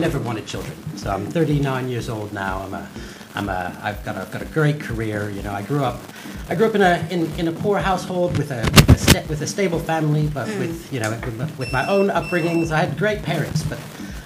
never 0.00 0.18
wanted 0.18 0.46
children. 0.46 0.76
So 0.96 1.10
I'm 1.10 1.26
39 1.26 1.88
years 1.88 2.08
old 2.08 2.32
now. 2.32 2.60
I'm 2.60 2.74
a, 2.74 2.88
I'm 3.34 3.48
a, 3.48 3.78
I've 3.82 4.04
got 4.04 4.16
a, 4.16 4.30
got 4.32 4.42
a 4.42 4.46
great 4.46 4.80
career. 4.80 5.30
You 5.30 5.42
know, 5.42 5.52
I 5.52 5.62
grew 5.62 5.84
up, 5.84 6.00
I 6.48 6.54
grew 6.54 6.66
up 6.66 6.74
in 6.74 6.82
a, 6.82 7.06
in, 7.10 7.30
in 7.38 7.48
a 7.48 7.52
poor 7.52 7.78
household 7.78 8.36
with 8.38 8.50
a, 8.50 8.62
with 8.62 8.88
a, 8.88 8.98
sta- 8.98 9.26
with 9.28 9.42
a 9.42 9.46
stable 9.46 9.78
family, 9.78 10.26
but 10.28 10.48
mm. 10.48 10.58
with, 10.58 10.92
you 10.92 11.00
know, 11.00 11.10
with, 11.10 11.38
my- 11.38 11.50
with 11.58 11.72
my 11.72 11.86
own 11.86 12.08
upbringings. 12.08 12.70
I 12.72 12.84
had 12.84 12.98
great 12.98 13.22
parents, 13.22 13.62
but 13.62 13.78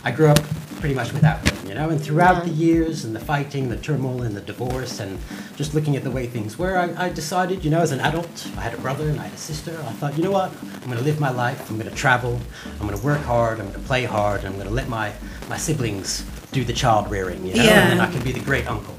I 0.04 0.10
grew 0.10 0.28
up 0.28 0.40
pretty 0.80 0.94
much 0.94 1.12
without 1.12 1.42
them, 1.44 1.53
you 1.74 1.80
know. 1.80 1.90
And 1.90 2.00
throughout 2.00 2.44
the 2.44 2.50
years 2.50 3.04
and 3.04 3.14
the 3.14 3.20
fighting, 3.20 3.68
the 3.68 3.76
turmoil 3.76 4.22
and 4.22 4.36
the 4.36 4.40
divorce, 4.40 5.00
and 5.00 5.18
just 5.56 5.74
looking 5.74 5.96
at 5.96 6.04
the 6.04 6.10
way 6.10 6.26
things 6.26 6.56
were, 6.58 6.78
I, 6.78 7.06
I 7.06 7.08
decided, 7.08 7.64
you 7.64 7.70
know, 7.70 7.80
as 7.80 7.90
an 7.92 8.00
adult, 8.00 8.48
I 8.56 8.60
had 8.60 8.74
a 8.74 8.78
brother 8.78 9.08
and 9.08 9.18
I 9.20 9.24
had 9.24 9.32
a 9.32 9.36
sister. 9.36 9.72
I 9.72 9.92
thought, 9.92 10.16
you 10.16 10.22
know 10.22 10.30
what? 10.30 10.52
I'm 10.62 10.84
going 10.86 10.98
to 10.98 11.04
live 11.04 11.18
my 11.20 11.30
life. 11.30 11.68
I'm 11.70 11.76
going 11.78 11.90
to 11.90 11.96
travel. 11.96 12.38
I'm 12.80 12.86
going 12.86 12.98
to 12.98 13.04
work 13.04 13.20
hard. 13.22 13.58
I'm 13.58 13.66
going 13.70 13.80
to 13.80 13.86
play 13.86 14.04
hard. 14.04 14.40
And 14.40 14.48
I'm 14.48 14.54
going 14.54 14.68
to 14.68 14.74
let 14.74 14.88
my, 14.88 15.12
my 15.48 15.56
siblings 15.56 16.24
do 16.52 16.64
the 16.64 16.72
child 16.72 17.10
rearing, 17.10 17.44
you 17.44 17.54
know, 17.56 17.62
Yeah. 17.64 17.82
and 17.82 17.98
then 17.98 18.00
I 18.00 18.10
can 18.12 18.22
be 18.22 18.32
the 18.32 18.40
great 18.44 18.68
uncle. 18.68 18.94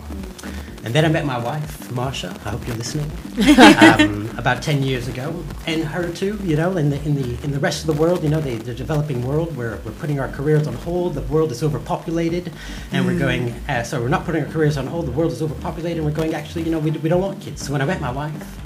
And 0.86 0.94
then 0.94 1.04
I 1.04 1.08
met 1.08 1.26
my 1.26 1.40
wife, 1.40 1.90
Marsha. 1.90 2.30
I 2.46 2.52
hope 2.52 2.68
you're 2.68 2.76
listening. 2.76 3.10
um, 4.00 4.30
about 4.38 4.62
ten 4.62 4.84
years 4.84 5.08
ago, 5.08 5.44
and 5.66 5.84
her 5.84 6.12
too. 6.12 6.40
You 6.44 6.56
know, 6.56 6.78
in 6.78 6.92
the 6.92 7.02
in 7.02 7.16
the 7.16 7.44
in 7.44 7.50
the 7.50 7.60
rest 7.60 7.82
of 7.82 7.88
the 7.88 8.00
world, 8.00 8.22
you 8.22 8.30
know, 8.30 8.40
the, 8.40 8.58
the 8.58 8.76
developing 8.76 9.26
world, 9.26 9.58
we're 9.58 9.78
we're 9.78 9.94
putting 9.94 10.20
our 10.20 10.28
careers 10.28 10.68
on 10.68 10.76
hold. 10.76 11.16
The 11.16 11.24
world 11.24 11.52
is 11.52 11.64
overpopulated, 11.64 12.54
and 12.92 13.04
we're 13.04 13.18
going. 13.18 13.50
Uh, 13.68 13.82
so 13.82 14.00
we're 14.00 14.10
not 14.10 14.26
putting 14.26 14.46
our 14.46 14.52
careers 14.52 14.78
on 14.78 14.86
hold. 14.86 15.08
The 15.08 15.12
world 15.12 15.32
is 15.32 15.42
overpopulated, 15.42 15.98
and 15.98 16.06
we're 16.06 16.16
going. 16.16 16.36
Actually, 16.36 16.66
you 16.66 16.72
know, 16.72 16.80
we, 16.80 16.92
we 16.92 17.10
don't 17.10 17.22
want 17.22 17.42
kids. 17.42 17.66
So 17.66 17.72
when 17.72 17.82
I 17.82 17.86
met 17.86 18.00
my 18.00 18.12
wife, 18.12 18.65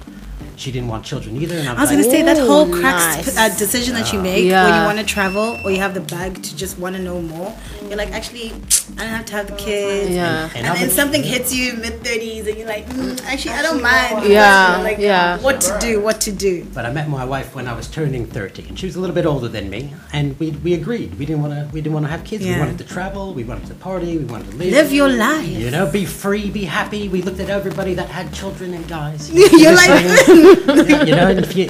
she 0.59 0.71
didn't 0.71 0.89
want 0.89 1.05
children 1.05 1.35
either, 1.41 1.55
and 1.57 1.67
I 1.69 1.71
I 1.71 1.81
was, 1.81 1.81
was 1.81 1.89
going 1.91 2.01
like, 2.03 2.11
to 2.11 2.17
say 2.17 2.21
that 2.33 2.37
whole 2.47 2.67
cracks 2.69 3.25
nice. 3.27 3.37
uh, 3.37 3.49
decision 3.57 3.93
that 3.95 4.11
you 4.13 4.19
make 4.21 4.43
when 4.51 4.73
you 4.79 4.83
want 4.89 4.99
to 4.99 5.05
travel 5.05 5.57
or 5.63 5.71
you 5.71 5.79
have 5.79 5.93
the 5.93 6.01
bag 6.01 6.41
to 6.43 6.55
just 6.55 6.77
want 6.77 6.95
to 6.95 7.01
know 7.01 7.21
more. 7.21 7.55
You're 7.87 7.97
like, 7.97 8.11
actually, 8.11 8.51
I 8.97 9.01
don't 9.03 9.15
have 9.19 9.25
to 9.27 9.33
have 9.33 9.47
the 9.47 9.55
kids. 9.55 10.11
Yeah. 10.11 10.45
And, 10.55 10.57
And 10.57 10.65
then 10.77 10.83
other- 10.83 10.89
something 11.01 11.23
hits 11.23 11.53
you 11.55 11.73
mid 11.73 11.93
30s 12.03 12.47
and 12.47 12.55
you're 12.57 12.67
like, 12.67 12.85
mm, 12.87 13.19
actually, 13.25 13.55
I 13.55 13.61
don't 13.63 13.81
mind. 13.81 14.27
Yeah, 14.31 14.77
Like, 14.83 14.99
yeah. 14.99 15.39
What 15.39 15.61
to 15.61 15.77
do, 15.79 15.99
what 16.01 16.21
to 16.21 16.31
do. 16.31 16.65
But 16.73 16.85
I 16.85 16.91
met 16.91 17.07
my 17.09 17.25
wife 17.25 17.55
when 17.55 17.67
I 17.67 17.73
was 17.73 17.87
turning 17.87 18.25
30, 18.27 18.67
and 18.69 18.77
she 18.79 18.85
was 18.85 18.95
a 18.95 18.99
little 18.99 19.15
bit 19.15 19.25
older 19.25 19.47
than 19.47 19.69
me, 19.69 19.93
and 20.13 20.37
we, 20.39 20.51
we 20.65 20.73
agreed. 20.75 21.17
We 21.17 21.25
didn't 21.25 21.41
want 21.41 21.53
to 21.53 21.59
we 21.73 21.81
didn't 21.81 21.93
want 21.93 22.05
to 22.05 22.11
have 22.11 22.23
kids. 22.23 22.43
We 22.45 22.57
wanted 22.59 22.77
to 22.79 22.83
travel. 22.95 23.33
We 23.33 23.43
wanted 23.43 23.67
to 23.67 23.75
party. 23.75 24.17
We 24.17 24.25
wanted 24.25 24.51
to 24.51 24.57
live. 24.57 24.71
Live 24.73 24.91
your 24.91 25.09
life. 25.09 25.47
You 25.47 25.71
know, 25.71 25.89
be 25.91 26.05
free, 26.05 26.49
be 26.49 26.65
happy. 26.65 27.07
We 27.07 27.21
looked 27.21 27.39
at 27.39 27.49
everybody 27.49 27.93
that 27.95 28.09
had 28.09 28.33
children 28.33 28.73
and 28.73 28.85
guys. 28.87 29.31
You're 29.63 29.73
like- 29.81 29.89
like, 29.89 30.27
you 31.07 31.15
know, 31.15 31.29
if 31.29 31.55
you, 31.55 31.67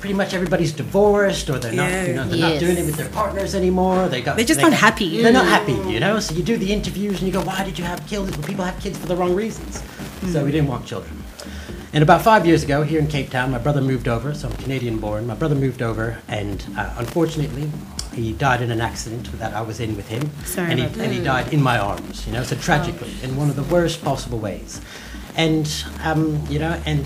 pretty 0.00 0.14
much 0.14 0.34
everybody's 0.34 0.72
divorced 0.72 1.48
or 1.50 1.58
they're 1.58 1.72
not, 1.72 1.90
you 2.08 2.14
know, 2.14 2.24
they're 2.26 2.38
not 2.38 2.50
Yes. 2.54 2.60
doing 2.60 2.76
it 2.76 2.86
with 2.86 2.96
their 2.96 3.08
partners 3.10 3.54
anymore. 3.54 4.08
They 4.08 4.20
got 4.22 4.36
They're 4.36 4.44
just 4.44 4.58
they 4.58 4.64
not 4.64 4.72
got- 4.72 4.80
happy. 4.80 5.22
They're 5.22 5.32
not 5.32 5.46
happy, 5.46 5.74
you 5.90 6.00
know. 6.00 6.18
So 6.20 6.34
you 6.34 6.42
do 6.42 6.56
the 6.56 6.72
interviews 6.72 7.18
and 7.18 7.26
you 7.26 7.32
go, 7.32 7.42
why 7.42 7.64
did 7.64 7.78
you 7.78 7.84
have 7.84 8.00
kids? 8.06 8.30
Well, 8.36 8.46
people 8.46 8.64
have 8.64 8.78
kids 8.80 8.98
for 8.98 9.06
the 9.06 9.16
wrong 9.16 9.34
reasons. 9.34 9.82
So 10.32 10.44
we 10.44 10.52
didn't 10.52 10.68
want 10.68 10.86
children. 10.86 11.22
And 11.94 12.02
about 12.02 12.22
five 12.22 12.46
years 12.46 12.62
ago, 12.62 12.82
here 12.84 12.98
in 13.00 13.06
Cape 13.06 13.28
Town, 13.30 13.50
my 13.50 13.58
brother 13.58 13.80
moved 13.82 14.08
over. 14.08 14.32
So 14.34 14.48
I'm 14.48 14.56
Canadian 14.56 14.98
born. 14.98 15.26
My 15.26 15.34
brother 15.34 15.54
moved 15.54 15.82
over, 15.82 16.18
and 16.26 16.64
uh, 16.78 16.94
unfortunately, 16.96 17.70
he 18.14 18.32
died 18.32 18.62
in 18.62 18.70
an 18.70 18.80
accident 18.80 19.30
that 19.38 19.52
I 19.52 19.60
was 19.60 19.78
in 19.78 19.94
with 19.94 20.08
him. 20.08 20.30
Sorry 20.44 20.70
and 20.70 20.78
he, 20.80 20.86
about 20.86 20.98
and 20.98 21.12
he 21.12 21.20
died 21.22 21.52
in 21.52 21.60
my 21.62 21.78
arms, 21.78 22.26
you 22.26 22.32
know, 22.32 22.44
so 22.44 22.56
tragically, 22.56 23.12
in 23.22 23.36
one 23.36 23.50
of 23.50 23.56
the 23.56 23.62
worst 23.64 24.02
possible 24.02 24.38
ways. 24.38 24.80
And, 25.36 25.70
um, 26.02 26.42
you 26.48 26.58
know, 26.58 26.80
and 26.86 27.04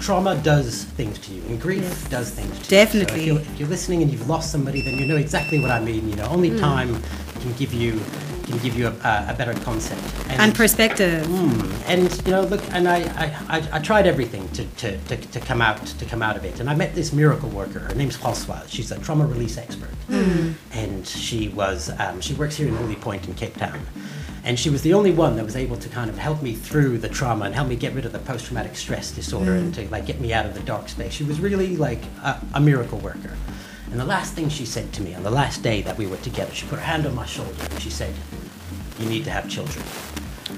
trauma 0.00 0.36
does 0.42 0.84
things 0.84 1.18
to 1.20 1.32
you, 1.32 1.42
and 1.42 1.60
grief 1.60 2.08
does 2.10 2.30
things 2.30 2.50
to 2.50 2.64
you. 2.64 2.70
Definitely. 2.70 3.06
So 3.06 3.20
if, 3.20 3.26
you're, 3.26 3.40
if 3.40 3.60
you're 3.60 3.68
listening 3.68 4.02
and 4.02 4.10
you've 4.10 4.28
lost 4.28 4.52
somebody, 4.52 4.82
then 4.82 4.98
you 4.98 5.06
know 5.06 5.16
exactly 5.16 5.58
what 5.58 5.70
I 5.70 5.80
mean. 5.80 6.08
You 6.08 6.16
know, 6.16 6.26
only 6.26 6.50
Hmm. 6.50 6.58
time 6.58 7.02
can 7.40 7.52
give 7.54 7.72
you 7.72 8.00
can 8.46 8.58
give 8.58 8.78
you 8.78 8.86
a, 8.86 9.26
a, 9.28 9.34
better 9.36 9.54
concept. 9.64 10.00
And 10.28 10.54
perspective. 10.54 11.26
Mm, 11.26 11.88
and 11.88 12.26
you 12.26 12.30
know, 12.30 12.42
look, 12.42 12.62
and 12.72 12.88
I, 12.88 12.98
I, 13.48 13.68
I, 13.72 13.78
tried 13.80 14.06
everything 14.06 14.48
to, 14.50 14.64
to, 14.64 14.96
to, 14.96 15.16
to 15.16 15.40
come 15.40 15.60
out 15.60 15.84
to 15.84 16.04
come 16.04 16.22
out 16.22 16.36
of 16.36 16.44
it. 16.44 16.60
And 16.60 16.70
I 16.70 16.74
met 16.76 16.94
this 16.94 17.12
miracle 17.12 17.48
worker. 17.48 17.80
Her 17.80 17.94
name's 17.94 18.16
Françoise. 18.16 18.68
She's 18.68 18.92
a 18.92 18.98
trauma 19.00 19.26
release 19.26 19.58
expert, 19.58 19.90
and 20.72 21.06
she 21.06 21.48
was 21.48 21.90
um, 21.98 22.20
she 22.20 22.34
works 22.34 22.56
here 22.56 22.68
in 22.68 22.76
Holy 22.76 22.96
Point 22.96 23.26
in 23.26 23.34
Cape 23.34 23.56
Town. 23.56 23.80
And 24.46 24.56
she 24.56 24.70
was 24.70 24.82
the 24.82 24.94
only 24.94 25.10
one 25.10 25.34
that 25.36 25.44
was 25.44 25.56
able 25.56 25.76
to 25.76 25.88
kind 25.88 26.08
of 26.08 26.16
help 26.16 26.40
me 26.40 26.54
through 26.54 26.98
the 26.98 27.08
trauma 27.08 27.46
and 27.46 27.54
help 27.54 27.66
me 27.66 27.74
get 27.74 27.94
rid 27.94 28.06
of 28.06 28.12
the 28.12 28.20
post-traumatic 28.20 28.76
stress 28.76 29.10
disorder 29.10 29.56
and 29.56 29.74
to 29.74 29.88
like 29.88 30.06
get 30.06 30.20
me 30.20 30.32
out 30.32 30.46
of 30.46 30.54
the 30.54 30.60
dark 30.60 30.88
space. 30.88 31.12
She 31.12 31.24
was 31.24 31.40
really 31.40 31.76
like 31.76 32.04
a, 32.22 32.40
a 32.54 32.60
miracle 32.60 32.98
worker. 32.98 33.36
And 33.90 33.98
the 33.98 34.04
last 34.04 34.34
thing 34.34 34.48
she 34.48 34.64
said 34.64 34.92
to 34.92 35.02
me 35.02 35.16
on 35.16 35.24
the 35.24 35.32
last 35.32 35.64
day 35.64 35.82
that 35.82 35.98
we 35.98 36.06
were 36.06 36.16
together, 36.18 36.54
she 36.54 36.64
put 36.68 36.78
her 36.78 36.84
hand 36.84 37.06
on 37.06 37.14
my 37.16 37.26
shoulder 37.26 37.60
and 37.68 37.82
she 37.82 37.90
said, 37.90 38.14
"You 39.00 39.08
need 39.08 39.24
to 39.24 39.32
have 39.32 39.48
children." 39.48 39.84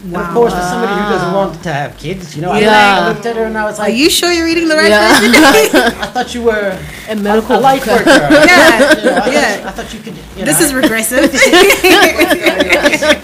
And 0.04 0.16
of 0.16 0.28
course, 0.28 0.52
for 0.54 0.60
somebody 0.60 0.92
who 0.92 1.08
doesn't 1.10 1.32
want 1.34 1.62
to 1.64 1.72
have 1.72 1.96
kids, 1.98 2.34
you 2.36 2.42
know, 2.42 2.52
I- 2.52 2.60
Yeah. 2.60 3.00
I 3.02 3.08
looked 3.08 3.26
at 3.26 3.34
her 3.36 3.44
and 3.44 3.58
I 3.58 3.64
was 3.64 3.78
like 3.78 3.88
Are 3.88 3.90
like, 3.90 3.98
you 4.00 4.08
sure 4.08 4.30
you're 4.32 4.46
eating 4.46 4.68
the 4.68 4.76
right 4.76 4.88
Yeah. 4.90 5.18
person? 5.18 5.34
I 6.02 6.06
thought 6.06 6.34
you 6.34 6.42
were 6.42 6.78
A 7.08 7.16
medical 7.16 7.56
a 7.56 7.60
light 7.60 7.84
worker. 7.86 8.04
Yeah, 8.10 8.94
You 8.94 9.04
know, 9.04 9.16
I, 9.16 9.20
thought, 9.20 9.32
yeah. 9.32 9.64
I 9.66 9.70
thought 9.72 9.92
you 9.94 10.00
could. 10.00 10.14
You 10.36 10.44
This 10.44 10.60
know, 10.60 10.66
is 10.66 10.74
regressive. 10.74 11.32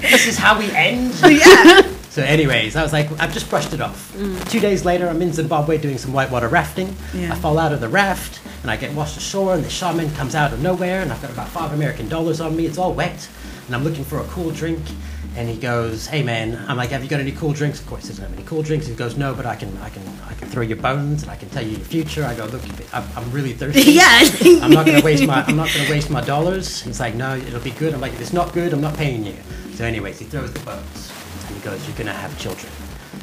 this 0.02 0.26
is 0.26 0.36
how 0.38 0.58
we 0.58 0.70
end. 0.72 1.14
yeah. 1.28 1.82
So, 2.10 2.22
anyways, 2.22 2.76
I 2.76 2.82
was 2.84 2.92
like, 2.92 3.10
I've 3.20 3.32
just 3.32 3.50
brushed 3.50 3.72
it 3.72 3.80
off. 3.80 4.12
Mm. 4.16 4.48
Two 4.48 4.60
days 4.60 4.84
later, 4.84 5.08
I'm 5.08 5.20
in 5.20 5.32
Zimbabwe 5.32 5.78
doing 5.78 5.98
some 5.98 6.12
whitewater 6.12 6.46
rafting. 6.48 6.94
Yeah. 7.12 7.32
I 7.32 7.34
fall 7.36 7.58
out 7.58 7.72
of 7.72 7.80
the 7.80 7.88
raft 7.88 8.40
and 8.62 8.70
I 8.70 8.76
get 8.76 8.92
washed 8.94 9.16
ashore, 9.16 9.54
and 9.54 9.64
the 9.64 9.68
shaman 9.70 10.10
comes 10.12 10.34
out 10.36 10.52
of 10.52 10.62
nowhere, 10.62 11.02
and 11.02 11.12
I've 11.12 11.20
got 11.20 11.30
about 11.32 11.48
five 11.48 11.72
American 11.72 12.08
dollars 12.08 12.40
on 12.40 12.54
me. 12.56 12.66
It's 12.66 12.78
all 12.78 12.92
wet, 12.94 13.28
and 13.66 13.74
I'm 13.74 13.82
looking 13.84 14.04
for 14.04 14.20
a 14.20 14.24
cool 14.24 14.50
drink. 14.52 14.80
And 15.36 15.48
he 15.48 15.56
goes, 15.56 16.06
"Hey 16.06 16.22
man," 16.22 16.64
I'm 16.68 16.76
like, 16.76 16.90
"Have 16.90 17.02
you 17.02 17.08
got 17.08 17.18
any 17.18 17.32
cool 17.32 17.52
drinks?" 17.52 17.80
Of 17.80 17.86
course, 17.88 18.02
he 18.02 18.08
doesn't 18.10 18.22
have 18.24 18.32
any 18.32 18.44
cool 18.44 18.62
drinks. 18.62 18.86
He 18.86 18.94
goes, 18.94 19.16
"No, 19.16 19.34
but 19.34 19.46
I 19.46 19.56
can, 19.56 19.76
I 19.78 19.88
can, 19.88 20.02
I 20.28 20.34
can 20.34 20.46
throw 20.48 20.62
your 20.62 20.76
bones, 20.76 21.22
and 21.22 21.30
I 21.30 21.34
can 21.36 21.48
tell 21.50 21.62
you 21.64 21.70
your 21.72 21.80
future." 21.80 22.24
I 22.24 22.34
go, 22.36 22.44
"Look, 22.46 22.62
I'm, 22.92 23.04
I'm 23.16 23.30
really 23.32 23.52
thirsty. 23.52 23.82
Yeah. 24.00 24.20
I'm 24.62 24.70
not 24.70 24.86
gonna 24.86 25.02
waste 25.02 25.26
my, 25.26 25.42
I'm 25.44 25.56
not 25.56 25.70
gonna 25.74 25.90
waste 25.90 26.08
my 26.08 26.20
dollars." 26.20 26.82
He's 26.82 27.00
like, 27.00 27.16
"No, 27.16 27.34
it'll 27.36 27.58
be 27.60 27.72
good." 27.72 27.94
I'm 27.94 28.00
like, 28.00 28.12
"If 28.12 28.20
it's 28.20 28.32
not 28.32 28.52
good, 28.52 28.72
I'm 28.72 28.80
not 28.80 28.96
paying 28.96 29.24
you." 29.24 29.34
So, 29.74 29.84
anyways, 29.84 30.20
he 30.20 30.24
throws 30.24 30.52
the 30.52 30.60
bones, 30.60 31.12
and 31.48 31.56
he 31.56 31.62
goes, 31.64 31.84
"You're 31.88 31.96
gonna 31.96 32.12
have 32.12 32.38
children," 32.38 32.70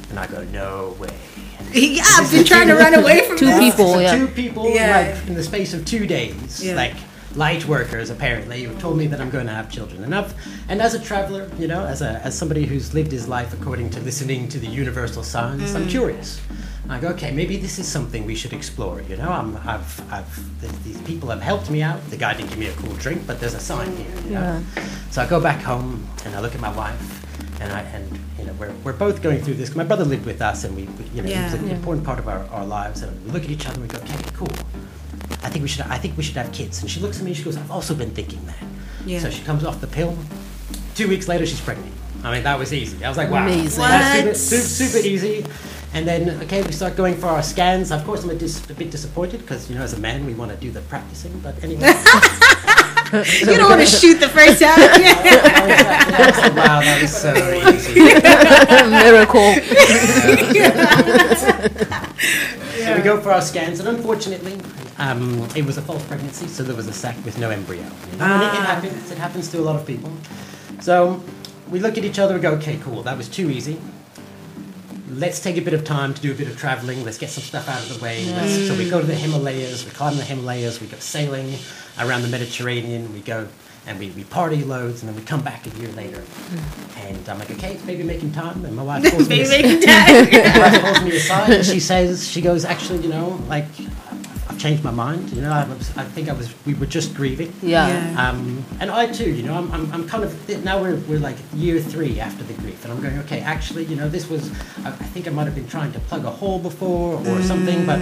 and 0.09 0.19
I 0.19 0.27
go, 0.27 0.43
"No 0.51 0.95
way." 0.99 1.09
Yeah, 1.73 2.03
I've 2.17 2.29
been 2.29 2.43
trying 2.43 2.67
to 2.67 2.75
run 2.75 2.93
away 2.95 3.25
from 3.25 3.37
Two 3.37 3.45
this. 3.45 3.59
people. 3.73 4.01
Yeah. 4.01 4.15
two 4.17 4.27
people, 4.27 4.69
Yeah. 4.69 5.13
like 5.15 5.27
in 5.27 5.35
the 5.35 5.43
space 5.43 5.73
of 5.73 5.85
two 5.85 6.05
days, 6.05 6.61
Yeah. 6.61 6.73
like 6.75 6.95
light 7.35 7.65
workers 7.65 8.09
apparently, 8.09 8.63
who 8.63 8.77
told 8.79 8.97
me 8.97 9.07
that 9.07 9.21
I'm 9.21 9.29
going 9.29 9.47
to 9.47 9.53
have 9.53 9.69
children. 9.71 10.03
enough. 10.03 10.33
And 10.69 10.81
as 10.81 10.93
a 10.93 10.99
traveler, 10.99 11.49
you 11.57 11.67
know, 11.67 11.85
as 11.85 12.01
a 12.01 12.21
as 12.23 12.37
somebody 12.37 12.65
who's 12.65 12.93
lived 12.93 13.11
his 13.11 13.27
life 13.27 13.53
according 13.53 13.89
to 13.91 13.99
listening 14.01 14.47
to 14.49 14.59
the 14.59 14.67
universal 14.67 15.23
signs, 15.23 15.75
I'm 15.75 15.85
mm. 15.85 15.89
curious. 15.89 16.41
I 16.89 16.99
go, 16.99 17.07
okay, 17.09 17.31
maybe 17.31 17.55
this 17.55 17.79
is 17.79 17.87
something 17.87 18.25
we 18.25 18.35
should 18.35 18.51
explore. 18.51 19.01
You 19.03 19.15
know, 19.15 19.29
I'm, 19.29 19.55
I've, 19.57 20.11
I've, 20.11 20.43
th- 20.59 20.73
these 20.83 20.99
people 21.03 21.29
have 21.29 21.41
helped 21.41 21.69
me 21.69 21.81
out. 21.81 22.03
The 22.09 22.17
guy 22.17 22.33
didn't 22.33 22.49
give 22.49 22.59
me 22.59 22.67
a 22.67 22.73
cool 22.73 22.93
drink, 22.95 23.25
but 23.25 23.39
there's 23.39 23.53
a 23.53 23.61
sign 23.61 23.95
here. 23.95 24.13
You 24.25 24.31
know? 24.31 24.63
So 25.09 25.21
I 25.21 25.25
go 25.27 25.39
back 25.39 25.61
home 25.61 26.05
and 26.25 26.35
I 26.35 26.41
look 26.41 26.53
at 26.53 26.59
my 26.59 26.75
wife, 26.75 27.61
and 27.61 27.71
I, 27.71 27.81
and 27.81 28.19
you 28.37 28.43
know, 28.43 28.53
we're, 28.53 28.73
we're 28.83 28.93
both 28.93 29.21
going 29.21 29.41
through 29.41 29.53
this. 29.53 29.73
My 29.73 29.85
brother 29.85 30.03
lived 30.03 30.25
with 30.25 30.41
us, 30.41 30.65
and 30.65 30.75
we, 30.75 30.83
we 30.83 31.05
you 31.15 31.21
know, 31.21 31.29
he 31.29 31.41
was 31.41 31.53
Yeah. 31.53 31.59
an 31.59 31.69
important 31.69 32.05
part 32.05 32.19
of 32.19 32.27
our, 32.27 32.43
our 32.47 32.65
lives. 32.65 33.03
And 33.03 33.25
we 33.25 33.31
look 33.31 33.45
at 33.45 33.51
each 33.51 33.65
other 33.67 33.79
and 33.79 33.89
we 33.89 33.97
go, 33.97 34.03
okay, 34.03 34.29
cool. 34.33 34.49
I 35.43 35.49
think 35.49 35.63
we 35.63 35.67
should. 35.69 35.85
I 35.85 35.97
think 35.97 36.17
we 36.17 36.23
should 36.23 36.35
have 36.37 36.51
kids. 36.51 36.81
And 36.81 36.89
she 36.89 36.99
looks 36.99 37.17
at 37.17 37.23
me. 37.23 37.31
and 37.31 37.37
She 37.37 37.43
goes, 37.43 37.57
I've 37.57 37.71
also 37.71 37.93
been 37.95 38.11
thinking 38.11 38.45
that. 38.45 38.57
Yeah. 39.05 39.19
So 39.19 39.29
she 39.29 39.43
comes 39.43 39.63
off 39.63 39.81
the 39.81 39.87
pill. 39.87 40.15
Two 40.95 41.07
weeks 41.07 41.27
later, 41.27 41.45
she's 41.45 41.61
pregnant. 41.61 41.93
I 42.23 42.31
mean, 42.33 42.43
that 42.43 42.59
was 42.59 42.71
easy. 42.73 43.03
I 43.03 43.09
was 43.09 43.17
like, 43.17 43.31
wow, 43.31 43.43
Amazing. 43.43 43.81
that's 43.81 44.05
super, 44.13 44.27
What? 44.27 44.37
super, 44.37 44.89
super 44.91 45.07
easy. 45.07 45.45
And 45.93 46.07
then, 46.07 46.29
okay, 46.43 46.61
we 46.61 46.71
start 46.71 46.95
going 46.95 47.15
for 47.15 47.27
our 47.27 47.41
scans. 47.41 47.91
Of 47.91 48.05
course, 48.05 48.23
I'm 48.23 48.29
a, 48.29 48.35
dis- 48.35 48.69
a 48.69 48.73
bit 48.73 48.91
disappointed 48.91 49.41
because, 49.41 49.67
you 49.69 49.75
know, 49.75 49.81
as 49.81 49.93
a 49.93 49.99
man, 49.99 50.25
we 50.25 50.33
want 50.35 50.51
to 50.51 50.57
do 50.57 50.69
the 50.71 50.81
practicing. 50.81 51.37
But 51.39 51.61
anyway, 51.63 51.81
You 53.11 53.57
don't 53.57 53.69
want 53.69 53.81
to 53.81 53.87
shoot 53.87 54.19
the 54.21 54.29
first 54.29 54.61
time. 54.61 54.71
I 54.77 56.25
was 56.27 56.37
like, 56.37 56.55
wow, 56.55 56.79
that 56.79 57.01
was 57.01 57.11
so 57.13 57.33
easy. 57.67 57.99
Miracle. 58.89 59.55
So 62.81 62.95
we 62.95 63.01
go 63.03 63.19
for 63.21 63.31
our 63.31 63.41
scans, 63.41 63.79
and 63.79 63.87
unfortunately, 63.89 64.59
um, 64.97 65.47
it 65.55 65.65
was 65.65 65.77
a 65.77 65.81
false 65.81 66.03
pregnancy, 66.05 66.47
so 66.47 66.63
there 66.63 66.75
was 66.75 66.87
a 66.87 66.93
sac 66.93 67.15
with 67.25 67.37
no 67.37 67.49
embryo. 67.49 67.81
You 68.11 68.17
know, 68.17 68.25
and 68.25 68.43
it, 68.43 68.59
it 68.59 68.65
happens. 68.65 69.11
It 69.11 69.17
happens 69.17 69.49
to 69.51 69.59
a 69.59 69.61
lot 69.61 69.75
of 69.75 69.85
people. 69.87 70.11
So 70.81 71.21
we 71.69 71.79
look 71.79 71.97
at 71.97 72.03
each 72.05 72.19
other 72.19 72.33
and 72.35 72.41
go, 72.43 72.51
okay, 72.53 72.77
cool, 72.83 73.03
that 73.03 73.17
was 73.17 73.29
too 73.29 73.49
easy. 73.49 73.79
Let's 75.09 75.41
take 75.41 75.57
a 75.57 75.61
bit 75.61 75.73
of 75.73 75.83
time 75.83 76.13
to 76.13 76.21
do 76.21 76.31
a 76.31 76.35
bit 76.35 76.47
of 76.47 76.57
traveling. 76.57 77.03
Let's 77.03 77.17
get 77.17 77.29
some 77.29 77.43
stuff 77.43 77.67
out 77.67 77.81
of 77.81 77.97
the 77.97 78.03
way. 78.03 78.25
Let's- 78.33 78.67
so 78.67 78.75
we 78.77 78.89
go 78.89 79.01
to 79.01 79.05
the 79.05 79.15
Himalayas, 79.15 79.83
we 79.85 79.91
climb 79.91 80.15
the 80.15 80.23
Himalayas, 80.23 80.79
we 80.79 80.87
go 80.87 80.97
sailing 80.99 81.53
around 81.99 82.21
the 82.21 82.29
Mediterranean, 82.29 83.13
we 83.13 83.19
go 83.19 83.47
and 83.87 83.97
we, 83.99 84.11
we 84.11 84.23
party 84.25 84.63
loads, 84.63 85.01
and 85.01 85.09
then 85.09 85.15
we 85.15 85.23
come 85.23 85.41
back 85.41 85.65
a 85.65 85.69
year 85.79 85.89
later. 85.93 86.21
And 86.97 87.27
I'm 87.27 87.39
like, 87.39 87.49
okay, 87.51 87.73
it's 87.73 87.83
baby 87.83 88.03
making 88.03 88.31
time. 88.31 88.63
And 88.63 88.75
my 88.75 88.83
wife 88.83 89.03
calls 89.11 89.27
me. 89.27 89.43
Baby. 89.43 89.85
My 89.87 90.59
wife 90.59 90.81
calls 90.81 91.01
me 91.03 91.15
aside 91.17 91.49
and 91.49 91.65
she 91.65 91.79
says, 91.79 92.27
she 92.29 92.41
goes, 92.41 92.63
actually, 92.63 92.99
you 93.01 93.09
know, 93.09 93.39
like, 93.49 93.65
changed 94.61 94.83
my 94.83 94.91
mind. 94.91 95.31
You 95.31 95.41
know, 95.41 95.51
I, 95.51 95.63
was, 95.67 95.97
I 95.97 96.03
think 96.03 96.29
I 96.29 96.33
was. 96.33 96.53
We 96.65 96.73
were 96.75 96.85
just 96.85 97.15
grieving. 97.15 97.51
Yeah. 97.63 97.87
Yeah. 97.87 98.29
Um, 98.29 98.63
and 98.79 98.91
I 98.91 99.07
too, 99.11 99.29
you 99.31 99.43
know, 99.43 99.55
I'm, 99.55 99.71
I'm, 99.71 99.91
I'm 99.91 100.07
kind 100.07 100.23
of 100.23 100.63
now 100.63 100.79
we're, 100.81 100.97
we're 101.09 101.19
like 101.19 101.37
year 101.55 101.79
three 101.79 102.19
after 102.19 102.43
the 102.43 102.53
grief, 102.61 102.83
and 102.83 102.93
I'm 102.93 103.01
going, 103.01 103.17
okay, 103.19 103.39
actually, 103.41 103.85
you 103.85 103.95
know, 103.95 104.07
this 104.07 104.29
was, 104.29 104.51
I, 104.85 104.89
I 104.89 105.07
think 105.13 105.27
I 105.27 105.31
might 105.31 105.45
have 105.45 105.55
been 105.55 105.67
trying 105.67 105.91
to 105.93 105.99
plug 106.01 106.25
a 106.25 106.29
hole 106.29 106.59
before 106.59 107.15
or 107.27 107.41
something, 107.41 107.85
but 107.85 108.01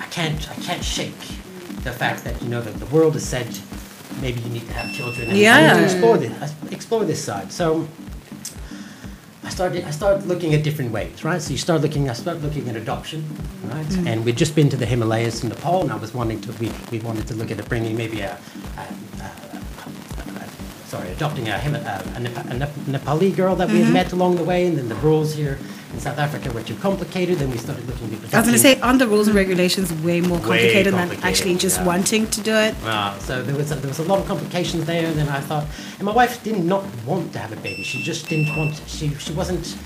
I 0.00 0.06
can't, 0.06 0.40
I 0.50 0.54
can't 0.62 0.84
shake 0.84 1.18
the 1.82 1.92
fact 1.92 2.24
that 2.24 2.40
you 2.42 2.48
know 2.48 2.60
that 2.60 2.74
the 2.78 2.86
world 2.86 3.14
has 3.14 3.24
said 3.24 3.48
maybe 4.20 4.40
you 4.40 4.50
need 4.50 4.66
to 4.66 4.72
have 4.74 4.94
children, 4.94 5.22
and 5.22 5.30
I 5.32 5.34
need 5.34 5.42
Yeah. 5.42 5.74
to 5.74 5.84
explore 5.84 6.18
this, 6.18 6.54
explore 6.70 7.04
this 7.04 7.22
side. 7.22 7.50
So. 7.52 7.88
I 9.48 9.50
started, 9.50 9.84
I 9.84 9.92
started 9.92 10.26
looking 10.26 10.52
at 10.52 10.62
different 10.62 10.92
ways, 10.92 11.24
right? 11.24 11.40
So 11.40 11.52
you 11.52 11.56
start 11.56 11.80
looking, 11.80 12.10
I 12.10 12.12
started 12.12 12.42
looking 12.42 12.68
at 12.68 12.76
adoption, 12.76 13.24
right? 13.64 13.86
Mm. 13.86 14.06
And 14.06 14.24
we'd 14.26 14.36
just 14.36 14.54
been 14.54 14.68
to 14.68 14.76
the 14.76 14.84
Himalayas 14.84 15.42
in 15.42 15.48
Nepal, 15.48 15.80
and 15.80 15.90
I 15.90 15.96
was 15.96 16.12
wanting 16.12 16.42
to, 16.42 16.52
we, 16.60 16.70
we 16.92 16.98
wanted 16.98 17.26
to 17.28 17.34
look 17.34 17.50
at 17.50 17.66
bringing 17.66 17.96
maybe 17.96 18.20
a, 18.20 18.38
a 18.76 18.94
sorry, 20.88 21.10
adopting 21.10 21.48
a, 21.48 21.52
a, 21.52 21.56
a, 21.56 22.20
a 22.54 22.68
Nepali 22.94 23.34
girl 23.36 23.54
that 23.56 23.68
we 23.68 23.80
had 23.82 23.92
met 23.92 24.12
along 24.12 24.36
the 24.36 24.44
way, 24.44 24.66
and 24.66 24.76
then 24.78 24.88
the 24.88 24.94
rules 24.96 25.34
here 25.34 25.58
in 25.92 26.00
South 26.00 26.18
Africa 26.18 26.50
were 26.52 26.62
too 26.62 26.76
complicated. 26.76 27.38
Then 27.38 27.50
we 27.50 27.58
started 27.58 27.86
looking 27.86 28.12
at. 28.14 28.34
I 28.34 28.38
was 28.40 28.46
gonna 28.48 28.58
say, 28.58 28.80
aren't 28.80 28.98
the 28.98 29.06
rules 29.06 29.26
and 29.28 29.36
regulations 29.36 29.92
way 30.02 30.20
more 30.20 30.38
complicated 30.38 30.86
than 30.86 30.94
complicated, 30.94 31.24
actually 31.30 31.56
just 31.56 31.78
yeah. 31.78 31.86
wanting 31.86 32.26
to 32.28 32.40
do 32.40 32.54
it? 32.54 32.74
Uh, 32.84 33.18
so 33.18 33.42
there 33.42 33.54
was 33.54 33.70
a, 33.70 33.76
there 33.76 33.88
was 33.88 33.98
a 33.98 34.04
lot 34.04 34.18
of 34.18 34.26
complications 34.26 34.86
there, 34.86 35.06
and 35.06 35.16
then 35.18 35.28
I 35.28 35.40
thought, 35.40 35.66
and 35.98 36.04
my 36.04 36.12
wife 36.12 36.42
did 36.42 36.58
not 36.64 36.84
want 37.04 37.32
to 37.34 37.38
have 37.38 37.52
a 37.52 37.56
baby. 37.56 37.82
She 37.82 38.02
just 38.02 38.28
didn't 38.28 38.56
want. 38.56 38.80
She 38.86 39.10
she 39.14 39.32
wasn't. 39.32 39.76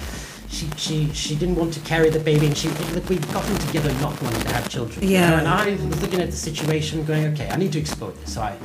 She, 0.49 0.69
she, 0.77 1.11
she 1.15 1.35
didn't 1.35 1.57
want 1.57 1.73
to 1.73 1.81
carry 1.81 2.11
the 2.11 2.21
baby, 2.21 2.45
and 2.47 2.55
she 2.55 2.69
look, 2.95 3.09
we'd 3.09 3.27
gotten 3.33 3.57
together 3.67 3.91
not 4.03 4.21
wanting 4.21 4.43
to 4.43 4.53
have 4.53 4.69
children. 4.69 5.03
you 5.03 5.13
Yeah. 5.15 5.31
know, 5.31 5.37
and 5.39 5.49
I 5.49 5.71
was 5.87 6.03
looking 6.03 6.21
at 6.21 6.31
the 6.31 6.37
situation, 6.37 7.07
going, 7.07 7.25
okay, 7.33 7.49
I 7.49 7.57
need 7.57 7.73
to 7.73 7.79
explore 7.79 8.11
this. 8.11 8.35
So 8.35 8.43
I, 8.43 8.59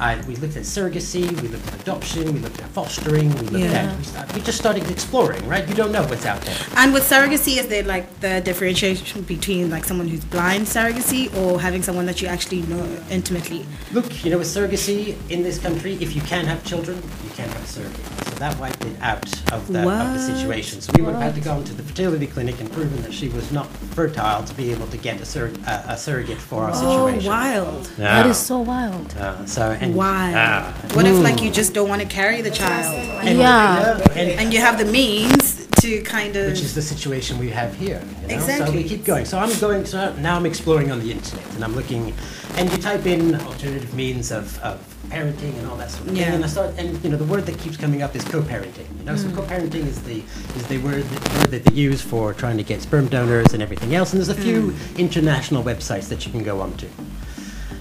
I 0.00 0.20
we 0.28 0.36
looked 0.36 0.56
at 0.56 0.62
surrogacy, 0.62 1.24
we 1.42 1.48
looked 1.48 1.66
at 1.68 1.80
adoption, 1.80 2.32
we 2.32 2.40
looked 2.40 2.60
at 2.60 2.68
fostering, 2.70 3.28
we 3.34 3.40
looked 3.40 3.64
Yeah. 3.64 3.90
at 3.90 3.96
we, 3.98 4.04
start, 4.04 4.34
we 4.34 4.40
just 4.40 4.58
started 4.58 4.90
exploring. 4.90 5.46
Right, 5.48 5.68
you 5.68 5.74
don't 5.74 5.92
know 5.92 6.02
what's 6.04 6.26
out 6.26 6.40
there. 6.42 6.56
And 6.76 6.92
with 6.94 7.04
surrogacy, 7.08 7.58
is 7.58 7.66
there 7.68 7.82
like 7.84 8.20
the 8.20 8.40
differentiation 8.40 9.22
between 9.22 9.70
like 9.70 9.84
someone 9.84 10.08
who's 10.08 10.24
blind 10.24 10.66
surrogacy 10.66 11.34
or 11.36 11.60
having 11.60 11.82
someone 11.82 12.06
that 12.06 12.20
you 12.22 12.28
actually 12.28 12.62
know 12.62 12.84
intimately? 13.10 13.64
Look, 13.92 14.24
you 14.24 14.30
know, 14.30 14.38
with 14.38 14.48
surrogacy 14.48 15.16
in 15.30 15.42
this 15.42 15.58
country, 15.58 15.94
if 16.00 16.14
you 16.14 16.22
can 16.22 16.44
have 16.46 16.64
children, 16.64 16.96
you 17.24 17.30
can't 17.30 17.50
have 17.52 17.64
a 17.64 17.66
surrogate. 17.66 18.06
So 18.28 18.34
that 18.36 18.58
wiped 18.58 18.84
it 18.84 18.96
out 19.00 19.24
of 19.52 19.66
the, 19.72 19.80
of 19.80 20.12
the 20.14 20.18
situation. 20.18 20.80
So 20.80 20.92
we 20.96 21.02
would 21.02 21.14
have 21.14 21.22
had 21.22 21.34
to 21.34 21.40
go 21.40 21.56
into 21.56 21.72
the 21.74 21.82
fertility 21.82 22.26
clinic 22.26 22.60
and 22.60 22.70
proven 22.70 23.00
that 23.02 23.12
she 23.12 23.28
was 23.30 23.50
not 23.50 23.66
fertile 23.96 24.44
to 24.44 24.54
be 24.54 24.70
able 24.70 24.86
to 24.88 24.96
get 24.96 25.20
a, 25.20 25.24
sur- 25.24 25.52
uh, 25.66 25.82
a 25.88 25.96
surrogate 25.96 26.38
for 26.38 26.64
our 26.64 26.70
Oh, 26.74 27.06
situation. 27.08 27.28
wild. 27.30 27.84
That 27.96 28.26
is 28.26 28.36
so 28.36 28.58
wild. 28.60 29.16
Uh, 29.16 29.44
so 29.46 29.70
and 29.88 29.96
Wild. 29.96 30.34
ah, 30.36 30.74
What 30.94 31.06
if 31.06 31.18
like 31.22 31.38
hmm. 31.40 31.46
you 31.46 31.50
just 31.50 31.74
don't 31.74 31.88
want 31.88 32.02
to 32.02 32.08
carry 32.08 32.40
the 32.42 32.50
child 32.50 32.94
and, 33.26 33.38
Yeah. 33.38 33.98
and, 34.14 34.30
and 34.40 34.52
you 34.52 34.60
have 34.60 34.78
the 34.78 34.84
means 34.84 35.66
to 35.80 36.02
kind 36.02 36.36
of 36.36 36.46
which 36.46 36.60
is 36.60 36.74
the 36.74 36.82
situation 36.82 37.38
we 37.38 37.50
have 37.50 37.74
here. 37.74 38.02
You 38.22 38.36
know? 38.36 38.40
So 38.40 38.70
we 38.72 38.84
keep 38.84 39.04
going. 39.04 39.24
So 39.24 39.38
I'm 39.38 39.56
going. 39.60 39.84
So 39.86 40.12
now 40.16 40.36
I'm 40.36 40.46
exploring 40.46 40.90
on 40.90 41.00
the 41.00 41.12
internet, 41.12 41.46
and 41.54 41.64
I'm 41.64 41.74
looking, 41.74 42.12
and 42.56 42.70
you 42.70 42.78
type 42.78 43.06
in 43.06 43.34
alternative 43.36 43.94
means 43.94 44.32
of, 44.32 44.58
of 44.60 44.80
parenting 45.08 45.56
and 45.58 45.66
all 45.68 45.76
that 45.76 45.90
sort 45.90 46.08
of 46.08 46.16
Yeah. 46.16 46.24
thing, 46.24 46.34
and 46.34 46.44
I 46.44 46.48
start. 46.48 46.74
And 46.78 47.02
you 47.04 47.10
know, 47.10 47.16
the 47.16 47.24
word 47.24 47.46
that 47.46 47.58
keeps 47.58 47.76
coming 47.76 48.02
up 48.02 48.16
is 48.16 48.24
co-parenting. 48.24 48.88
You 48.98 49.04
know, 49.04 49.16
so 49.16 49.28
hmm. 49.28 49.36
co-parenting 49.36 49.86
is 49.86 50.02
the 50.02 50.22
is 50.56 50.66
the 50.66 50.78
word 50.78 51.04
the 51.04 51.38
word 51.38 51.50
that 51.50 51.64
they 51.64 51.74
use 51.74 52.00
for 52.00 52.34
trying 52.34 52.56
to 52.56 52.64
get 52.64 52.82
sperm 52.82 53.08
donors 53.08 53.52
and 53.54 53.62
everything 53.62 53.94
else. 53.94 54.12
And 54.12 54.20
there's 54.20 54.36
a 54.36 54.40
few 54.40 54.70
hmm. 54.70 54.96
international 54.96 55.62
websites 55.62 56.08
that 56.08 56.26
you 56.26 56.32
can 56.32 56.42
go 56.42 56.60
onto. 56.60 56.88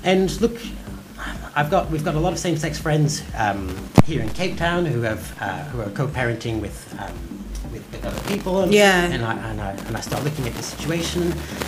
And 0.04 0.40
look, 0.40 0.58
I've 1.58 1.72
got 1.72 1.90
we've 1.90 2.06
got 2.06 2.14
a 2.14 2.20
lot 2.20 2.34
of 2.34 2.40
same-sex 2.40 2.78
friends 2.78 3.24
um, 3.36 3.76
here 4.06 4.22
in 4.22 4.30
Cape 4.30 4.58
Town 4.58 4.86
who 4.86 5.02
have 5.02 5.36
uh, 5.42 5.64
who 5.70 5.82
are 5.82 5.90
co-parenting 5.90 6.62
with. 6.62 6.78
Um, 7.00 7.16
with, 7.74 7.92
with 7.92 8.06
other 8.06 8.22
people, 8.30 8.62
and, 8.62 8.74
Yeah. 8.74 9.04
and 9.04 9.26
I 9.26 9.34
and 9.50 9.60
I 9.60 9.72
and 9.72 9.98
I 9.98 10.00
start 10.00 10.24
looking 10.24 10.48
at 10.48 10.54
the 10.54 10.64
situation, 10.64 11.24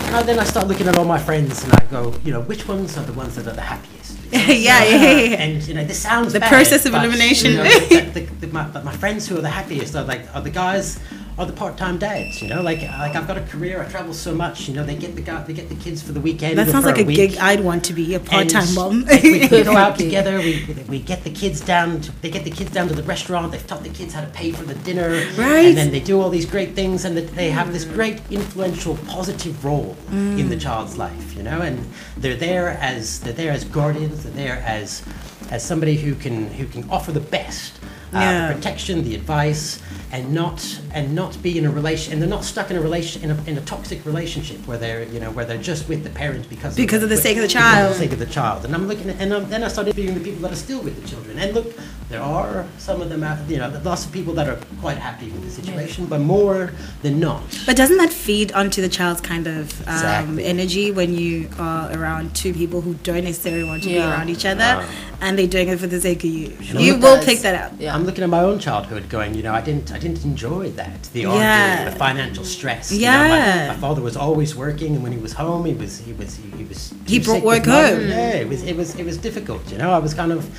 and 0.05 0.15
I, 0.15 0.23
then 0.23 0.39
I 0.39 0.45
start 0.45 0.67
looking 0.67 0.87
at 0.87 0.97
all 0.97 1.03
my 1.03 1.19
friends, 1.19 1.61
and 1.65 1.73
I 1.73 1.83
go, 1.91 2.13
you 2.23 2.31
know, 2.31 2.39
which 2.41 2.69
ones 2.69 2.97
are 2.97 3.03
the 3.03 3.11
ones 3.11 3.35
that 3.35 3.47
are 3.47 3.53
the 3.53 3.67
happiest? 3.73 4.17
Yeah, 4.31 4.45
yeah, 4.47 4.83
yeah, 4.85 5.11
yeah. 5.11 5.43
And 5.43 5.67
you 5.67 5.73
know, 5.73 5.83
this 5.83 5.99
sounds 5.99 6.31
The 6.31 6.39
bad, 6.39 6.49
process 6.49 6.85
of 6.85 6.93
elimination. 6.93 7.51
You 7.51 7.57
know, 7.57 7.63
the, 7.63 7.99
the, 8.13 8.21
the, 8.45 8.47
my, 8.47 8.63
but 8.69 8.85
my 8.85 8.95
friends 8.95 9.27
who 9.27 9.37
are 9.37 9.41
the 9.41 9.49
happiest 9.49 9.93
are 9.95 10.05
like 10.05 10.23
are 10.33 10.41
the 10.41 10.51
guys 10.51 10.99
are 11.39 11.45
the 11.45 11.53
part-time 11.53 11.97
dads. 11.97 12.41
You 12.41 12.49
know, 12.49 12.61
like 12.61 12.81
like 12.81 13.15
I've 13.15 13.25
got 13.25 13.37
a 13.37 13.41
career, 13.41 13.81
I 13.81 13.85
travel 13.89 14.13
so 14.13 14.35
much. 14.35 14.67
You 14.67 14.73
know, 14.75 14.83
they 14.83 14.95
get 14.95 15.15
the 15.15 15.21
guy, 15.21 15.41
they 15.43 15.53
get 15.53 15.69
the 15.69 15.75
kids 15.75 16.01
for 16.01 16.11
the 16.11 16.19
weekend. 16.19 16.59
that 16.59 16.67
sounds 16.67 16.85
like 16.85 16.99
a 16.99 17.03
week. 17.03 17.15
gig 17.15 17.37
I'd 17.37 17.61
want 17.61 17.85
to 17.85 17.93
be 17.93 18.13
a 18.13 18.19
part-time 18.19 18.63
And, 18.63 18.75
mom. 18.75 19.05
we, 19.23 19.47
we 19.47 19.63
go 19.63 19.77
out 19.77 19.97
together. 19.97 20.37
We, 20.39 20.67
we 20.89 20.99
get 20.99 21.23
the 21.23 21.29
kids 21.31 21.61
down. 21.61 22.01
To, 22.01 22.11
they 22.21 22.29
get 22.29 22.43
the 22.43 22.51
kids 22.51 22.71
down 22.71 22.89
to 22.89 22.93
the 22.93 23.03
restaurant. 23.03 23.53
They've 23.53 23.65
taught 23.65 23.83
the 23.83 23.89
kids 23.89 24.13
how 24.13 24.21
to 24.21 24.27
pay 24.27 24.51
for 24.51 24.63
the 24.65 24.75
dinner. 24.75 25.09
Right. 25.37 25.67
And 25.67 25.77
then 25.77 25.91
they 25.91 26.01
do 26.01 26.19
all 26.19 26.29
these 26.29 26.45
great 26.45 26.75
things, 26.75 27.05
and 27.05 27.17
they 27.17 27.49
have 27.51 27.71
this 27.71 27.85
great 27.85 28.21
influential, 28.29 28.97
positive 29.07 29.63
role 29.63 29.95
in 30.11 30.49
the 30.49 30.57
child's 30.57 30.97
life. 30.97 31.35
You 31.37 31.43
know, 31.43 31.61
and 31.61 31.79
they're 32.17 32.35
there 32.35 32.69
as 32.81 33.21
they're 33.21 33.31
there 33.33 33.53
as 33.53 33.63
guardians. 33.63 34.23
They're 34.23 34.33
there 34.33 34.57
as 34.65 35.03
as 35.49 35.63
somebody 35.65 35.95
who 35.95 36.15
can 36.15 36.47
who 36.49 36.65
can 36.65 36.83
offer 36.89 37.13
the 37.13 37.21
best. 37.21 37.79
Uh, 38.11 38.17
Yeah. 38.19 38.47
the 38.49 38.55
protection, 38.55 39.03
the 39.03 39.13
advice, 39.13 39.79
and 40.11 40.33
not 40.33 40.81
and 40.93 41.13
not 41.13 41.41
be 41.41 41.57
in 41.57 41.65
a 41.65 41.71
relation, 41.71 42.13
and 42.13 42.21
they're 42.21 42.29
not 42.29 42.43
stuck 42.43 42.71
in 42.71 42.77
a 42.77 42.81
relation 42.81 43.23
in 43.23 43.31
a, 43.31 43.43
in 43.43 43.57
a 43.57 43.61
toxic 43.61 44.05
relationship 44.05 44.57
where 44.67 44.77
they're 44.77 45.03
you 45.03 45.19
know 45.19 45.31
where 45.31 45.45
they're 45.45 45.57
just 45.57 45.87
with 45.87 46.03
the 46.03 46.09
parent 46.09 46.49
because 46.49 46.75
Because 46.75 47.03
of 47.03 47.09
the 47.09 47.17
sake 47.17 47.37
of 47.37 47.43
the 47.43 47.47
child 47.47 47.75
because 47.75 47.91
of 47.91 47.97
the 47.97 48.03
sake 48.05 48.13
of 48.13 48.19
the 48.19 48.33
child. 48.33 48.65
And 48.65 48.73
I'm 48.73 48.87
looking 48.87 49.09
at, 49.09 49.19
and 49.21 49.33
um, 49.33 49.49
then 49.49 49.63
I 49.63 49.67
started 49.67 49.97
interviewing 49.97 50.17
the 50.17 50.23
people 50.23 50.41
that 50.41 50.51
are 50.51 50.55
still 50.55 50.81
with 50.81 51.01
the 51.01 51.07
children. 51.07 51.37
And 51.37 51.53
look, 51.53 51.67
there 52.09 52.21
are 52.23 52.65
some 52.79 53.01
of 53.01 53.09
them, 53.09 53.23
out, 53.23 53.37
you 53.47 53.57
know, 53.57 53.69
lots 53.83 54.03
of 54.05 54.11
people 54.11 54.33
that 54.33 54.47
are 54.49 54.57
quite 54.81 54.97
happy 54.97 55.29
with 55.29 55.43
the 55.43 55.51
situation, 55.51 56.07
but 56.07 56.19
more 56.19 56.71
than 57.03 57.19
not. 57.19 57.43
But 57.67 57.75
doesn't 57.77 57.97
that 57.97 58.11
feed 58.11 58.51
onto 58.53 58.81
the 58.81 58.89
child's 58.89 59.21
kind 59.21 59.45
of 59.45 59.79
um, 59.87 59.93
Exactly. 59.93 60.45
energy 60.45 60.91
when 60.91 61.13
you 61.13 61.49
are 61.59 61.91
around 61.95 62.35
two 62.35 62.51
people 62.53 62.81
who 62.81 62.95
don't 62.95 63.23
necessarily 63.25 63.63
want 63.63 63.83
to 63.83 63.89
be 63.89 63.99
around 63.99 64.29
each 64.29 64.43
other 64.45 64.83
and 65.21 65.37
they're 65.37 65.45
doing 65.47 65.67
it 65.67 65.79
for 65.79 65.85
the 65.85 66.01
sake 66.01 66.23
of 66.23 66.31
you? 66.31 66.59
Sure. 66.63 66.81
You 66.81 66.93
will 66.95 67.17
does. 67.17 67.25
pick 67.25 67.39
that 67.41 67.55
up. 67.71 67.73
Yeah. 67.79 67.93
I'm 67.93 68.05
looking 68.05 68.23
at 68.23 68.29
my 68.29 68.39
own 68.41 68.57
childhood, 68.57 69.07
going, 69.07 69.35
you 69.35 69.43
know, 69.43 69.53
I 69.53 69.61
didn't, 69.61 69.91
I 69.91 69.99
didn't 69.99 70.23
enjoy 70.25 70.71
that. 70.71 71.03
The 71.13 71.25
arguing, 71.25 71.43
Yeah. 71.43 71.89
the 71.91 71.95
financial 71.95 72.43
stress. 72.43 72.91
you 72.91 73.01
know, 73.01 73.05
Yeah. 73.25 73.67
my, 73.67 73.73
my 73.75 73.79
father 73.79 74.01
was 74.01 74.17
always 74.17 74.55
working, 74.55 74.95
and 74.95 75.03
when 75.03 75.11
he 75.11 75.19
was 75.19 75.33
home, 75.33 75.63
he 75.65 75.73
was, 75.75 75.99
he 75.99 76.13
was, 76.13 76.35
he, 76.37 76.49
he 76.57 76.63
was. 76.63 76.91
He 77.05 77.19
brought 77.19 77.43
work 77.43 77.65
home. 77.65 78.07
Yeah, 78.09 78.31
it 78.43 78.47
was, 78.49 78.63
it 78.63 78.75
was, 78.75 78.95
it 78.95 79.05
was 79.05 79.17
difficult. 79.17 79.71
You 79.71 79.77
know, 79.77 79.91
I 79.91 79.99
was 79.99 80.15
kind 80.15 80.31
of, 80.31 80.49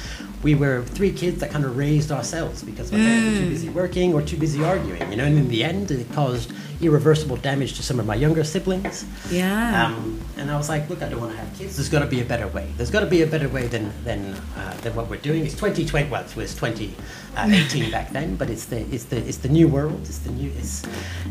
we 0.43 0.55
were 0.55 0.83
three 0.85 1.13
kids 1.13 1.41
that 1.41 1.51
kind 1.51 1.65
of 1.65 1.77
raised 1.77 2.11
ourselves 2.11 2.63
because 2.63 2.91
my 2.91 2.99
parents 2.99 3.27
were 3.31 3.39
too 3.45 3.47
Mm. 3.47 3.51
busy 3.51 3.69
working 3.69 4.15
or 4.15 4.23
too 4.23 4.37
busy 4.39 4.65
arguing. 4.65 5.11
You 5.11 5.17
know, 5.19 5.25
and 5.25 5.37
in 5.39 5.49
the 5.49 5.63
end, 5.65 5.91
it 5.91 6.11
caused 6.13 6.53
irreversible 6.81 7.37
damage 7.37 7.75
to 7.77 7.83
some 7.83 8.01
of 8.01 8.07
my 8.07 8.15
younger 8.15 8.43
siblings. 8.43 9.05
Yeah. 9.31 9.87
Um, 9.87 10.19
and 10.39 10.51
I 10.51 10.57
was 10.57 10.71
like, 10.71 10.89
look, 10.89 11.03
I 11.03 11.11
don't 11.11 11.21
want 11.21 11.33
to 11.33 11.39
have 11.39 11.59
kids. 11.59 11.77
There's 11.77 11.91
got 11.91 11.99
to 12.01 12.07
be 12.07 12.23
a 12.23 12.25
better 12.25 12.49
way. 12.49 12.67
There's 12.79 12.91
got 12.91 13.01
to 13.01 13.07
be 13.07 13.21
a 13.21 13.27
better 13.27 13.49
way 13.51 13.67
than 13.67 13.93
than 14.05 14.35
uh, 14.57 14.75
than 14.83 14.95
what 14.95 15.11
we're 15.11 15.21
doing. 15.21 15.45
It's 15.45 15.55
2020. 15.55 16.09
Well, 16.09 16.23
it 16.25 16.35
was 16.35 16.55
2018 16.55 17.91
back 17.91 18.11
then, 18.13 18.37
but 18.37 18.49
it's 18.51 18.65
the 18.67 18.81
it's 18.95 19.05
the 19.05 19.19
it's 19.19 19.39
the 19.39 19.49
new 19.49 19.69
world. 19.69 20.01
It's 20.05 20.19
the 20.19 20.31
new. 20.31 20.51
It's, 20.59 20.83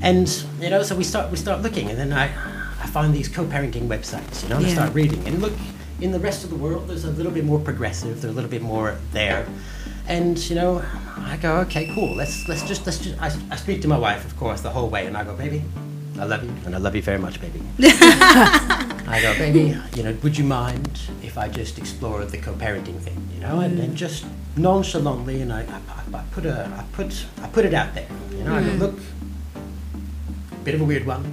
and 0.01 0.27
you 0.61 0.69
know, 0.69 0.83
so 0.83 0.95
we 0.95 1.03
start 1.03 1.31
we 1.31 1.37
start 1.37 1.61
looking, 1.61 1.89
and 1.89 1.97
then 1.97 2.13
I 2.13 2.25
I 2.81 2.87
find 2.87 3.13
these 3.13 3.27
co-parenting 3.27 3.87
websites. 3.87 4.43
You 4.43 4.49
know, 4.49 4.57
and 4.57 4.65
I 4.67 4.69
start 4.73 4.93
reading, 4.93 5.25
and 5.27 5.41
look, 5.41 5.53
in 6.01 6.11
the 6.11 6.19
rest 6.19 6.43
of 6.43 6.49
the 6.49 6.55
world, 6.55 6.87
there's 6.87 7.05
a 7.05 7.11
little 7.11 7.31
bit 7.31 7.45
more 7.45 7.59
progressive. 7.59 8.21
They're 8.21 8.31
a 8.31 8.33
little 8.33 8.49
bit 8.49 8.61
more 8.61 8.97
there. 9.11 9.45
And 10.07 10.37
you 10.49 10.55
know, 10.55 10.83
I 11.17 11.37
go, 11.37 11.57
okay, 11.61 11.91
cool. 11.93 12.15
Let's 12.15 12.47
let's 12.47 12.63
just 12.67 12.85
let's 12.85 12.99
just. 12.99 13.21
I, 13.21 13.31
I 13.51 13.55
speak 13.55 13.81
to 13.83 13.87
my 13.87 13.97
wife, 13.97 14.25
of 14.25 14.35
course, 14.37 14.61
the 14.61 14.71
whole 14.71 14.89
way, 14.89 15.05
and 15.05 15.15
I 15.15 15.23
go, 15.23 15.35
baby, 15.35 15.63
I 16.19 16.25
love 16.25 16.43
you, 16.43 16.51
and 16.65 16.75
I 16.75 16.79
love 16.79 16.95
you 16.95 17.01
very 17.01 17.19
much, 17.19 17.39
baby. 17.39 17.61
I 17.79 19.19
go, 19.21 19.33
baby, 19.37 19.77
you 19.95 20.03
know, 20.03 20.17
would 20.23 20.37
you 20.37 20.43
mind 20.43 20.99
if 21.23 21.37
I 21.37 21.47
just 21.47 21.77
explore 21.77 22.25
the 22.25 22.37
co-parenting 22.37 22.99
thing, 22.99 23.29
you 23.33 23.41
know, 23.41 23.59
and, 23.59 23.79
and 23.79 23.95
just 23.95 24.25
nonchalantly, 24.57 25.41
and 25.41 25.53
I, 25.53 25.61
I, 25.61 26.17
I 26.17 26.23
put 26.31 26.45
a, 26.45 26.65
I 26.65 26.83
put, 26.91 27.25
I 27.41 27.47
put 27.47 27.65
it 27.65 27.73
out 27.73 27.93
there, 27.93 28.07
you 28.31 28.43
know, 28.43 28.55
I 28.55 28.61
go, 28.61 28.69
mm. 28.69 28.79
look, 28.79 28.99
bit 30.63 30.75
of 30.75 30.81
a 30.81 30.85
weird 30.85 31.05
one. 31.05 31.23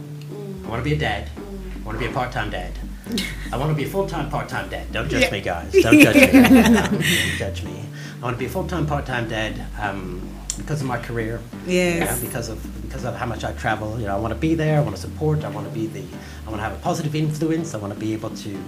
I 0.64 0.68
want 0.68 0.80
to 0.80 0.84
be 0.84 0.94
a 0.94 0.98
dad. 0.98 1.30
I 1.36 1.84
want 1.84 1.98
to 1.98 2.04
be 2.04 2.10
a 2.10 2.14
part-time 2.14 2.50
dad. 2.50 2.72
I 3.52 3.56
want 3.56 3.70
to 3.70 3.74
be 3.74 3.84
a 3.84 3.88
full-time 3.88 4.30
part-time 4.30 4.68
dad. 4.68 4.90
Don't 4.92 5.08
judge 5.08 5.22
Yeah. 5.22 5.30
me, 5.30 5.40
guys. 5.40 5.72
Don't 5.72 5.98
judge 6.00 6.16
me. 6.16 6.42
Don't 6.52 7.02
judge 7.38 7.62
me. 7.62 7.84
I 8.20 8.24
want 8.24 8.34
to 8.36 8.38
be 8.38 8.46
a 8.46 8.48
full-time 8.48 8.86
part-time 8.86 9.28
dad 9.28 9.54
um, 9.80 10.28
because 10.56 10.80
of 10.80 10.86
my 10.86 10.98
career. 10.98 11.40
Yes. 11.66 11.94
You 12.18 12.24
know, 12.24 12.26
because 12.28 12.48
of 12.48 12.82
because 12.82 13.04
of 13.04 13.14
how 13.16 13.26
much 13.26 13.44
I 13.44 13.52
travel. 13.52 13.98
You 14.00 14.06
know, 14.06 14.16
I 14.16 14.20
want 14.20 14.32
to 14.34 14.38
be 14.40 14.54
there. 14.54 14.78
I 14.78 14.82
want 14.82 14.96
to 14.96 15.00
support. 15.02 15.44
I 15.44 15.50
want 15.50 15.66
to 15.68 15.72
be 15.74 15.86
the. 15.86 16.00
I 16.46 16.50
want 16.50 16.56
to 16.60 16.62
have 16.68 16.72
a 16.72 16.80
positive 16.82 17.14
influence. 17.14 17.74
I 17.74 17.78
want 17.78 17.92
to 17.92 17.98
be 17.98 18.12
able 18.12 18.30
to 18.30 18.58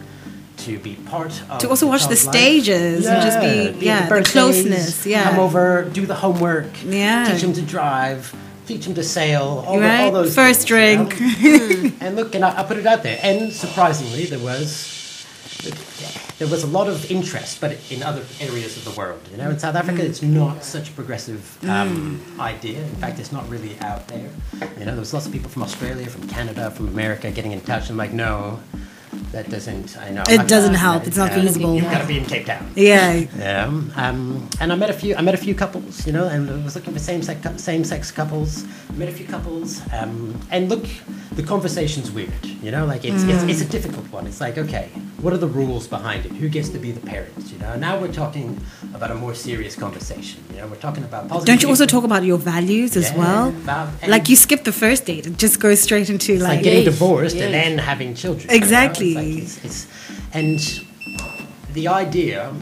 to 0.59 0.79
be 0.81 0.97
part 0.97 1.33
of. 1.51 1.61
To 1.61 1.69
also 1.71 1.87
watch 1.87 2.07
the 2.09 2.17
stages 2.17 3.07
and 3.07 3.23
just 3.23 3.41
be- 3.41 3.47
at 3.69 3.77
yeah, 3.83 4.03
the 4.03 4.09
birthdays, 4.09 4.33
closeness, 4.33 5.07
yeah. 5.07 5.25
Come 5.31 5.39
over, 5.39 5.89
do 5.93 6.05
the 6.05 6.15
homework. 6.17 6.67
Yeah. 6.85 7.31
Teach 7.31 7.43
them 7.43 7.53
to 7.55 7.63
drive. 7.63 8.35
Teach 8.69 8.85
them 8.85 8.95
to 8.97 9.03
sail. 9.03 9.65
All, 9.67 9.81
the, 9.81 10.01
all 10.03 10.13
those 10.13 10.35
First 10.35 10.69
things, 10.69 11.19
you 11.19 11.53
know? 11.53 11.69
drink. 11.69 11.95
and 12.03 12.17
look, 12.17 12.35
and 12.35 12.45
I, 12.45 12.61
I 12.61 12.63
put 12.65 12.77
it 12.77 12.87
out 12.87 13.03
there, 13.03 13.19
and 13.23 13.51
surprisingly, 13.51 14.27
there 14.27 14.39
was 14.39 14.99
there 16.39 16.49
was 16.49 16.63
a 16.63 16.67
lot 16.67 16.87
of 16.87 17.11
interest, 17.11 17.63
but 17.63 17.79
in 17.91 18.03
other 18.03 18.23
areas 18.41 18.77
of 18.77 18.85
the 18.85 18.91
world. 18.91 19.21
You 19.31 19.39
know, 19.39 19.49
in 19.49 19.59
South 19.59 19.75
Africa, 19.75 20.05
it's 20.05 20.21
not 20.21 20.63
such 20.63 20.91
a 20.91 20.93
progressive 20.93 21.59
um, 21.65 22.21
idea. 22.39 22.83
In 22.83 22.95
fact, 22.97 23.19
it's 23.19 23.33
not 23.33 23.49
really 23.49 23.79
out 23.81 24.07
there. 24.07 24.29
You 24.79 24.85
know, 24.85 24.93
there 24.93 24.97
was 24.97 25.15
lots 25.15 25.25
of 25.25 25.33
people 25.33 25.49
from 25.49 25.63
Australia, 25.63 26.07
from 26.07 26.29
Canada, 26.29 26.71
from 26.71 26.89
America 26.89 27.31
getting 27.31 27.53
in 27.53 27.63
touch. 27.63 27.89
And 27.89 27.93
I'm 27.93 27.97
like, 27.97 28.13
no, 28.13 28.61
that 29.33 29.51
doesn't. 29.51 29.97
I 29.99 30.11
know 30.11 30.23
It 30.29 30.49
doesn't 30.49 30.75
help. 30.75 31.07
It's 31.07 31.17
not 31.17 31.31
uh, 31.33 31.35
feasible. 31.41 31.75
You've 31.75 31.91
got 31.91 32.01
to 32.01 32.07
be 32.07 32.19
in 32.19 32.25
Cape 32.25 32.47
Town. 32.47 32.71
Yeah. 32.75 33.25
Yeah, 33.39 33.65
um, 33.97 34.49
and 34.61 34.73
I 34.73 34.77
met 34.77 34.91
a 34.91 34.93
few. 34.93 35.15
I 35.17 35.23
met 35.23 35.35
a 35.35 35.39
few 35.47 35.55
couples, 35.55 36.07
you 36.07 36.13
know, 36.13 36.27
and 36.29 36.51
I 36.51 36.57
was 36.65 36.75
looking 36.77 36.93
for 36.93 36.99
same 36.99 37.23
sex 37.23 37.39
same 37.63 37.85
sex 37.85 38.11
couples. 38.11 38.65
I 38.91 38.93
met 38.95 39.09
a 39.09 39.13
few 39.13 39.27
couples, 39.27 39.81
um, 39.93 40.39
and 40.51 40.69
look, 40.69 40.87
the 41.33 41.43
conversation's 41.43 42.11
weird, 42.11 42.45
you 42.63 42.71
know, 42.71 42.85
like 42.87 43.05
it's, 43.05 43.23
it's 43.25 43.43
it's 43.53 43.61
a 43.61 43.71
difficult 43.77 44.07
one. 44.11 44.27
It's 44.27 44.41
like, 44.41 44.57
okay, 44.59 44.89
what 45.23 45.33
are 45.33 45.39
the 45.47 45.47
rules 45.61 45.87
behind 45.87 46.27
it? 46.27 46.33
Who 46.33 46.49
gets 46.49 46.69
to 46.71 46.79
be 46.79 46.91
the 46.93 47.05
parents? 47.15 47.53
You 47.53 47.59
know, 47.59 47.77
now 47.77 47.99
we're 48.01 48.13
talking 48.13 48.59
about 48.95 49.11
a 49.11 49.15
more 49.15 49.35
serious 49.35 49.75
conversation. 49.77 50.43
You 50.51 50.59
know, 50.61 50.67
we're 50.69 50.77
talking 50.89 51.05
about 51.05 51.29
positive. 51.29 51.47
Don't 51.47 51.63
you 51.63 51.69
also 51.69 51.87
talk 51.87 52.05
about 52.05 52.25
your 52.25 52.39
values 52.39 52.97
as 52.97 53.11
Yeah, 53.11 53.19
well? 53.19 53.49
about- 53.49 53.89
Like 54.09 54.29
you 54.29 54.37
skip 54.37 54.65
the 54.65 54.73
first 54.73 55.05
date 55.07 55.27
and 55.27 55.39
just 55.39 55.61
go 55.61 55.75
straight 55.75 56.09
into 56.11 56.33
it's 56.35 56.43
like 56.43 56.49
like, 56.59 56.63
getting 56.65 56.85
divorced 56.85 57.37
and 57.37 57.53
then 57.55 57.79
having 57.79 58.15
children. 58.15 58.49
you 58.49 58.49
know? 58.49 58.57
It's 59.17 59.17
like 59.17 59.65
it's, 59.65 59.65
it's, 59.65 59.87
and 60.33 60.59
the 61.73 61.89
idea, 61.89 62.55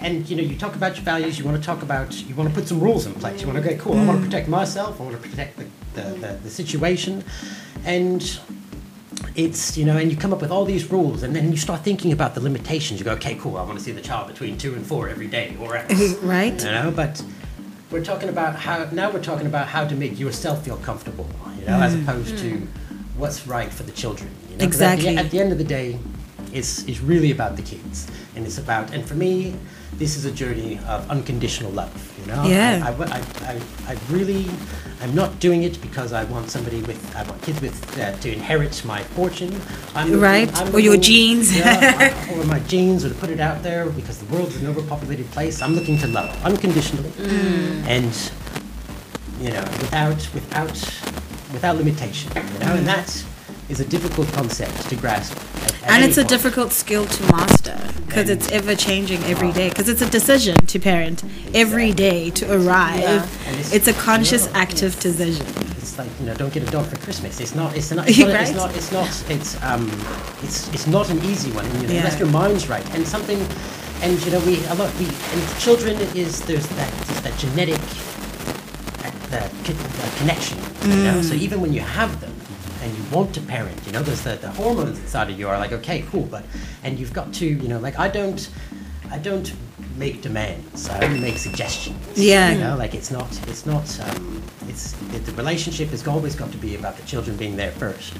and 0.00 0.28
you 0.28 0.36
know, 0.36 0.42
you 0.42 0.56
talk 0.56 0.74
about 0.74 0.96
your 0.96 1.04
values. 1.04 1.38
You 1.38 1.44
want 1.44 1.56
to 1.56 1.62
talk 1.64 1.82
about. 1.82 2.14
You 2.22 2.34
want 2.34 2.48
to 2.48 2.54
put 2.54 2.68
some 2.68 2.80
rules 2.80 3.06
in 3.06 3.14
place. 3.14 3.40
You 3.40 3.46
want 3.48 3.62
to 3.62 3.68
go, 3.68 3.76
cool. 3.82 3.94
I 3.94 4.04
want 4.04 4.20
to 4.20 4.26
mm. 4.26 4.30
protect 4.30 4.48
myself. 4.48 5.00
I 5.00 5.04
want 5.04 5.20
to 5.20 5.28
protect 5.28 5.58
the, 5.58 5.66
the, 5.94 6.02
the, 6.18 6.38
the 6.44 6.50
situation, 6.50 7.24
and 7.84 8.38
it's 9.34 9.76
you 9.76 9.84
know, 9.84 9.96
and 9.96 10.10
you 10.10 10.16
come 10.16 10.32
up 10.32 10.40
with 10.40 10.50
all 10.50 10.64
these 10.64 10.90
rules, 10.90 11.22
and 11.22 11.34
then 11.34 11.50
you 11.50 11.56
start 11.56 11.82
thinking 11.82 12.12
about 12.12 12.34
the 12.34 12.40
limitations. 12.40 13.00
You 13.00 13.04
go, 13.04 13.12
okay, 13.12 13.34
cool. 13.36 13.56
I 13.56 13.62
want 13.62 13.78
to 13.78 13.84
see 13.84 13.92
the 13.92 14.00
child 14.00 14.28
between 14.28 14.58
two 14.58 14.74
and 14.74 14.86
four 14.86 15.08
every 15.08 15.26
day, 15.28 15.56
or 15.60 15.76
else. 15.76 16.14
right? 16.22 16.58
You 16.58 16.70
know, 16.70 16.92
but 16.94 17.22
we're 17.90 18.04
talking 18.04 18.28
about 18.28 18.56
how 18.56 18.88
now 18.92 19.10
we're 19.10 19.22
talking 19.22 19.46
about 19.46 19.68
how 19.68 19.86
to 19.86 19.94
make 19.94 20.18
yourself 20.18 20.64
feel 20.64 20.76
comfortable, 20.78 21.28
you 21.58 21.66
know, 21.66 21.78
as 21.80 21.94
mm. 21.94 22.02
opposed 22.02 22.38
to 22.38 22.52
mm. 22.52 22.66
what's 23.16 23.46
right 23.46 23.70
for 23.70 23.82
the 23.82 23.92
children. 23.92 24.30
You 24.52 24.58
know? 24.58 24.66
'Cause 24.66 24.80
At 24.80 24.94
Exactly. 24.98 25.14
the, 25.14 25.20
at 25.20 25.30
the 25.30 25.40
end 25.40 25.52
of 25.52 25.58
the 25.58 25.64
day, 25.64 25.98
it's 26.52 26.84
it's 26.84 27.00
really 27.00 27.30
about 27.30 27.56
the 27.56 27.62
kids, 27.62 28.06
and 28.36 28.46
it's 28.46 28.58
about 28.58 28.92
and 28.94 29.04
for 29.04 29.14
me, 29.14 29.54
this 29.98 30.16
is 30.16 30.24
a 30.24 30.30
journey 30.30 30.78
of 30.88 31.08
unconditional 31.10 31.70
love. 31.72 31.92
You 32.20 32.26
know, 32.32 32.44
Yeah. 32.46 32.86
I, 32.86 32.90
I, 33.04 33.20
I, 33.52 33.60
I, 33.92 33.96
really, 34.10 34.46
I'm 35.02 35.14
not 35.14 35.30
doing 35.40 35.64
it 35.64 35.80
because 35.82 36.12
I 36.12 36.24
want 36.24 36.50
somebody 36.50 36.80
with 36.82 37.00
I 37.16 37.22
want 37.24 37.40
kids 37.42 37.60
with 37.60 37.76
uh, 37.98 38.12
to 38.22 38.28
inherit 38.32 38.84
my 38.84 39.02
fortune. 39.16 39.52
I'm 39.94 40.06
looking- 40.08 40.20
Right, 40.20 40.50
I'm 40.58 40.74
or 40.74 40.78
your 40.80 40.92
looking- 40.96 41.02
genes. 41.02 41.56
yeah, 41.56 42.32
or 42.38 42.44
my 42.44 42.60
genes, 42.60 43.04
or 43.04 43.08
to 43.08 43.14
put 43.14 43.30
it 43.30 43.40
out 43.40 43.62
there 43.62 43.86
because 43.90 44.18
the 44.18 44.26
world 44.34 44.48
is 44.48 44.60
an 44.62 44.68
overpopulated 44.68 45.28
place. 45.32 45.62
I'm 45.62 45.74
looking 45.74 45.98
to 45.98 46.06
love 46.06 46.30
unconditionally, 46.44 47.10
Mm. 47.10 47.86
and 47.96 48.12
you 49.40 49.50
know, 49.50 49.64
without 49.82 50.20
without 50.34 50.76
without 51.52 51.76
limitation. 51.76 52.30
You 52.36 52.58
know, 52.64 52.74
and 52.78 52.86
that 52.86 53.08
is 53.72 53.80
a 53.80 53.84
difficult 53.86 54.28
concept 54.32 54.88
to 54.90 54.94
grasp. 54.96 55.32
at- 55.34 55.72
at 55.84 55.90
and 55.92 56.04
it's 56.04 56.18
a 56.18 56.24
difficult 56.24 56.70
skill 56.72 57.06
to 57.06 57.22
master 57.32 57.76
because 58.06 58.28
it's 58.28 58.48
ever 58.52 58.74
changing 58.76 59.20
every 59.24 59.50
day 59.52 59.68
because 59.70 59.88
it's 59.88 60.02
a 60.02 60.10
decision 60.10 60.54
to 60.72 60.78
parent 60.78 61.24
every 61.54 61.90
day 61.92 62.30
to 62.30 62.44
arrive 62.56 63.00
Yeah. 63.00 63.26
It's- 63.50 63.72
it's 63.72 63.88
a 63.88 63.92
conscious 63.94 64.44
yeah. 64.46 64.60
active 64.64 64.92
decision 65.00 65.46
It's 65.80 65.98
like 65.98 66.10
you 66.20 66.26
know, 66.26 66.34
don't 66.34 66.52
get 66.52 66.62
a 66.68 66.70
dog 66.76 66.86
for 66.86 66.96
Christmas. 67.06 67.40
It's 67.40 67.54
not. 67.60 67.70
It's 67.78 67.90
not. 67.90 68.04
It's 68.10 68.18
not. 68.18 68.28
Right. 68.28 68.40
It's 68.48 68.56
not. 68.62 68.70
It's 68.78 68.92
not. 68.98 69.10
It's 69.34 69.50
um. 69.70 69.84
It's 70.44 70.58
it's 70.74 70.86
not 70.96 71.06
an 71.14 71.18
easy 71.32 71.50
one. 71.58 71.64
And, 71.70 71.74
you 71.82 71.86
know, 71.88 71.94
Yeah. 71.94 72.02
unless 72.04 72.18
your 72.22 72.30
mind's 72.42 72.64
right 72.74 72.86
and 72.94 73.02
something, 73.14 73.40
and 74.04 74.12
you 74.24 74.30
know, 74.32 74.40
we 74.48 74.54
a 74.72 74.74
lot 74.80 74.88
we 75.00 75.06
and 75.32 75.40
children 75.64 75.94
is 76.22 76.32
there's 76.48 76.66
that 76.78 76.90
there's 77.06 77.22
that 77.26 77.36
genetic 77.44 77.80
the, 79.32 79.40
the 79.66 80.10
connection. 80.20 80.58
You 80.84 80.96
know, 81.06 81.18
Mm. 81.20 81.24
so 81.28 81.34
even 81.46 81.58
when 81.64 81.72
you 81.72 81.80
have 81.98 82.12
them 82.22 82.31
and 82.82 82.96
you 82.96 83.04
want 83.16 83.34
to 83.34 83.40
parent, 83.40 83.80
you 83.86 83.92
know, 83.92 84.02
there's 84.02 84.22
the, 84.22 84.36
the 84.36 84.50
hormones 84.50 84.98
inside 84.98 85.30
of 85.30 85.38
you 85.38 85.48
are 85.48 85.58
like, 85.58 85.72
okay, 85.72 86.02
cool, 86.10 86.26
but 86.26 86.44
and 86.82 86.98
you've 86.98 87.12
got 87.12 87.32
to, 87.34 87.46
you 87.46 87.68
know, 87.68 87.78
like 87.78 87.98
I 87.98 88.08
don't, 88.08 88.50
I 89.10 89.18
don't 89.18 89.52
make 89.96 90.20
demands. 90.22 90.88
I 90.88 91.04
only 91.04 91.20
make 91.20 91.38
suggestions. 91.38 92.18
Yeah. 92.18 92.50
You 92.50 92.58
know, 92.58 92.76
like 92.76 92.94
it's 92.94 93.10
not, 93.10 93.30
it's 93.48 93.66
not, 93.66 94.00
um, 94.00 94.42
it's 94.68 94.94
it, 95.14 95.24
the 95.26 95.32
relationship 95.32 95.88
has 95.90 96.06
always 96.06 96.34
got 96.34 96.50
to 96.52 96.58
be 96.58 96.74
about 96.74 96.96
the 96.96 97.04
children 97.04 97.36
being 97.36 97.56
there 97.56 97.72
first. 97.72 98.14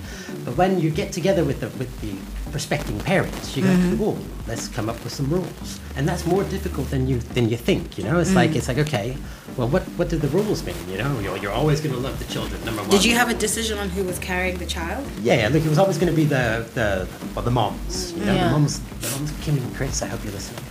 But 0.45 0.57
when 0.57 0.81
you 0.81 0.91
get 0.91 1.13
together 1.13 1.45
with 1.45 1.61
the 1.61 1.69
with 1.79 2.01
the 2.01 2.15
prospecting 2.51 2.99
parents, 3.01 3.57
you 3.57 3.63
go, 3.63 3.97
"Cool, 3.97 4.19
let's 4.47 4.69
come 4.69 4.89
up 4.89 5.03
with 5.05 5.13
some 5.13 5.31
rules," 5.31 5.81
and 5.97 6.07
that's 6.07 6.27
more 6.27 6.45
difficult 6.45 6.91
than 6.91 7.07
you 7.07 7.19
than 7.19 7.49
you 7.49 7.57
think. 7.57 7.97
You 7.99 8.05
know, 8.05 8.19
it's 8.19 8.35
like 8.35 8.55
it's 8.55 8.69
like 8.69 8.79
okay, 8.79 9.17
well, 9.57 9.69
what 9.69 9.83
what 9.99 10.09
did 10.09 10.21
the 10.21 10.29
rules 10.29 10.65
mean? 10.65 10.75
You 10.89 10.99
know, 10.99 11.19
you're, 11.21 11.37
you're 11.37 11.53
always 11.53 11.81
going 11.81 11.95
to 11.95 12.01
love 12.01 12.19
the 12.19 12.25
children. 12.33 12.65
Number 12.65 12.83
one. 12.83 12.91
did 12.91 13.05
you 13.05 13.15
have 13.15 13.29
a 13.29 13.35
decision 13.35 13.79
on 13.79 13.89
who 13.91 14.03
was 14.05 14.19
carrying 14.19 14.57
the 14.59 14.67
child 14.67 15.07
Yeah, 15.23 15.35
yeah. 15.35 15.49
Look, 15.49 15.65
it 15.65 15.69
was 15.69 15.79
always 15.79 15.99
going 15.99 16.11
to 16.11 16.17
be 16.17 16.25
the 16.25 16.67
the 16.75 17.07
well, 17.35 17.45
the 17.45 17.51
moms. 17.51 18.13
You 18.13 18.25
know, 18.25 18.35
Yeah. 18.35 18.45
the 18.47 18.51
moms, 18.53 18.81
the 19.01 19.11
moms. 19.11 19.33
Kim 19.43 19.57
and 19.59 19.75
Chris. 19.77 20.03
I 20.03 20.07
hope 20.07 20.23
you're 20.25 20.33
listening. 20.33 20.65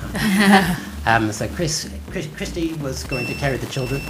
um, 1.05 1.31
so 1.31 1.47
Chris, 1.49 1.89
Chris, 2.09 2.27
Christy 2.35 2.73
was 2.75 3.03
going 3.03 3.25
to 3.27 3.33
carry 3.35 3.57
the 3.57 3.67
children. 3.67 4.01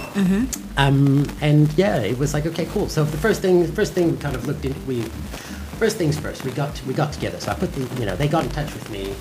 Um, 0.76 1.26
and 1.40 1.72
yeah, 1.74 1.98
it 2.00 2.18
was 2.18 2.32
like 2.34 2.46
okay, 2.46 2.66
cool. 2.66 2.88
So 2.88 3.04
the 3.04 3.18
first 3.18 3.42
thing, 3.42 3.60
the 3.62 3.72
first 3.72 3.92
thing 3.92 4.10
we 4.12 4.16
kind 4.18 4.34
of 4.34 4.46
looked 4.46 4.64
in, 4.64 4.74
we 4.86 5.02
first 5.78 5.96
things 5.96 6.18
first. 6.18 6.44
We 6.44 6.52
got 6.52 6.80
we 6.86 6.94
got 6.94 7.12
together. 7.12 7.38
So 7.40 7.52
I 7.52 7.54
put 7.54 7.72
the, 7.74 7.82
you 8.00 8.06
know, 8.06 8.16
they 8.16 8.28
got 8.28 8.44
in 8.44 8.50
touch 8.50 8.72
with 8.72 8.88
me. 8.90 9.14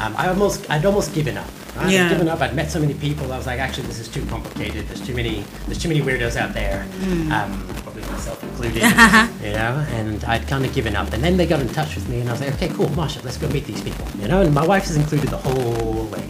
Um, 0.00 0.14
I 0.16 0.28
almost, 0.28 0.70
I'd 0.70 0.84
almost 0.84 1.14
given 1.14 1.36
up. 1.36 1.48
Yeah. 1.86 2.06
I'd 2.06 2.10
given 2.10 2.28
up. 2.28 2.40
I'd 2.40 2.54
met 2.54 2.70
so 2.70 2.80
many 2.80 2.94
people. 2.94 3.32
I 3.32 3.36
was 3.36 3.46
like, 3.46 3.60
actually, 3.60 3.86
this 3.86 3.98
is 3.98 4.08
too 4.08 4.24
complicated. 4.26 4.86
There's 4.88 5.04
too 5.04 5.14
many, 5.14 5.44
there's 5.66 5.78
too 5.78 5.88
many 5.88 6.00
weirdos 6.00 6.36
out 6.36 6.54
there. 6.54 6.86
Um, 7.32 7.66
probably 7.82 8.02
myself 8.02 8.42
included. 8.42 8.82
you 9.42 9.52
know, 9.52 9.86
and 9.90 10.24
I'd 10.24 10.46
kind 10.48 10.64
of 10.64 10.74
given 10.74 10.96
up. 10.96 11.12
And 11.12 11.22
then 11.22 11.36
they 11.36 11.46
got 11.46 11.60
in 11.60 11.68
touch 11.68 11.94
with 11.94 12.08
me, 12.08 12.20
and 12.20 12.28
I 12.28 12.32
was 12.32 12.40
like, 12.40 12.54
okay, 12.54 12.68
cool, 12.68 12.88
Marsha, 12.88 13.22
let's 13.24 13.36
go 13.36 13.48
meet 13.48 13.64
these 13.64 13.82
people. 13.82 14.06
You 14.20 14.28
know, 14.28 14.40
and 14.40 14.54
my 14.54 14.66
wife 14.66 14.84
is 14.84 14.96
included 14.96 15.30
the 15.30 15.38
whole 15.38 16.04
way. 16.06 16.26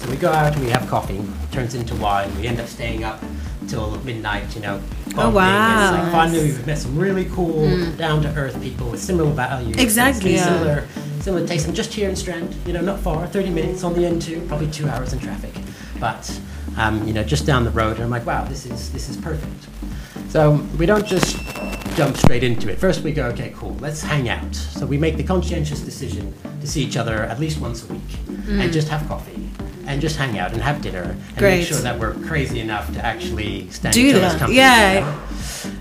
So 0.00 0.10
we 0.10 0.16
go 0.16 0.30
out 0.30 0.54
and 0.54 0.64
we 0.64 0.70
have 0.70 0.86
coffee. 0.88 1.22
Turns 1.52 1.74
into 1.74 1.94
wine. 1.96 2.34
We 2.36 2.46
end 2.46 2.60
up 2.60 2.66
staying 2.68 3.02
up 3.02 3.22
till 3.68 3.98
midnight. 4.02 4.54
You 4.54 4.62
know. 4.62 4.82
bonding. 5.14 5.34
wow. 5.34 5.94
It's 5.94 6.02
like 6.02 6.12
finally 6.12 6.44
we've 6.44 6.66
met 6.66 6.78
some 6.78 6.96
really 6.98 7.24
cool, 7.26 7.90
down 7.96 8.22
to 8.22 8.34
earth 8.34 8.60
people 8.62 8.90
with 8.90 9.02
similar 9.02 9.32
values. 9.32 9.76
Exactly, 9.78 10.34
yeah. 10.34 10.44
Similar, 10.44 10.88
similar 11.26 11.44
tastes. 11.44 11.66
I'm 11.66 11.74
just 11.74 11.92
here 11.92 12.08
in 12.08 12.14
Strand. 12.14 12.54
You 12.66 12.72
know, 12.72 12.80
not 12.80 13.00
far. 13.00 13.26
30 13.26 13.50
minutes 13.50 13.82
on 13.82 13.94
the 13.94 14.02
N2. 14.02 14.46
Probably 14.46 14.70
two 14.70 14.88
hours 14.88 15.12
in 15.12 15.18
traffic, 15.18 15.52
but 15.98 16.40
um, 16.76 17.04
you 17.04 17.12
know, 17.12 17.24
just 17.24 17.44
down 17.44 17.64
the 17.64 17.70
road. 17.70 17.96
And 17.96 18.04
I'm 18.04 18.10
like, 18.10 18.24
wow, 18.24 18.44
this 18.44 18.64
is 18.64 18.92
this 18.92 19.08
is 19.08 19.16
perfect. 19.16 19.66
So 20.28 20.64
we 20.78 20.86
don't 20.86 21.04
just 21.04 21.36
jump 21.96 22.16
straight 22.16 22.44
into 22.44 22.70
it. 22.70 22.78
First, 22.78 23.02
we 23.02 23.10
go, 23.10 23.26
okay, 23.30 23.52
cool, 23.56 23.74
let's 23.80 24.02
hang 24.02 24.28
out. 24.28 24.54
So 24.54 24.86
we 24.86 24.98
make 24.98 25.16
the 25.16 25.24
conscientious 25.24 25.80
decision 25.80 26.32
to 26.60 26.66
see 26.68 26.84
each 26.84 26.96
other 26.96 27.24
at 27.24 27.40
least 27.40 27.60
once 27.60 27.82
a 27.82 27.92
week 27.92 28.12
and 28.48 28.72
just 28.72 28.86
have 28.86 29.04
coffee 29.08 29.50
and 29.86 30.00
just 30.00 30.16
hang 30.16 30.38
out 30.38 30.52
and 30.52 30.60
have 30.62 30.82
dinner 30.82 31.02
and 31.02 31.36
Great. 31.36 31.58
make 31.58 31.66
sure 31.68 31.78
that 31.78 31.98
we're 31.98 32.14
crazy 32.26 32.60
enough 32.60 32.92
to 32.94 33.04
actually 33.04 33.68
stand 33.70 33.94
Do 33.94 34.00
each 34.00 34.14
other's 34.14 34.32
that. 34.32 34.38
company. 34.38 34.58
Yeah. 34.58 34.94
you 34.94 35.00
know? 35.00 35.22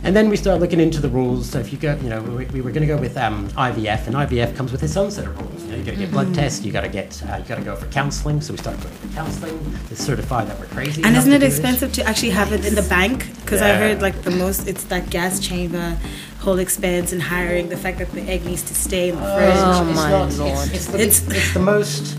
And 0.03 0.15
then 0.15 0.29
we 0.29 0.37
start 0.37 0.59
looking 0.59 0.79
into 0.79 0.99
the 1.01 1.09
rules. 1.09 1.49
So 1.49 1.59
if 1.59 1.71
you 1.71 1.77
go, 1.77 1.95
you 1.97 2.09
know, 2.09 2.21
we, 2.21 2.45
we 2.45 2.61
were 2.61 2.71
going 2.71 2.81
to 2.87 2.87
go 2.87 2.97
with 2.97 3.17
um, 3.17 3.47
IVF, 3.49 4.07
and 4.07 4.15
IVF 4.15 4.55
comes 4.55 4.71
with 4.71 4.81
its 4.83 4.95
own 4.97 5.11
set 5.11 5.25
of 5.27 5.39
rules. 5.39 5.63
You 5.63 5.71
know, 5.71 5.77
you 5.77 5.83
got 5.83 5.91
to 5.91 5.97
get 5.97 6.05
Mm-hmm. 6.05 6.13
blood 6.13 6.33
tests, 6.35 6.63
you 6.65 6.71
got 6.71 6.81
to 6.81 6.87
get, 6.89 7.21
uh, 7.29 7.37
you 7.37 7.43
got 7.45 7.55
to 7.55 7.63
go 7.63 7.75
for 7.75 7.87
counselling. 7.87 8.41
So 8.41 8.53
we 8.53 8.57
start 8.57 8.79
going 8.81 8.93
for 8.95 9.07
counselling 9.13 9.59
to 9.89 9.95
certify 9.95 10.45
that 10.45 10.59
we're 10.59 10.65
crazy. 10.67 11.03
and 11.03 11.15
isn't 11.15 11.29
to 11.29 11.35
it 11.35 11.39
this. 11.39 11.55
expensive 11.59 11.93
to 11.93 12.03
actually 12.03 12.29
have 12.31 12.51
it 12.53 12.65
in 12.65 12.75
the 12.75 12.81
bank 12.83 13.27
because 13.41 13.61
i 13.61 13.73
heard 13.73 14.01
like 14.01 14.19
the 14.23 14.31
most 14.31 14.67
it's 14.67 14.83
that 14.85 15.09
gas 15.09 15.39
chamber 15.39 15.97
whole 16.39 16.57
expense 16.59 17.11
and 17.13 17.21
hiring 17.21 17.69
the 17.69 17.77
fact 17.77 17.97
that 17.99 18.11
the 18.11 18.21
egg 18.23 18.43
needs 18.45 18.61
to 18.63 18.73
stay 18.75 19.09
in 19.09 19.15
the 19.15 19.21
fridge 19.21 19.53
Oh, 19.55 19.87
it's 19.87 19.95
my 19.95 20.09
not, 20.09 20.27
it's- 20.31 20.37
lord. 20.39 20.71
It's, 20.73 20.85
the, 20.87 20.99
It's- 20.99 21.27
it's, 21.29 21.53
the 21.53 21.59
most 21.59 22.17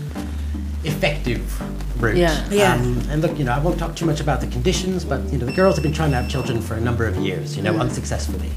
effective 0.83 2.01
route. 2.01 2.17
Yeah. 2.17 2.47
Yeah. 2.49 2.75
Um, 2.75 3.01
and 3.09 3.21
look, 3.21 3.37
you 3.37 3.45
know, 3.45 3.51
I 3.51 3.59
won't 3.59 3.79
talk 3.79 3.95
too 3.95 4.05
much 4.05 4.19
about 4.19 4.41
the 4.41 4.47
conditions, 4.47 5.03
but 5.03 5.21
you 5.31 5.37
know, 5.37 5.45
the 5.45 5.53
girls 5.53 5.75
have 5.75 5.83
been 5.83 5.93
trying 5.93 6.11
to 6.11 6.17
have 6.17 6.29
children 6.29 6.61
for 6.61 6.75
a 6.75 6.81
number 6.81 7.05
of 7.05 7.17
years, 7.17 7.55
you 7.55 7.63
know, 7.63 7.77
unsuccessfully. 7.77 8.51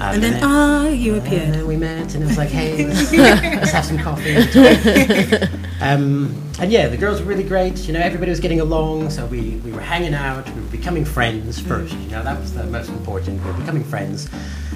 Um, 0.00 0.14
and 0.14 0.22
then 0.22 0.40
ah 0.42 0.88
you 0.88 1.14
and 1.14 1.24
appeared 1.24 1.54
then 1.54 1.66
we 1.66 1.76
met, 1.76 2.14
and 2.14 2.24
it 2.24 2.26
was 2.26 2.38
like, 2.38 2.48
hey, 2.48 2.86
let's, 2.88 3.12
let's 3.12 3.70
have 3.70 3.84
some 3.84 3.98
coffee. 3.98 4.36
um, 5.80 6.34
and 6.58 6.72
yeah, 6.72 6.88
the 6.88 6.96
girls 6.96 7.20
were 7.20 7.26
really 7.26 7.44
great. 7.44 7.78
You 7.86 7.92
know, 7.92 8.00
everybody 8.00 8.30
was 8.30 8.40
getting 8.40 8.60
along, 8.60 9.10
so 9.10 9.26
we, 9.26 9.56
we 9.64 9.70
were 9.70 9.80
hanging 9.80 10.14
out. 10.14 10.48
We 10.54 10.60
were 10.60 10.68
becoming 10.68 11.04
friends 11.04 11.60
first. 11.60 11.94
You 11.94 12.10
know, 12.10 12.22
that 12.22 12.40
was 12.40 12.52
the 12.54 12.64
most 12.64 12.88
important. 12.88 13.44
We 13.44 13.50
were 13.50 13.58
becoming 13.58 13.84
friends, 13.84 14.28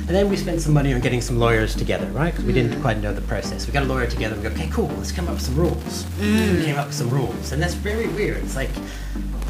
and 0.06 0.14
then 0.14 0.28
we 0.28 0.36
spent 0.36 0.60
some 0.60 0.72
money 0.72 0.94
on 0.94 1.00
getting 1.00 1.20
some 1.20 1.38
lawyers 1.38 1.74
together, 1.74 2.06
right? 2.08 2.30
Because 2.30 2.44
we 2.44 2.52
didn't 2.52 2.78
mm. 2.78 2.80
quite 2.82 2.98
know 2.98 3.12
the 3.12 3.22
process. 3.22 3.66
We 3.66 3.72
got 3.72 3.82
a 3.82 3.86
lawyer 3.86 4.06
together. 4.06 4.36
We 4.36 4.42
go, 4.42 4.50
okay, 4.50 4.68
cool. 4.70 4.86
Let's 4.98 5.10
come 5.10 5.26
up 5.26 5.34
with 5.34 5.42
some 5.42 5.56
rules. 5.56 6.06
We 6.20 6.64
came 6.64 6.76
up 6.76 6.86
with 6.86 6.94
some 6.94 7.10
rules, 7.10 7.52
and 7.52 7.60
that's 7.60 7.74
very 7.74 8.08
weird. 8.08 8.42
It's 8.44 8.56
like. 8.56 8.70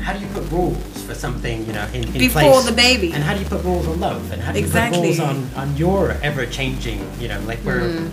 How 0.00 0.12
do 0.12 0.20
you 0.20 0.26
put 0.32 0.48
rules 0.52 1.02
for 1.02 1.14
something, 1.14 1.66
you 1.66 1.72
know, 1.72 1.84
in, 1.92 2.04
in 2.04 2.12
Before 2.12 2.42
place? 2.42 2.66
the 2.66 2.70
baby. 2.70 3.12
And 3.12 3.24
how 3.24 3.34
do 3.34 3.40
you 3.40 3.46
put 3.46 3.64
rules 3.64 3.88
on 3.88 3.98
love? 3.98 4.30
And 4.30 4.40
how 4.40 4.52
do 4.52 4.60
you 4.60 4.64
Exactly. 4.64 5.00
put 5.00 5.04
rules 5.04 5.18
on, 5.18 5.50
on 5.56 5.76
your 5.76 6.12
ever 6.22 6.46
changing, 6.46 7.04
you 7.18 7.26
know, 7.26 7.40
like 7.40 7.58
we're 7.64 7.80
mm. 7.80 8.10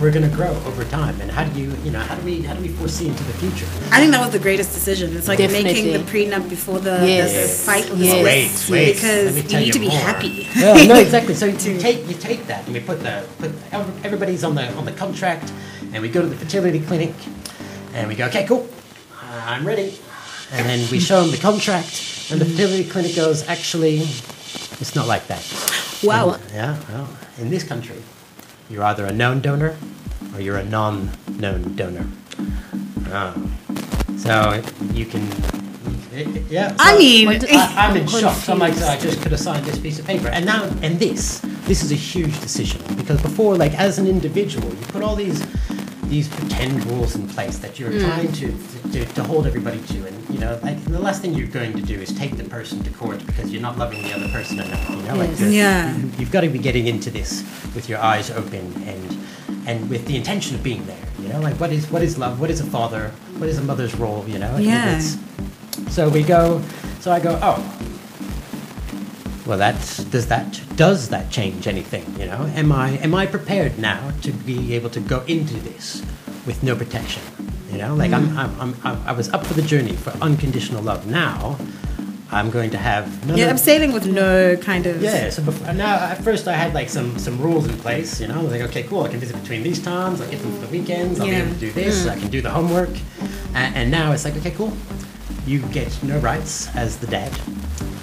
We're 0.00 0.10
going 0.10 0.28
to 0.28 0.34
grow 0.34 0.50
over 0.64 0.84
time, 0.84 1.20
and 1.20 1.30
how 1.30 1.44
do 1.44 1.60
you, 1.60 1.70
you 1.84 1.90
know, 1.90 1.98
how 2.00 2.14
do 2.14 2.24
we, 2.24 2.40
how 2.42 2.54
do 2.54 2.62
we 2.62 2.68
foresee 2.68 3.08
into 3.08 3.22
the 3.24 3.32
future? 3.34 3.66
I 3.92 4.00
think 4.00 4.12
that 4.12 4.20
was 4.20 4.30
the 4.30 4.38
greatest 4.38 4.72
decision. 4.72 5.14
It's 5.16 5.28
like 5.28 5.38
making 5.38 5.92
the 5.92 5.98
Definitely. 5.98 6.26
prenup 6.26 6.48
before 6.48 6.78
the, 6.78 7.06
Yes. 7.06 7.32
the, 7.32 7.40
the 7.42 7.48
fight 7.72 7.90
or 7.90 7.96
the 7.96 8.06
Yes. 8.06 8.70
Wait, 8.70 8.72
wait, 8.78 8.94
Because 8.94 9.36
you 9.52 9.58
need 9.58 9.66
you 9.66 9.72
to 9.74 9.78
be 9.78 9.88
more. 9.88 9.98
happy. 9.98 10.48
Yeah, 10.56 10.84
no, 10.86 10.94
exactly. 11.06 11.34
So 11.34 11.46
you 11.46 11.78
take 11.78 12.06
you 12.08 12.14
take 12.14 12.46
that, 12.46 12.64
and 12.64 12.72
we 12.74 12.80
put 12.80 13.00
the 13.02 13.26
put 13.38 13.52
everybody's 14.02 14.42
on 14.42 14.54
the 14.54 14.72
on 14.74 14.84
the 14.86 14.92
contract, 14.92 15.52
and 15.92 16.00
we 16.02 16.08
go 16.08 16.22
to 16.22 16.28
the 16.28 16.36
fertility 16.36 16.80
clinic, 16.80 17.14
and 17.94 18.08
we 18.08 18.14
go, 18.14 18.26
okay, 18.26 18.46
cool, 18.46 18.68
uh, 19.22 19.42
I'm 19.46 19.66
ready, 19.66 19.98
and 20.52 20.66
then 20.66 20.88
we 20.90 20.98
show 20.98 21.20
them 21.22 21.30
the 21.30 21.36
contract, 21.38 22.28
and 22.30 22.40
the 22.40 22.46
fertility 22.46 22.84
clinic 22.88 23.14
goes, 23.14 23.46
actually, 23.48 23.98
it's 24.80 24.94
not 24.94 25.06
like 25.06 25.26
that. 25.26 25.44
Wow. 26.02 26.30
And- 26.32 26.42
yeah. 26.54 26.78
Well, 26.88 27.08
in 27.38 27.50
this 27.50 27.64
country, 27.64 27.96
you're 28.70 28.84
either 28.84 29.04
a 29.04 29.12
known 29.12 29.40
donor 29.40 29.76
or 30.32 30.40
you're 30.40 30.56
a 30.56 30.64
non-known 30.64 31.74
donor. 31.74 32.06
Oh. 33.08 33.50
So 34.16 34.62
you 34.92 35.06
can. 35.06 35.26
Yeah. 36.48 36.74
I 36.78 36.96
mean, 36.96 37.28
I, 37.28 37.74
I'm 37.76 37.96
in 37.96 38.06
shock. 38.08 38.36
So 38.36 38.52
I'm 38.52 38.58
like, 38.58 38.74
so 38.74 38.86
I 38.86 38.98
just 38.98 39.20
could 39.22 39.32
have 39.32 39.40
signed 39.40 39.64
this 39.66 39.78
piece 39.78 39.98
of 39.98 40.06
paper. 40.06 40.28
And 40.28 40.44
now, 40.44 40.64
and 40.82 40.98
this, 40.98 41.40
this 41.64 41.82
is 41.82 41.90
a 41.90 41.96
huge 41.96 42.38
decision 42.40 42.82
because 42.96 43.20
before, 43.22 43.56
like, 43.56 43.74
as 43.78 43.98
an 43.98 44.06
individual, 44.06 44.68
you 44.68 44.86
put 44.86 45.02
all 45.02 45.16
these 45.16 45.40
these 46.10 46.28
pretend 46.28 46.84
rules 46.86 47.14
in 47.14 47.26
place 47.28 47.58
that 47.58 47.78
you're 47.78 47.92
hmm. 47.92 48.00
trying 48.00 48.32
to, 48.32 48.52
to 48.92 49.04
to 49.14 49.22
hold 49.22 49.46
everybody 49.46 49.80
to, 49.80 50.06
and 50.06 50.30
you 50.30 50.38
know, 50.38 50.58
like, 50.62 50.82
the 50.84 50.98
last 50.98 51.22
thing 51.22 51.32
you're 51.34 51.46
going 51.46 51.72
to 51.72 51.82
do 51.82 51.98
is 51.98 52.12
take 52.12 52.36
the 52.36 52.44
person 52.44 52.82
to 52.82 52.90
court 52.90 53.24
because 53.24 53.50
you're 53.52 53.62
not 53.62 53.78
loving 53.78 54.02
the 54.02 54.12
other 54.12 54.28
person 54.28 54.58
enough. 54.58 54.90
You 54.90 54.96
know, 54.96 55.14
like, 55.14 55.30
Yes. 55.30 55.40
Yeah. 55.40 55.96
you- 55.96 56.10
you've 56.18 56.32
got 56.32 56.42
to 56.42 56.48
be 56.48 56.58
getting 56.58 56.86
into 56.88 57.10
this 57.10 57.42
with 57.74 57.88
your 57.88 58.00
eyes 58.00 58.30
open 58.30 58.82
and 58.86 59.18
and 59.66 59.88
with 59.88 60.06
the 60.06 60.16
intention 60.16 60.56
of 60.56 60.62
being 60.62 60.84
there. 60.86 61.04
You 61.20 61.28
know, 61.28 61.40
like, 61.40 61.60
what 61.60 61.72
is 61.72 61.90
what 61.90 62.02
is 62.02 62.18
love? 62.18 62.40
What 62.40 62.50
is 62.50 62.60
a 62.60 62.64
father? 62.64 63.12
What 63.38 63.48
is 63.48 63.58
a 63.58 63.62
mother's 63.62 63.94
role? 63.94 64.24
You 64.26 64.38
know, 64.38 64.56
Yeah. 64.58 65.00
so 65.88 66.08
we 66.08 66.22
go. 66.22 66.60
So 67.00 67.12
I 67.12 67.20
go. 67.20 67.38
Oh. 67.40 67.58
Well, 69.46 69.58
that 69.58 69.74
does 70.10 70.26
that 70.28 70.60
does 70.76 71.08
that 71.08 71.30
change 71.30 71.66
anything? 71.66 72.04
You 72.18 72.26
know, 72.26 72.50
am 72.54 72.72
I 72.72 72.90
am 72.98 73.14
I 73.14 73.26
prepared 73.26 73.78
now 73.78 74.12
to 74.22 74.32
be 74.32 74.74
able 74.74 74.90
to 74.90 75.00
go 75.00 75.20
into 75.26 75.54
this 75.60 76.02
with 76.46 76.62
no 76.62 76.76
protection? 76.76 77.22
You 77.72 77.78
know, 77.78 77.94
like 77.94 78.12
I'm, 78.12 78.28
mm. 78.28 78.36
I'm, 78.60 78.76
I'm 78.84 79.02
I- 79.06 79.12
was 79.12 79.28
up 79.30 79.46
for 79.46 79.54
the 79.54 79.62
journey 79.62 79.92
for 79.94 80.10
unconditional 80.20 80.82
love. 80.82 81.06
Now, 81.06 81.56
I'm 82.32 82.50
going 82.50 82.70
to 82.70 82.78
have 82.78 83.26
none 83.26 83.38
Yeah, 83.38 83.48
I'm 83.48 83.58
sailing 83.58 83.92
with 83.92 84.06
no 84.06 84.56
kind 84.56 84.86
of. 84.86 85.00
yeah, 85.00 85.30
so 85.30 85.42
before, 85.42 85.72
now 85.72 85.94
at 85.96 86.22
first 86.22 86.46
I 86.48 86.52
had 86.54 86.74
like 86.74 86.88
some 86.90 87.16
some 87.18 87.40
rules 87.40 87.66
in 87.66 87.76
place, 87.78 88.20
you 88.20 88.26
know, 88.28 88.38
I 88.40 88.42
was 88.42 88.52
like 88.52 88.62
okay, 88.62 88.82
cool, 88.84 89.04
I 89.04 89.08
can 89.08 89.20
visit 89.20 89.40
between 89.40 89.62
these 89.62 89.80
times, 89.82 90.20
I 90.20 90.28
get 90.30 90.40
them 90.42 90.52
for 90.52 90.66
the 90.66 90.72
weekends, 90.78 91.18
I'll 91.20 91.26
Yeah. 91.28 91.40
be 91.42 91.46
able 91.46 91.54
to 91.54 91.60
do 91.60 91.72
this, 91.72 92.06
mm. 92.06 92.10
I 92.10 92.16
can 92.20 92.28
do 92.30 92.40
the 92.42 92.50
homework, 92.50 92.90
and, 93.54 93.74
and 93.76 93.90
now 93.90 94.12
it's 94.12 94.24
like 94.24 94.36
okay, 94.36 94.50
cool, 94.52 94.72
you 95.46 95.60
get 95.68 95.90
no 96.02 96.18
rights 96.18 96.68
as 96.76 96.98
the 96.98 97.06
dad, 97.06 97.32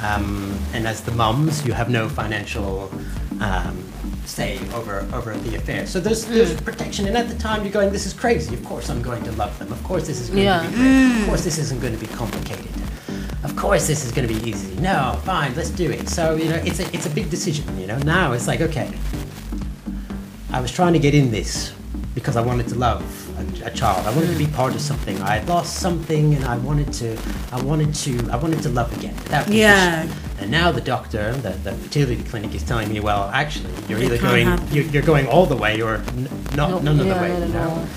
um, 0.01 0.57
and 0.73 0.87
as 0.87 1.01
the 1.01 1.11
mums, 1.11 1.65
you 1.65 1.73
have 1.73 1.89
no 1.89 2.07
financial 2.09 2.91
um, 3.41 3.83
say 4.25 4.59
over 4.73 5.07
over 5.13 5.35
the 5.37 5.55
affair. 5.55 5.85
So 5.87 5.99
there's 5.99 6.25
there's 6.25 6.59
protection, 6.61 7.07
and 7.07 7.17
at 7.17 7.29
the 7.29 7.35
time 7.35 7.63
you're 7.63 7.71
going, 7.73 7.91
this 7.91 8.05
is 8.05 8.13
crazy. 8.13 8.53
Of 8.53 8.63
course 8.65 8.89
I'm 8.89 9.01
going 9.01 9.23
to 9.23 9.31
love 9.33 9.57
them. 9.59 9.71
Of 9.71 9.83
course 9.83 10.07
this 10.07 10.19
is 10.19 10.29
going 10.29 10.43
Yeah. 10.43 10.61
to 10.63 10.69
be 10.69 10.75
great. 10.75 11.21
Of 11.21 11.27
course 11.27 11.43
this 11.43 11.57
isn't 11.57 11.81
going 11.81 11.93
to 11.93 11.99
be 11.99 12.07
complicated. 12.13 12.67
Of 13.43 13.55
course 13.55 13.87
this 13.87 14.03
is 14.05 14.11
going 14.11 14.27
to 14.27 14.33
be 14.33 14.49
easy. 14.49 14.75
No, 14.81 15.19
fine, 15.23 15.55
let's 15.55 15.69
do 15.69 15.89
it. 15.89 16.09
So 16.09 16.35
you 16.35 16.49
know, 16.49 16.57
it's 16.65 16.79
a 16.79 16.93
it's 16.93 17.05
a 17.05 17.09
big 17.09 17.29
decision. 17.29 17.65
You 17.79 17.87
know, 17.87 17.97
now 17.99 18.33
it's 18.33 18.47
like 18.47 18.61
okay, 18.61 18.91
I 20.51 20.59
was 20.61 20.71
trying 20.71 20.93
to 20.93 20.99
get 20.99 21.13
in 21.13 21.31
this 21.31 21.73
because 22.15 22.35
I 22.35 22.41
wanted 22.41 22.67
to 22.69 22.75
love 22.75 23.03
a, 23.67 23.75
child. 23.75 24.05
I 24.07 24.13
wanted 24.15 24.31
to 24.31 24.37
be 24.37 24.47
part 24.47 24.73
of 24.75 24.81
something. 24.81 25.21
I 25.21 25.37
had 25.37 25.47
lost 25.49 25.77
something, 25.79 26.33
and 26.35 26.43
I 26.45 26.57
wanted 26.57 26.91
to. 26.93 27.17
I 27.51 27.61
wanted 27.61 27.93
to. 27.93 28.29
I 28.31 28.37
wanted 28.37 28.61
to 28.63 28.69
love 28.69 28.91
again. 28.97 29.15
Condition. 29.17 29.53
Yeah. 29.53 30.07
And 30.39 30.51
now 30.51 30.71
the 30.71 30.81
doctor, 30.81 31.33
the, 31.33 31.49
the 31.49 31.73
fertility 31.73 32.23
clinic, 32.23 32.53
is 32.53 32.63
telling 32.63 32.89
me, 32.91 32.99
well, 32.99 33.23
actually, 33.33 33.73
you're 33.87 33.99
It 33.99 34.05
either 34.05 34.17
going, 34.19 34.47
you're, 34.71 34.85
you're 34.85 35.01
going 35.03 35.27
all 35.27 35.45
the 35.45 35.55
way, 35.57 35.81
or 35.81 35.95
n- 35.95 36.29
not 36.55 36.69
No, 36.69 36.79
none 36.79 36.99
of 36.99 37.07
yeah, 37.07 37.13
the 37.15 37.21
way. 37.21 37.47
You 37.47 37.53
know. 37.53 37.87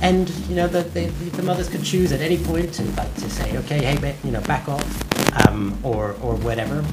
And 0.00 0.28
you 0.48 0.56
know 0.56 0.66
the, 0.66 0.82
the, 0.82 1.06
the 1.36 1.42
mothers 1.44 1.68
could 1.68 1.84
choose 1.84 2.10
at 2.10 2.20
any 2.20 2.36
point 2.36 2.72
to 2.74 2.82
like 2.96 3.14
to 3.16 3.30
say, 3.30 3.56
okay, 3.58 3.84
hey, 3.84 4.16
you 4.24 4.32
know, 4.32 4.40
back 4.42 4.68
off, 4.68 5.46
um, 5.46 5.78
or 5.84 6.16
or 6.22 6.34
whatever. 6.36 6.84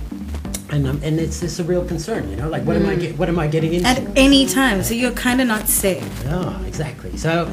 And 0.72 0.86
um, 0.88 1.00
and 1.02 1.20
it's 1.20 1.42
it's 1.42 1.58
a 1.58 1.64
real 1.64 1.84
concern, 1.84 2.30
you 2.30 2.36
know, 2.36 2.48
like 2.48 2.64
what 2.64 2.76
am 2.76 2.86
I 2.86 2.96
Mm. 2.96 3.02
get, 3.02 3.18
what 3.18 3.28
am 3.28 3.40
I 3.40 3.48
getting 3.48 3.74
into? 3.74 3.88
At 3.88 4.04
any 4.16 4.46
time, 4.46 4.84
so 4.84 4.94
you're 4.94 5.10
kind 5.14 5.42
of 5.42 5.48
not 5.48 5.68
safe. 5.68 6.08
Oh, 6.28 6.64
exactly. 6.68 7.18
So 7.18 7.52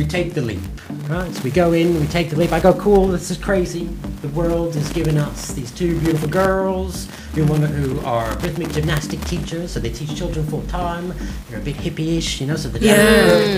we 0.00 0.06
take 0.06 0.32
the 0.32 0.40
leap, 0.40 0.62
right? 1.10 1.30
So 1.30 1.42
we 1.42 1.50
go 1.50 1.72
in, 1.74 2.00
we 2.00 2.06
take 2.06 2.30
the 2.30 2.36
leap. 2.36 2.52
I 2.52 2.60
go, 2.60 2.72
cool. 2.72 3.08
This 3.08 3.30
is 3.30 3.36
crazy. 3.36 3.84
The 4.22 4.28
world 4.28 4.74
has 4.74 4.90
given 4.94 5.18
us 5.18 5.52
these 5.52 5.70
two 5.70 6.00
beautiful 6.00 6.26
girls 6.30 7.06
who 7.34 7.44
want 7.44 7.64
who 7.64 8.00
are 8.00 8.34
rhythmic 8.38 8.70
gymnastic 8.70 9.20
teachers, 9.26 9.72
so 9.72 9.78
they 9.78 9.90
teach 9.90 10.16
children 10.16 10.46
full 10.46 10.62
time. 10.68 11.12
They're 11.50 11.58
a 11.58 11.62
bit 11.62 11.76
hippie-ish, 11.76 12.40
you 12.40 12.46
know. 12.46 12.56
So 12.56 12.70
the 12.70 12.78
Yeah. 12.78 12.94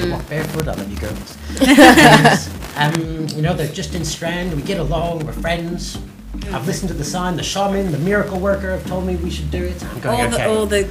they 0.01 0.11
walk 0.11 0.29
barefoot. 0.29 0.67
I 0.67 0.73
love 0.73 0.91
you 0.91 0.99
girls. 0.99 1.39
and, 2.77 2.97
um, 2.97 3.29
you 3.37 3.43
know, 3.43 3.55
they're 3.55 3.69
just 3.69 3.95
in 3.95 4.05
Strand. 4.05 4.53
We 4.57 4.63
get 4.63 4.81
along. 4.81 5.25
We're 5.25 5.33
friends. 5.35 5.97
I've 6.51 6.67
listened 6.67 6.89
to 6.89 6.95
the 6.95 7.05
sign. 7.05 7.37
The 7.37 7.45
shaman, 7.45 7.93
the 7.93 7.99
miracle 7.99 8.41
worker, 8.41 8.73
have 8.73 8.85
told 8.89 9.07
me 9.07 9.15
we 9.15 9.31
should 9.31 9.53
do 9.53 9.63
it. 9.63 9.81
I'm 9.85 10.01
going, 10.01 10.21
All 10.21 10.29
the 10.29 10.35
okay. 10.35 10.45
all 10.47 10.67
the 10.67 10.91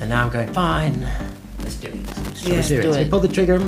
And 0.00 0.10
now 0.10 0.24
I'm 0.24 0.32
going, 0.32 0.52
fine, 0.52 1.06
let's 1.60 1.76
do 1.76 1.86
it. 1.86 2.16
Let's 2.26 2.42
do 2.42 2.52
it. 2.80 2.82
Do 2.82 2.92
So 2.92 2.98
we 3.04 3.08
pull 3.08 3.20
the 3.20 3.28
trigger, 3.28 3.60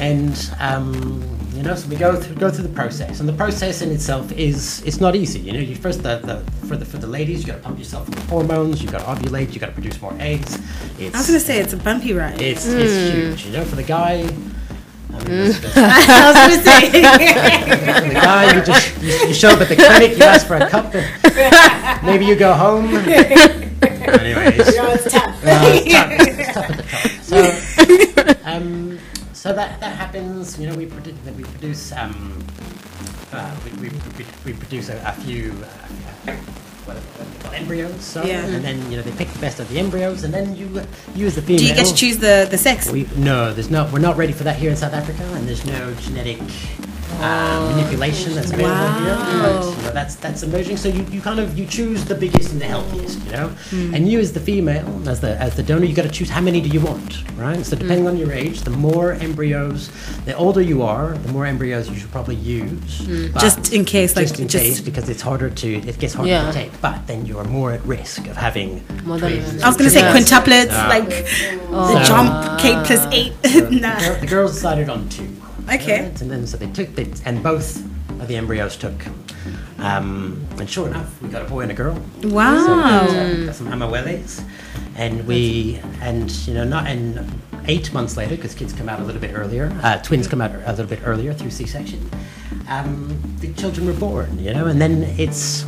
and 0.00 0.50
um, 0.58 1.22
you 1.54 1.62
know, 1.62 1.74
so 1.74 1.88
we 1.88 1.96
go 1.96 2.16
through 2.16 2.36
go 2.36 2.50
through 2.50 2.66
the 2.66 2.74
process. 2.74 3.20
And 3.20 3.28
the 3.28 3.32
process 3.34 3.82
in 3.82 3.90
itself 3.90 4.32
is 4.32 4.82
it's 4.86 5.00
not 5.00 5.14
easy. 5.14 5.40
You 5.40 5.52
know, 5.52 5.58
you 5.60 5.74
first 5.76 6.02
the, 6.02 6.18
the 6.18 6.66
for 6.66 6.76
the 6.76 6.84
for 6.86 6.96
the 6.98 7.06
ladies, 7.06 7.40
you 7.42 7.46
got 7.48 7.56
to 7.56 7.62
pump 7.62 7.78
yourself 7.78 8.08
with 8.08 8.18
hormones. 8.30 8.82
You 8.82 8.90
got 8.90 9.00
to 9.00 9.04
ovulate. 9.06 9.52
You 9.52 9.60
got 9.60 9.66
to 9.66 9.72
produce 9.72 10.00
more 10.00 10.14
eggs. 10.18 10.58
It's 10.98 11.14
I 11.14 11.18
was 11.18 11.26
gonna 11.26 11.40
say 11.40 11.58
it's 11.60 11.72
a 11.72 11.76
bumpy 11.76 12.12
ride. 12.14 12.40
it's 12.40 12.66
it's 12.66 13.14
huge. 13.14 13.46
You 13.46 13.52
know, 13.52 13.64
for 13.64 13.76
the 13.76 13.82
guy. 13.82 14.26
I 15.12 15.18
mean, 15.24 15.24
this- 15.26 15.58
this- 15.60 15.76
I 15.76 16.26
was 16.28 16.36
gonna 16.36 16.62
say. 16.62 16.90
for 18.00 18.08
the 18.08 18.14
guy, 18.14 18.54
you 18.54 18.62
just 18.62 19.02
you, 19.02 19.28
you 19.28 19.34
show 19.34 19.50
up 19.50 19.60
at 19.60 19.68
the 19.68 19.76
clinic, 19.76 20.16
you 20.16 20.22
ask 20.24 20.46
for 20.46 20.56
a 20.56 20.68
cup, 20.70 20.94
maybe 22.04 22.24
you 22.24 22.36
go 22.36 22.54
home. 22.54 22.86
Anyways, 23.80 24.54
it's 24.68 25.12
tough. 25.12 25.44
Uh, 25.44 25.60
it's 25.74 25.92
tough, 25.92 26.10
it's 26.38 26.52
tough 26.54 26.70
at 26.70 26.76
the 26.76 26.84
top. 26.84 28.36
So, 28.36 28.48
um, 28.50 28.98
so 29.40 29.54
that 29.54 29.80
that 29.80 29.96
happens. 29.96 30.60
You 30.60 30.68
know, 30.68 30.76
we 30.76 30.84
produce 30.84 31.16
we 31.34 31.44
produce 31.44 31.92
um, 31.92 32.44
uh, 33.32 33.56
we, 33.64 33.88
we, 33.88 33.96
we, 34.44 34.52
produce 34.52 34.90
a, 34.90 35.00
a 35.06 35.12
few 35.12 35.52
uh, 35.64 36.36
what 36.84 36.96
what 36.98 37.26
are 37.26 37.30
they 37.30 37.38
called? 37.40 37.54
embryos. 37.54 38.04
So, 38.04 38.22
Yeah. 38.22 38.44
and 38.44 38.62
then 38.62 38.76
you 38.90 38.98
know 38.98 39.02
they 39.02 39.12
pick 39.12 39.32
the 39.32 39.38
best 39.38 39.58
of 39.58 39.68
the 39.70 39.78
embryos, 39.78 40.24
and 40.24 40.34
then 40.34 40.56
you 40.56 40.66
use 41.14 41.36
the 41.36 41.42
female. 41.42 41.58
Do 41.58 41.66
you 41.68 41.74
get 41.74 41.86
to 41.86 41.94
choose 41.94 42.18
the 42.18 42.46
the 42.50 42.58
sex? 42.58 42.90
We, 42.90 43.08
no, 43.16 43.54
there's 43.54 43.70
no. 43.70 43.88
We're 43.90 44.04
not 44.04 44.18
ready 44.18 44.34
for 44.34 44.44
that 44.44 44.58
here 44.58 44.70
in 44.70 44.76
South 44.76 44.92
Africa, 44.92 45.24
and 45.32 45.48
there's 45.48 45.64
no 45.64 45.94
genetic 45.94 46.42
uh, 47.20 47.74
manipulation 47.74 48.34
that's 48.34 48.50
available 48.50 49.00
here. 49.00 49.14
Wow. 49.14 49.42
But, 49.42 49.76
you 49.76 49.82
know, 49.82 49.92
that's 49.92 50.16
that's 50.16 50.42
emerging. 50.42 50.76
So 50.76 50.88
you, 50.88 51.04
you 51.10 51.20
kind 51.20 51.40
of 51.40 51.58
you 51.58 51.66
choose 51.66 52.04
the 52.04 52.14
biggest 52.14 52.52
and 52.52 52.60
the 52.60 52.66
healthiest, 52.66 53.24
you 53.24 53.32
know. 53.32 53.48
Hmm. 53.48 53.94
And 53.94 54.08
you 54.08 54.18
as 54.20 54.32
the 54.32 54.40
female, 54.40 55.08
as 55.08 55.20
the 55.20 55.36
as 55.38 55.56
the 55.56 55.62
donor, 55.62 55.84
you 55.84 55.94
got 55.94 56.02
to 56.02 56.10
choose 56.10 56.30
how 56.30 56.40
many 56.40 56.60
do 56.60 56.68
you 56.68 56.80
want, 56.80 57.24
right? 57.36 57.64
So 57.64 57.76
depending 57.76 58.04
hmm. 58.04 58.12
on 58.12 58.16
your 58.16 58.32
age, 58.32 58.60
the 58.62 58.70
more 58.70 59.12
embryos, 59.12 59.90
the 60.24 60.34
older 60.36 60.60
you 60.62 60.82
are, 60.82 61.12
the 61.18 61.32
more 61.32 61.46
embryos 61.46 61.88
you 61.90 61.96
should 61.96 62.10
probably 62.12 62.36
use. 62.36 63.06
Hmm. 63.06 63.32
But- 63.32 63.40
Just 63.40 63.72
in 63.72 63.84
case, 63.84 64.16
like, 64.16 64.28
just 64.28 64.40
in 64.40 64.48
just- 64.48 64.64
case, 64.64 64.80
because 64.80 65.08
it's 65.08 65.22
harder 65.22 65.50
to 65.50 65.68
it 65.88 65.98
gets 65.98 66.14
harder 66.14 66.30
Yeah. 66.30 66.46
to 66.46 66.52
take. 66.52 66.80
But 66.80 67.06
then 67.06 67.26
you 67.26 67.38
are 67.38 67.44
more 67.44 67.72
at 67.72 67.84
risk 67.84 68.26
of 68.26 68.36
having 68.36 68.84
More 69.04 69.18
than- 69.18 69.32
twins 69.32 69.62
I 69.62 69.68
was 69.68 69.76
gonna 69.76 69.90
say 69.90 70.02
quintuplets, 70.02 70.76
like 70.88 71.08
the 71.08 71.98
So- 71.98 72.04
jump 72.04 72.60
K 72.60 72.74
plus 72.84 73.06
eight. 73.12 73.32
the, 73.42 73.50
girl- 74.00 74.20
the 74.20 74.26
girls 74.26 74.52
decided 74.54 74.88
on 74.88 75.08
two. 75.08 75.28
Okay. 75.68 75.98
And 76.20 76.30
then 76.30 76.46
so 76.46 76.56
they 76.56 76.70
took 76.70 76.94
the 76.94 77.06
and 77.24 77.42
both 77.42 77.76
of 78.20 78.28
the 78.28 78.36
embryos 78.36 78.76
took. 78.76 79.04
Um, 79.78 80.44
and 80.58 80.68
sure 80.68 80.86
enough, 80.88 81.20
we 81.22 81.28
got 81.28 81.42
a 81.42 81.48
boy 81.48 81.60
and 81.62 81.70
a 81.70 81.74
girl. 81.74 81.94
So 82.20 82.28
we 82.28 82.32
Wow. 82.34 83.06
got, 83.06 83.10
uh, 83.10 83.44
got 83.46 83.54
some 83.54 83.68
Amaweles, 83.68 84.42
and 84.96 85.26
we 85.26 85.80
and 86.02 86.30
you 86.46 86.52
know 86.54 86.64
not 86.64 86.86
and 86.86 87.18
eight 87.66 87.92
months 87.94 88.16
later 88.16 88.36
because 88.36 88.54
kids 88.54 88.72
come 88.72 88.88
out 88.88 89.00
a 89.00 89.04
little 89.04 89.20
bit 89.20 89.32
earlier, 89.34 89.72
uh, 89.82 89.96
twins 89.98 90.26
come 90.28 90.40
out 90.42 90.50
a 90.66 90.70
little 90.70 90.86
bit 90.86 91.00
earlier 91.04 91.32
through 91.32 91.50
C-section. 91.50 92.00
Um, 92.68 93.18
the 93.40 93.52
children 93.54 93.86
were 93.86 93.92
born, 93.94 94.38
you 94.38 94.52
know, 94.52 94.66
and 94.66 94.80
then 94.80 95.02
it's 95.18 95.62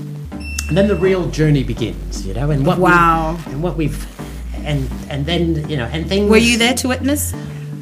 and 0.68 0.76
then 0.76 0.88
the 0.88 0.96
real 0.96 1.26
journey 1.31 1.62
begins, 1.64 2.26
you 2.26 2.35
know, 2.35 2.50
and 2.50 2.66
what 2.66 2.78
we- 2.78 2.85
Wow. 2.85 3.38
and 3.46 3.62
what 3.62 3.76
we've 3.76 4.07
and 4.64 4.88
and 5.09 5.24
then 5.26 5.66
you 5.70 5.76
know 5.78 5.87
and 5.87 6.07
things. 6.07 6.28
Were 6.31 6.37
you 6.37 6.59
there 6.59 6.74
to 6.74 6.88
witness? 6.88 7.33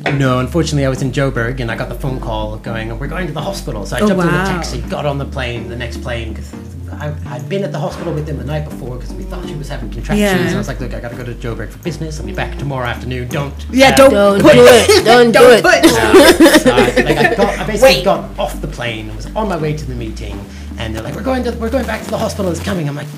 No, 0.05 0.39
unfortunately, 0.41 0.85
I 0.87 0.89
was 0.89 1.03
in 1.03 1.13
Joburg 1.13 1.61
and 1.61 1.71
I 1.71 1.77
got 1.77 1.89
the 1.89 1.95
phone 1.95 2.21
call 2.21 2.57
going, 2.59 2.99
"We're 2.99 3.07
going 3.09 3.27
to 3.27 3.33
the 3.33 3.41
hospital." 3.41 3.85
So 3.87 3.97
I 3.97 4.01
Oh, 4.01 4.09
jumped 4.09 4.25
in 4.25 4.31
wow. 4.31 4.45
the 4.45 4.51
taxi, 4.51 4.81
got 4.83 5.07
on 5.07 5.19
the 5.19 5.25
plane, 5.25 5.69
the 5.69 5.77
next 5.77 5.99
plane, 6.03 6.33
because 6.33 6.53
I'd 7.27 7.49
been 7.49 7.63
at 7.65 7.73
the 7.73 7.79
hospital 7.79 8.13
with 8.13 8.27
them 8.27 8.37
the 8.39 8.45
night 8.45 8.65
before 8.69 8.97
because 8.97 9.13
we 9.15 9.23
thought 9.25 9.47
she 9.49 9.55
was 9.55 9.69
having 9.69 9.89
contractions. 9.91 10.21
Yeah. 10.21 10.37
And 10.37 10.55
I 10.55 10.59
was 10.59 10.69
like, 10.69 10.81
look, 10.81 10.93
I 10.93 11.01
got 11.01 11.11
to 11.13 11.17
go 11.17 11.25
to 11.25 11.33
Joburg 11.35 11.71
for 11.71 11.79
business. 11.79 12.19
I'll 12.21 12.27
be 12.27 12.33
back 12.35 12.59
tomorrow 12.59 12.87
afternoon. 12.87 13.29
Don't. 13.29 13.55
Yeah, 13.71 13.91
uh, 13.91 13.97
don't 13.97 14.11
Don't 14.13 14.43
put 14.43 14.53
do 14.55 14.65
it. 14.67 15.05
Don't 15.05 15.33
do 15.33 15.51
it. 15.51 15.63
put. 15.63 15.85
so 16.61 16.71
I, 16.75 17.03
like 17.03 17.17
I, 17.19 17.35
got, 17.37 17.59
I 17.59 17.67
basically 17.67 17.97
Wait. 17.97 18.05
got 18.05 18.39
off 18.39 18.61
the 18.61 18.69
plane 18.69 19.09
and 19.09 19.17
was 19.17 19.27
on 19.37 19.49
my 19.49 19.57
way 19.57 19.77
to 19.77 19.85
the 19.87 19.95
meeting, 19.95 20.39
and 20.79 20.95
they're 20.95 21.03
like, 21.03 21.15
"We're 21.15 21.23
going 21.23 21.45
to, 21.45 21.53
we're 21.53 21.71
going 21.71 21.87
back 21.87 22.03
to 22.05 22.11
the 22.11 22.19
hospital. 22.19 22.51
It's 22.51 22.61
coming." 22.63 22.89
I'm 22.89 22.97
like, 22.97 23.09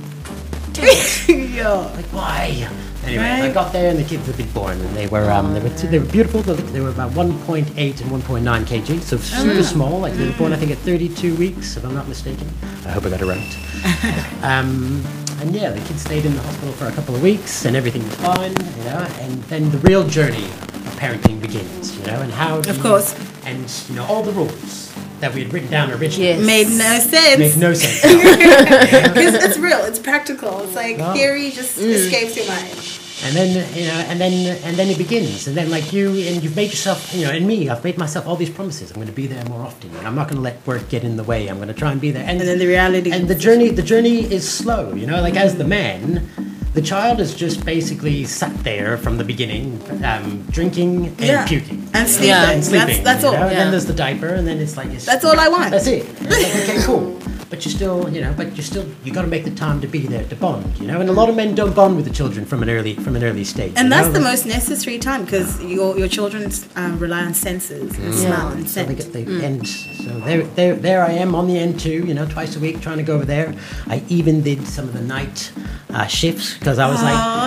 Yo. 1.28 1.90
like 1.96 2.06
why? 2.06 2.68
Anyway, 3.04 3.24
I 3.24 3.52
got 3.52 3.72
there 3.72 3.90
and 3.90 3.98
the 3.98 4.04
kids 4.04 4.26
had 4.26 4.36
been 4.36 4.50
born, 4.52 4.80
and 4.80 4.96
they 4.96 5.08
were 5.08 5.30
um, 5.30 5.52
they 5.54 5.60
were 5.60 5.68
they 5.70 5.98
were 5.98 6.04
beautiful. 6.06 6.40
They, 6.42 6.54
they 6.54 6.80
were 6.80 6.90
about 6.90 7.10
1.8 7.12 7.66
and 7.76 8.10
1.9 8.22 8.64
kg, 8.64 9.00
so 9.00 9.16
super 9.16 9.62
small. 9.62 9.98
Like 10.00 10.14
they 10.14 10.26
were 10.26 10.36
born, 10.36 10.52
I 10.52 10.56
think, 10.56 10.70
at 10.70 10.78
32 10.78 11.34
weeks, 11.36 11.76
if 11.76 11.84
I'm 11.84 11.94
not 11.94 12.06
mistaken. 12.08 12.48
I 12.86 12.90
hope 12.90 13.04
I 13.04 13.10
got 13.10 13.20
it 13.20 13.26
right. 13.26 14.42
um, 14.44 15.02
and 15.40 15.52
yeah, 15.54 15.70
the 15.70 15.80
kids 15.86 16.02
stayed 16.02 16.24
in 16.24 16.34
the 16.34 16.42
hospital 16.42 16.72
for 16.74 16.86
a 16.86 16.92
couple 16.92 17.14
of 17.16 17.22
weeks, 17.22 17.64
and 17.64 17.74
everything 17.76 18.04
was 18.04 18.14
fine, 18.16 18.52
you 18.78 18.84
know. 18.84 19.06
And 19.20 19.42
then 19.44 19.70
the 19.72 19.78
real 19.78 20.06
journey 20.06 20.44
of 20.44 20.96
parenting 20.96 21.40
begins, 21.40 21.96
you 21.98 22.06
know, 22.06 22.20
and 22.20 22.32
how 22.32 22.60
do 22.60 22.70
Of 22.70 22.76
you- 22.76 22.82
course. 22.82 23.14
and 23.44 23.58
you 23.88 23.96
know 23.96 24.04
all 24.06 24.22
the 24.22 24.32
rules 24.32 24.92
that 25.22 25.32
we 25.34 25.42
had 25.44 25.52
written 25.54 25.70
down 25.70 25.90
originally 25.90 26.30
Yes. 26.30 26.44
Made 26.44 26.68
no 26.86 26.98
sense. 26.98 27.38
make 27.38 27.56
no 27.56 27.72
sense. 27.72 28.02
Because 29.14 29.34
it's 29.46 29.58
real. 29.58 29.78
It's 29.88 29.98
practical. 29.98 30.60
It's 30.64 30.74
like 30.74 30.98
Wow. 30.98 31.14
theory 31.14 31.50
just 31.50 31.78
mm. 31.78 31.84
escapes 31.98 32.36
your 32.36 32.46
mind. 32.48 32.76
And 33.24 33.36
then 33.36 33.50
you 33.78 33.86
know, 33.86 33.98
and 34.10 34.20
then 34.20 34.34
and 34.66 34.74
then 34.76 34.88
it 34.88 34.98
begins, 34.98 35.46
and 35.46 35.56
then 35.56 35.70
like 35.70 35.92
you 35.92 36.08
and 36.08 36.42
you've 36.42 36.56
made 36.56 36.70
yourself, 36.70 37.14
you 37.14 37.24
know, 37.24 37.30
and 37.30 37.46
me, 37.46 37.68
I've 37.70 37.84
made 37.84 37.96
myself 37.96 38.26
all 38.26 38.34
these 38.34 38.50
promises. 38.50 38.90
I'm 38.90 38.96
going 38.96 39.06
to 39.06 39.12
be 39.12 39.28
there 39.28 39.44
more 39.44 39.62
often, 39.62 39.94
and 39.96 40.04
I'm 40.08 40.16
not 40.16 40.26
going 40.26 40.38
to 40.42 40.42
let 40.42 40.66
work 40.66 40.88
get 40.88 41.04
in 41.04 41.14
the 41.16 41.22
way. 41.22 41.46
I'm 41.46 41.58
going 41.62 41.68
to 41.68 41.74
try 41.74 41.92
and 41.92 42.00
be 42.00 42.10
there. 42.10 42.24
And, 42.26 42.40
And 42.40 42.48
then 42.48 42.58
the 42.58 42.66
reality. 42.66 43.12
and 43.12 43.28
the 43.28 43.36
journey, 43.36 43.68
the 43.70 43.86
journey 43.92 44.18
is 44.38 44.42
slow. 44.50 44.92
You 45.00 45.06
know, 45.06 45.20
like 45.22 45.36
as 45.36 45.54
the 45.56 45.68
man, 45.78 46.26
the 46.74 46.82
child 46.82 47.20
is 47.20 47.34
just 47.34 47.64
basically 47.66 48.24
sat 48.24 48.52
there 48.64 48.96
from 48.96 49.18
the 49.18 49.24
beginning, 49.24 49.80
um, 50.04 50.42
drinking 50.50 51.06
and 51.08 51.20
Yeah. 51.20 51.46
puking 51.46 51.86
And 51.92 52.08
sleeping. 52.08 52.28
Yeah. 52.28 52.50
and 52.50 52.64
sleeping. 52.64 52.86
That's, 52.88 53.22
that's 53.22 53.24
all. 53.24 53.32
know? 53.32 53.42
And 53.48 53.56
then 53.58 53.70
there's 53.70 53.86
the 53.86 53.92
diaper, 53.94 54.28
and 54.28 54.46
then 54.46 54.58
it's 54.58 54.76
like 54.76 54.88
it's, 54.88 55.04
That's 55.04 55.24
all 55.24 55.38
I 55.38 55.48
want. 55.48 55.70
That's 55.70 55.86
it. 55.86 56.06
Like, 56.22 56.46
okay, 56.46 56.82
cool. 56.84 57.18
But 57.52 57.66
you 57.66 57.70
still, 57.70 58.08
you 58.08 58.22
know, 58.22 58.32
but 58.34 58.56
you 58.56 58.62
still, 58.62 58.86
you 59.04 59.12
got 59.12 59.20
to 59.22 59.28
make 59.28 59.44
the 59.44 59.50
time 59.50 59.78
to 59.82 59.86
be 59.86 60.06
there 60.06 60.24
to 60.24 60.34
bond, 60.36 60.78
you 60.78 60.86
know. 60.86 61.02
And 61.02 61.10
a 61.10 61.12
lot 61.12 61.28
of 61.28 61.36
men 61.36 61.54
don't 61.54 61.76
bond 61.76 61.96
with 61.96 62.06
the 62.06 62.10
children 62.10 62.46
from 62.46 62.62
an 62.62 62.70
early, 62.70 62.94
from 62.94 63.14
an 63.14 63.22
early 63.22 63.44
stage. 63.44 63.74
And 63.76 63.92
that's 63.92 64.06
know? 64.06 64.14
the 64.14 64.20
most 64.20 64.46
necessary 64.46 64.98
time 64.98 65.26
because 65.26 65.62
your 65.62 65.98
your 65.98 66.08
children 66.08 66.50
um, 66.76 66.98
rely 66.98 67.22
on 67.26 67.34
senses, 67.34 67.98
and 67.98 68.14
smell 68.14 68.48
and 68.48 68.66
So 68.66 68.84
they 68.84 68.96
scent. 68.96 69.12
get 69.14 69.26
the 69.26 69.44
end. 69.44 69.68
So 69.68 70.18
there, 70.20 70.44
there, 70.44 70.74
there 70.76 71.04
I 71.04 71.12
am 71.12 71.34
on 71.34 71.46
the 71.46 71.56
N2. 71.56 71.84
You 72.08 72.14
know, 72.14 72.24
twice 72.26 72.56
a 72.56 72.58
week 72.58 72.80
trying 72.80 72.96
to 72.96 73.02
go 73.02 73.16
over 73.16 73.26
there. 73.26 73.54
I 73.86 74.02
even 74.08 74.40
did 74.42 74.66
some 74.66 74.86
of 74.86 74.94
the 74.94 75.02
night 75.02 75.52
uh, 75.90 76.06
shifts 76.06 76.56
because 76.58 76.78
I 76.78 76.88
was 76.88 77.00
Aw. 77.02 77.04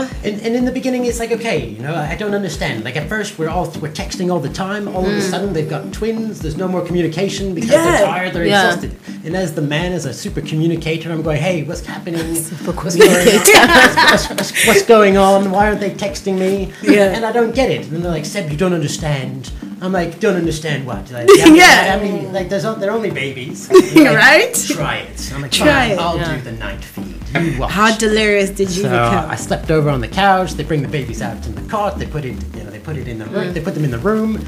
like, 0.07 0.23
and, 0.23 0.39
and 0.43 0.55
in 0.55 0.65
the 0.65 0.71
beginning 0.71 1.05
it's 1.05 1.19
like 1.19 1.31
okay, 1.31 1.65
you 1.67 1.81
know, 1.81 1.95
I 1.95 2.15
don't 2.15 2.35
understand. 2.35 2.83
Like 2.83 2.95
at 2.95 3.09
first 3.09 3.39
we're 3.39 3.49
all 3.49 3.65
we're 3.81 3.91
texting 3.91 4.31
all 4.31 4.39
the 4.39 4.53
time. 4.53 4.87
All 4.87 5.03
of 5.03 5.11
a 5.11 5.21
sudden 5.21 5.53
they've 5.53 5.67
got 5.67 5.91
twins. 5.91 6.41
There's 6.41 6.57
no 6.57 6.67
more 6.67 6.85
communication 6.85 7.55
because 7.55 7.71
Yeah. 7.71 7.83
they're 7.85 8.05
tired. 8.05 8.33
They're 8.33 8.45
Yeah. 8.45 8.65
exhausted. 8.67 8.95
And 9.25 9.35
as 9.35 9.55
the 9.55 9.63
man, 9.63 9.91
as 9.95 10.05
a 10.05 10.13
super 10.13 10.41
communicator, 10.41 11.11
I'm 11.11 11.21
going, 11.21 11.41
hey, 11.41 11.63
what's 11.63 11.85
happening? 11.85 12.35
Super 12.35 12.71
what's 12.73 12.95
going 12.95 13.09
on? 13.09 13.17
communicator. 13.23 13.67
what's, 14.11 14.29
what's, 14.29 14.67
what's 14.67 14.85
going 14.85 15.17
on? 15.17 15.49
Why 15.51 15.67
aren't 15.67 15.79
they 15.79 15.91
texting 15.91 16.37
me? 16.37 16.73
Yeah. 16.83 17.15
And 17.15 17.25
I 17.25 17.31
don't 17.31 17.55
get 17.55 17.71
it. 17.71 17.87
And 17.87 18.03
they're 18.03 18.11
like, 18.11 18.25
Seb, 18.25 18.51
you 18.51 18.57
don't 18.57 18.73
understand. 18.73 19.51
I'm 19.81 19.91
like, 19.91 20.19
don't 20.19 20.35
understand 20.35 20.85
what? 20.85 21.09
Like, 21.11 21.29
Yeah. 21.35 21.97
I 21.97 22.03
mean, 22.03 22.31
like, 22.33 22.49
there's, 22.49 22.63
they're 22.63 22.91
only 22.91 23.11
babies. 23.11 23.69
Like, 23.95 24.15
Right? 24.15 24.53
Try 24.67 24.97
it. 24.97 25.31
I'm 25.33 25.41
like, 25.41 25.51
Try 25.51 25.85
it. 25.87 25.99
I'll 25.99 26.17
Yeah. 26.17 26.35
do 26.35 26.41
the 26.41 26.51
night 26.53 26.83
feed. 26.83 27.15
You 27.35 27.59
watch. 27.59 27.71
How 27.71 27.95
delirious 27.97 28.49
did 28.49 28.69
you 28.71 28.83
so 28.83 28.89
become? 28.89 29.29
I 29.29 29.35
slept 29.35 29.71
over 29.71 29.89
on 29.89 29.99
the 30.01 30.07
couch. 30.07 30.53
They 30.53 30.63
bring 30.63 30.81
the 30.81 30.87
babies 30.87 31.21
out 31.21 31.45
in 31.45 31.55
the 31.55 31.61
cot. 31.69 31.97
They 31.99 32.05
put 32.05 32.23
it, 32.25 32.35
you 32.55 32.63
know, 32.63 32.69
they 32.69 32.79
put 32.79 32.95
it 32.97 33.07
in 33.07 33.19
the 33.19 33.25
room. 33.25 33.49
Mm. 33.49 33.53
They 33.53 33.61
put 33.61 33.73
them 33.73 33.83
in 33.83 33.91
the 33.91 33.99
room, 33.99 34.39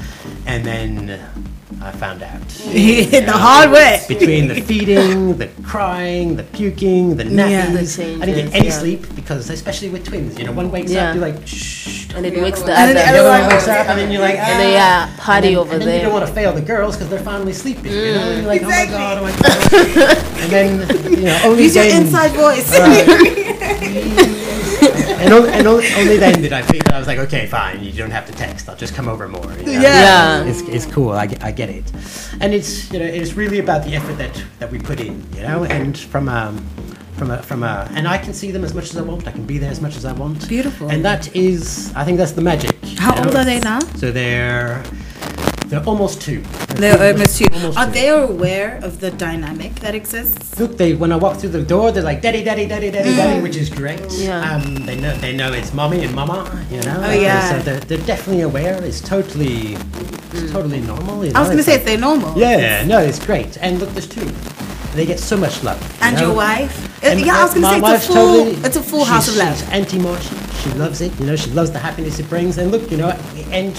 and 0.46 0.64
then 0.64 1.20
I 1.80 1.92
found 1.92 2.22
out. 2.22 2.40
the 2.48 3.24
hard 3.32 3.70
way. 3.70 4.02
Between 4.08 4.48
the 4.48 4.60
feeding, 4.60 5.38
the 5.38 5.46
crying, 5.62 6.34
the 6.36 6.42
puking, 6.42 7.16
the 7.16 7.24
Yeah. 7.24 7.66
nappies, 7.66 7.96
The 7.96 8.20
I 8.22 8.26
didn't 8.26 8.46
get 8.46 8.54
any 8.56 8.66
yeah. 8.68 8.72
sleep 8.78 9.14
because, 9.14 9.48
especially 9.48 9.88
with 9.90 10.04
twins, 10.04 10.36
you 10.38 10.44
know, 10.44 10.52
one 10.52 10.70
wakes 10.72 10.90
Yeah. 10.90 11.10
up, 11.10 11.14
you're 11.16 11.24
like, 11.28 11.46
shh. 11.46 12.08
And 12.16 12.26
it 12.26 12.40
wakes 12.42 12.62
the 12.62 12.72
And 12.72 12.88
then 12.90 12.96
other. 12.96 12.98
the 12.98 13.00
The 13.00 13.08
other 13.10 13.18
other 13.20 13.28
one 13.30 13.40
one 13.42 13.50
wakes 13.50 13.68
up, 13.68 13.86
and 13.88 13.98
then 14.00 14.10
you're 14.10 14.20
like, 14.22 14.38
And 14.38 14.60
then, 14.60 14.70
"Ah." 14.70 14.80
yeah, 14.80 15.08
party 15.18 15.48
and 15.48 15.56
then, 15.56 15.60
over 15.60 15.72
and 15.74 15.82
then 15.82 15.94
you 15.96 16.02
don't 16.06 16.12
want 16.12 16.26
to 16.26 16.32
fail 16.32 16.52
the 16.52 16.60
girls 16.62 16.96
because 16.96 17.10
they're 17.10 17.20
finally 17.20 17.52
sleeping. 17.52 17.92
You 17.92 18.14
know, 18.14 18.30
you're 18.32 18.42
like, 18.42 18.62
Exactly. 18.62 18.96
oh 18.96 18.98
my 18.98 19.04
god, 19.06 19.18
oh 19.18 19.22
my 19.22 19.32
god. 19.94 20.16
and 20.42 20.50
then, 20.50 21.12
you 21.12 21.24
know, 21.26 21.38
only 21.44 21.62
Use 21.64 21.76
your 21.76 21.84
inside 21.84 22.32
voice. 22.32 22.70
and, 25.22 25.32
only, 25.32 25.50
and 25.50 25.66
only, 25.66 25.86
only 25.94 26.16
then 26.16 26.40
did 26.40 26.52
I 26.52 26.62
feel 26.62 26.82
I 26.92 26.98
was 26.98 27.06
like, 27.06 27.18
okay, 27.18 27.46
fine, 27.46 27.82
you 27.82 27.92
don't 27.92 28.10
have 28.10 28.26
to 28.26 28.32
text. 28.32 28.68
I'll 28.68 28.76
just 28.76 28.94
come 28.94 29.08
over 29.08 29.26
more. 29.28 29.52
You 29.54 29.64
know? 29.66 29.72
Yeah. 29.72 29.80
Yeah. 29.80 30.44
It's, 30.44 30.60
it's 30.62 30.86
cool. 30.86 31.10
I, 31.10 31.26
get- 31.26 31.42
I 31.42 31.50
get 31.52 31.68
it, 31.70 31.84
and 32.40 32.54
it's 32.54 32.90
you 32.92 32.98
know 32.98 33.04
it's 33.04 33.34
really 33.34 33.58
about 33.58 33.84
the 33.84 33.94
effort 33.96 34.14
that 34.18 34.42
that 34.58 34.70
we 34.70 34.78
put 34.78 35.00
in. 35.00 35.26
You 35.34 35.42
know, 35.42 35.64
and 35.64 35.96
from 35.98 36.28
a 36.28 36.52
from 37.16 37.30
a 37.30 37.42
from 37.42 37.62
a 37.64 37.88
and 37.94 38.06
I 38.06 38.16
can 38.18 38.32
see 38.32 38.50
them 38.52 38.64
as 38.64 38.74
much 38.74 38.90
as 38.90 38.96
I 38.96 39.02
want. 39.02 39.26
I 39.26 39.32
can 39.32 39.44
be 39.44 39.58
there 39.58 39.70
as 39.70 39.80
much 39.80 39.96
as 39.96 40.04
I 40.04 40.12
want. 40.12 40.48
Beautiful. 40.48 40.88
And 40.90 41.04
that 41.04 41.34
is, 41.34 41.92
I 41.96 42.04
think 42.04 42.16
that's 42.18 42.32
the 42.32 42.42
magic. 42.42 42.76
How 42.98 43.14
you 43.16 43.24
old 43.24 43.34
are 43.36 43.44
they 43.44 43.60
now? 43.60 43.80
So 43.96 44.12
they're 44.12 44.82
they're 45.68 45.84
almost 45.84 46.20
two. 46.22 46.40
They're 46.76 47.12
almost 47.12 47.38
two. 47.38 47.46
Almost 47.52 47.78
Are 47.78 47.86
two. 47.86 47.92
they 47.92 48.08
aware 48.08 48.78
of 48.82 49.00
the 49.00 49.10
dynamic 49.10 49.74
that 49.80 49.94
exists? 49.94 50.58
Look, 50.58 50.76
they 50.76 50.94
when 50.94 51.12
I 51.12 51.16
walk 51.16 51.36
through 51.38 51.50
the 51.50 51.62
door, 51.62 51.92
they're 51.92 52.02
like 52.02 52.22
daddy, 52.22 52.42
daddy, 52.42 52.66
daddy, 52.66 52.90
daddy, 52.90 53.10
Mm. 53.10 53.16
daddy, 53.16 53.42
which 53.42 53.56
is 53.56 53.68
great. 53.68 54.00
Yeah. 54.12 54.54
Um, 54.54 54.74
they 54.86 54.96
know 55.00 55.14
they 55.18 55.34
know 55.36 55.52
it's 55.52 55.72
mommy 55.74 56.04
and 56.04 56.14
mama. 56.14 56.38
You 56.70 56.80
know. 56.82 57.02
Oh, 57.06 57.12
yeah. 57.12 57.50
So 57.50 57.58
they're, 57.62 57.80
they're 57.80 58.06
definitely 58.06 58.42
aware. 58.42 58.82
It's 58.82 59.00
totally, 59.00 59.74
it's 60.32 60.52
totally 60.52 60.80
normal. 60.80 61.24
you 61.24 61.32
I 61.34 61.40
was 61.40 61.48
gonna 61.48 61.58
it's 61.60 61.66
say 61.66 61.76
like- 61.76 61.84
they're 61.84 61.98
normal. 61.98 62.36
Yeah, 62.38 62.84
no, 62.84 62.98
it's 62.98 63.24
great. 63.24 63.56
And 63.60 63.78
look, 63.80 63.90
there's 63.90 64.08
two. 64.08 64.28
They 64.94 65.04
get 65.06 65.20
so 65.20 65.36
much 65.36 65.62
love. 65.62 65.80
you 65.82 65.88
And 66.02 66.16
know? 66.16 66.22
your 66.28 66.34
wife? 66.36 67.04
Uh, 67.04 67.08
And 67.10 67.20
yeah, 67.20 67.38
I 67.38 67.42
was 67.44 67.54
gonna 67.54 67.68
say 67.68 67.94
it's 67.94 68.04
a 68.04 68.06
full, 68.08 68.16
totally- 68.16 68.64
it's 68.66 68.76
a 68.76 68.82
full 68.82 69.04
house 69.04 69.28
of 69.28 69.36
love. 69.36 69.56
She's 69.58 69.68
anti-March. 69.68 70.22
She 70.64 70.70
loves 70.70 71.00
it. 71.02 71.12
You 71.20 71.26
know, 71.26 71.36
she 71.36 71.50
loves 71.50 71.70
the 71.70 71.78
happiness 71.78 72.18
it 72.18 72.28
brings. 72.28 72.58
And 72.58 72.72
look, 72.72 72.90
you 72.90 72.96
know, 72.96 73.10
and 73.52 73.76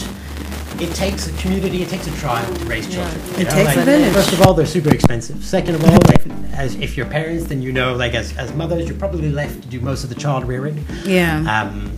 it 0.81 0.93
takes 0.95 1.27
a 1.27 1.31
community, 1.41 1.81
it 1.83 1.89
takes 1.89 2.07
a 2.07 2.15
tribe 2.17 2.45
to 2.57 2.65
raise 2.65 2.87
children. 2.87 3.19
you 3.27 3.41
It 3.41 3.43
know, 3.45 3.49
takes 3.51 3.75
a 3.77 3.81
village. 3.81 4.13
First 4.13 4.33
of 4.33 4.41
all, 4.41 4.53
they're 4.53 4.65
super 4.65 4.93
expensive. 4.93 5.43
Second 5.43 5.75
of 5.75 5.83
all, 5.83 5.97
like, 6.07 6.25
as 6.53 6.75
if 6.75 6.95
you're 6.97 7.05
parents, 7.05 7.45
then 7.45 7.61
you 7.61 7.71
know, 7.71 7.95
like 7.95 8.13
as, 8.13 8.35
as 8.37 8.53
mothers, 8.53 8.87
you're 8.87 8.97
probably 8.97 9.29
left 9.29 9.61
to 9.63 9.67
do 9.67 9.79
most 9.79 10.03
of 10.03 10.09
the 10.09 10.15
child 10.15 10.45
rearing. 10.45 10.85
Yeah. 11.05 11.43
Um, 11.61 11.95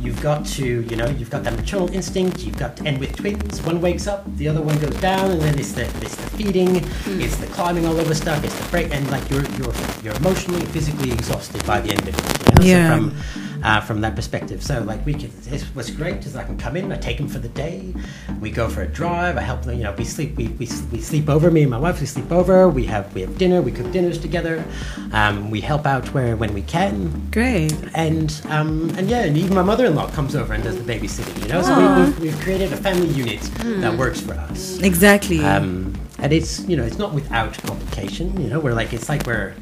you've 0.00 0.20
got 0.22 0.46
to, 0.46 0.82
you 0.82 0.96
know, 0.96 1.06
you've 1.08 1.30
got 1.30 1.44
that 1.44 1.54
maternal 1.54 1.92
instinct. 1.92 2.40
You've 2.42 2.56
got, 2.56 2.80
and 2.86 2.98
with 2.98 3.14
twins, 3.16 3.60
one 3.62 3.80
wakes 3.80 4.06
up, 4.06 4.24
the 4.36 4.48
other 4.48 4.62
one 4.62 4.78
goes 4.78 4.94
down, 5.00 5.30
and 5.30 5.40
then 5.40 5.58
it's 5.58 5.72
the 5.72 5.82
it's 6.02 6.16
the 6.16 6.30
feeding, 6.30 6.76
it's 7.20 7.36
the 7.36 7.46
climbing 7.48 7.86
all 7.86 7.98
over 8.00 8.14
stuff, 8.14 8.42
it's 8.42 8.58
the 8.58 8.68
break, 8.70 8.92
and 8.92 9.08
like 9.10 9.28
you're 9.30 9.44
you're 9.52 9.74
you're 10.02 10.14
emotionally, 10.16 10.64
physically 10.66 11.12
exhausted 11.12 11.64
by 11.66 11.80
the 11.80 11.90
end 11.90 12.08
of 12.08 12.08
it. 12.08 12.38
You 12.38 12.54
know? 12.54 12.64
Yeah. 12.64 12.88
So 12.88 13.10
from 13.10 13.49
uh, 13.62 13.80
from 13.80 14.00
that 14.00 14.14
perspective, 14.16 14.62
so 14.62 14.82
like 14.82 15.04
we 15.04 15.14
can, 15.14 15.30
it's, 15.46 15.64
what's 15.74 15.90
great 15.90 16.18
because 16.18 16.36
I 16.36 16.44
can 16.44 16.56
come 16.58 16.76
in, 16.76 16.92
I 16.92 16.96
take 16.96 17.18
them 17.18 17.28
for 17.28 17.38
the 17.38 17.48
day, 17.48 17.94
we 18.40 18.50
go 18.50 18.68
for 18.68 18.82
a 18.82 18.88
drive, 18.88 19.36
I 19.36 19.42
help 19.42 19.62
them, 19.62 19.76
you 19.76 19.84
know, 19.84 19.92
we 19.92 20.04
sleep, 20.04 20.36
we, 20.36 20.48
we, 20.48 20.68
we 20.90 21.00
sleep 21.00 21.28
over, 21.28 21.50
me 21.50 21.62
and 21.62 21.70
my 21.70 21.78
wife, 21.78 22.00
we 22.00 22.06
sleep 22.06 22.30
over, 22.32 22.68
we 22.68 22.86
have 22.86 23.12
we 23.14 23.20
have 23.22 23.36
dinner, 23.38 23.62
we 23.62 23.72
cook 23.72 23.90
dinners 23.92 24.18
together, 24.18 24.64
um, 25.12 25.50
we 25.50 25.60
help 25.60 25.86
out 25.86 26.12
where 26.14 26.36
when 26.36 26.54
we 26.54 26.62
can, 26.62 27.28
Great. 27.30 27.74
and 27.94 28.40
um, 28.48 28.90
and 28.96 29.08
yeah, 29.08 29.22
and 29.24 29.36
even 29.36 29.54
my 29.54 29.62
mother-in-law 29.62 30.10
comes 30.10 30.34
over 30.34 30.54
and 30.54 30.62
does 30.62 30.76
the 30.82 30.92
babysitting. 30.92 31.42
You 31.42 31.48
know, 31.48 31.62
so 31.62 31.76
we, 31.78 32.04
we've, 32.04 32.20
we've 32.20 32.40
created 32.40 32.72
a 32.72 32.76
family 32.76 33.08
unit 33.08 33.40
that 33.80 33.96
works 33.96 34.20
for 34.20 34.34
us. 34.34 34.78
Exactly. 34.80 35.44
Um, 35.44 35.94
and 36.18 36.32
it's 36.32 36.60
you 36.66 36.76
know 36.76 36.84
it's 36.84 36.98
not 36.98 37.14
without 37.14 37.54
complication. 37.54 38.38
You 38.40 38.48
know, 38.48 38.60
we're 38.60 38.74
like 38.74 38.92
it's 38.92 39.08
like 39.08 39.26
we're 39.26 39.54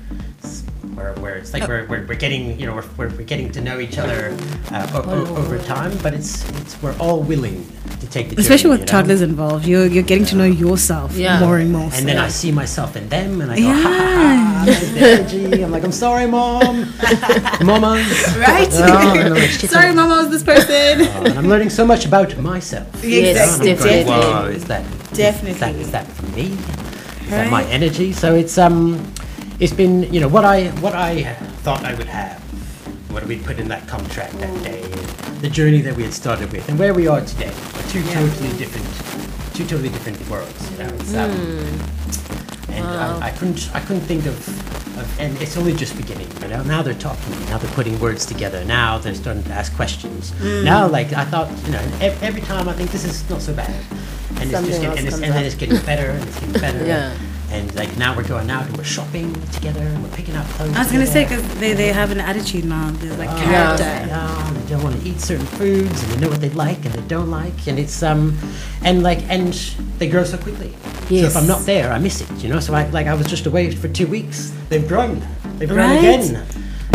we're, 0.99 1.15
we're 1.15 1.35
it's 1.37 1.53
like 1.55 1.67
we're, 1.69 1.87
we're, 1.87 2.05
we're 2.07 2.15
getting 2.15 2.59
you 2.59 2.67
know 2.67 2.75
we're, 2.75 2.85
we're, 2.97 3.09
we're 3.17 3.23
getting 3.25 3.51
to 3.53 3.61
know 3.61 3.79
each 3.81 3.97
other 3.99 4.37
uh, 4.71 4.91
o- 4.95 5.11
o- 5.11 5.37
over 5.37 5.59
time. 5.59 5.97
But 6.03 6.13
it's 6.15 6.49
it's 6.61 6.81
we're 6.83 6.97
all 6.99 7.21
willing 7.23 7.65
to 8.01 8.07
take 8.11 8.29
the 8.29 8.35
journey, 8.37 8.43
Especially 8.43 8.71
with 8.71 8.81
you 8.81 8.87
know? 8.87 8.91
toddlers 8.93 9.23
involved, 9.23 9.67
you're 9.67 9.87
you're 9.87 10.03
getting 10.03 10.27
to 10.27 10.37
know 10.37 10.45
yourself 10.45 11.15
Yeah. 11.17 11.41
more 11.41 11.59
and 11.59 11.73
more. 11.73 11.91
And 11.95 12.07
then. 12.09 12.19
I 12.19 12.29
see 12.29 12.53
myself 12.53 12.97
in 12.97 13.09
them, 13.09 13.41
and 13.41 13.51
I 13.51 13.57
go, 13.61 13.67
ha 13.73 13.83
ha 13.83 14.65
ha, 14.65 14.97
energy. 14.99 15.63
I'm 15.65 15.71
like, 15.71 15.85
I'm 15.85 15.93
sorry, 15.93 16.27
mom, 16.27 16.81
mama. 17.63 18.03
right. 18.39 18.69
Oh, 18.73 19.13
and 19.17 19.35
I'm 19.35 19.35
like, 19.35 19.51
Sorry, 19.51 19.95
Mama 19.95 20.17
was 20.23 20.31
this 20.31 20.43
person. 20.43 21.03
Oh, 21.03 21.23
and 21.27 21.39
I'm 21.39 21.49
learning 21.49 21.71
so 21.71 21.87
much 21.87 22.05
about 22.07 22.37
myself. 22.39 22.87
Yes, 23.05 23.37
And 23.37 23.39
I'm 23.39 23.59
going, 23.59 23.77
definitely. 23.77 24.05
Whoa, 24.13 24.45
is 24.47 24.65
that 24.67 24.85
Definitely. 25.15 25.51
Is 25.53 25.61
that, 25.61 25.75
is 25.77 25.91
that 25.93 26.07
for 26.07 26.27
me? 26.37 26.47
Is 27.25 27.31
that 27.31 27.51
my 27.51 27.65
energy? 27.65 28.13
So 28.13 28.35
it's 28.35 28.59
um, 28.59 28.99
it's 29.61 29.73
been 29.73 30.13
you 30.13 30.21
know 30.21 30.29
what 30.29 30.45
I 30.45 30.69
what 30.81 30.95
I 30.95 31.35
thought 31.65 31.85
I 31.85 31.95
would 31.95 32.07
have, 32.07 32.41
what 33.11 33.25
we 33.27 33.39
put 33.39 33.59
in 33.59 33.69
that 33.69 33.87
contract 33.89 34.35
that 34.39 34.63
day, 34.63 34.83
the 35.41 35.51
journey 35.51 35.81
that 35.83 35.95
we 35.97 36.03
had 36.05 36.15
started 36.15 36.53
with, 36.53 36.69
and 36.69 36.79
where 36.79 36.95
we 36.95 37.07
are 37.09 37.21
today, 37.21 37.49
are 37.75 37.83
two 37.91 38.03
totally 38.05 38.57
different, 38.59 38.87
two 39.55 39.65
totally 39.65 39.89
different 39.89 40.19
worlds. 40.31 40.71
You 40.73 40.79
know, 40.79 40.89
it's, 40.95 41.15
um, 41.15 41.31
and 42.71 42.87
I, 42.87 43.29
I 43.29 43.31
couldn't 43.33 43.71
I 43.75 43.81
couldn't 43.81 44.03
think 44.03 44.27
of 44.27 44.37
of, 44.99 45.21
and 45.21 45.41
it's 45.41 45.57
only 45.57 45.73
just 45.73 45.97
beginning. 45.97 46.29
You 46.43 46.49
know, 46.49 46.63
now 46.63 46.83
they're 46.83 46.95
talking. 46.95 47.33
Now 47.47 47.59
they're 47.59 47.71
putting 47.73 47.99
words 47.99 48.27
together. 48.27 48.65
Now 48.65 48.99
they're 48.99 49.15
starting 49.15 49.43
to 49.45 49.53
ask 49.53 49.75
questions. 49.75 50.33
Mm. 50.33 50.65
Now, 50.65 50.89
like 50.89 51.13
I 51.13 51.25
thought, 51.25 51.51
you 51.67 51.73
know, 51.73 51.81
ev- 52.01 52.23
every 52.23 52.43
time 52.43 52.69
I 52.69 52.73
think 52.75 52.91
this 52.91 53.05
is 53.05 53.29
not 53.31 53.41
so 53.43 53.55
bad, 53.55 53.71
and 54.41 54.51
it's 54.51 54.53
just 54.53 54.81
getting, 54.81 54.99
and, 54.99 55.07
it's, 55.07 55.15
and 55.17 55.25
then 55.33 55.45
it's 55.45 55.55
getting 55.55 55.81
better 55.85 56.11
and 56.11 56.23
it's 56.29 56.39
getting 56.41 56.61
better. 56.61 56.87
Yeah. 56.87 57.17
And 57.51 57.75
like 57.75 57.97
now 57.97 58.15
we're 58.15 58.29
going 58.29 58.51
out 58.51 58.67
and 58.67 58.77
we're 58.77 58.85
shopping 58.85 59.33
together 59.53 59.81
and 59.81 60.03
we're 60.03 60.11
picking 60.17 60.35
out 60.35 60.45
clothes. 60.51 60.77
I 60.77 60.81
was 60.81 60.93
gonna 60.93 61.07
say 61.07 61.25
because 61.25 61.43
they, 61.59 61.73
they 61.73 61.89
have 61.93 62.11
an 62.11 62.21
attitude 62.21 62.65
now. 62.67 62.91
There's 62.93 63.17
like 63.17 63.31
Oh, 63.31 63.37
character. 63.43 63.85
yeah, 63.85 64.51
they 64.53 64.69
don't 64.69 64.83
want 64.83 65.01
to 65.01 65.09
eat 65.09 65.19
certain 65.21 65.47
foods, 65.47 66.03
and 66.03 66.13
they 66.13 66.21
know 66.21 66.29
what 66.29 66.41
they 66.43 66.51
like 66.51 66.85
and 66.85 66.93
they 66.95 67.01
don't 67.09 67.31
like, 67.31 67.67
and 67.67 67.79
it's 67.79 68.03
um, 68.03 68.37
and 68.83 69.03
like 69.03 69.23
and 69.31 69.55
they 69.99 70.09
grow 70.11 70.25
so 70.25 70.37
quickly. 70.37 70.75
So 71.09 71.15
if 71.15 71.37
I'm 71.39 71.47
not 71.47 71.63
there, 71.65 71.91
I 71.91 71.99
miss 71.99 72.21
it, 72.21 72.31
you 72.43 72.51
know. 72.51 72.61
So 72.61 72.75
I 72.75 72.87
like 72.91 73.07
I 73.07 73.15
was 73.15 73.27
just 73.27 73.47
away 73.47 73.71
for 73.75 73.89
two 73.89 74.07
weeks. 74.07 74.53
They've 74.69 74.87
grown. 74.87 75.27
They've 75.57 75.69
grown 75.69 75.89
Right? 75.91 75.99
again. 75.99 76.47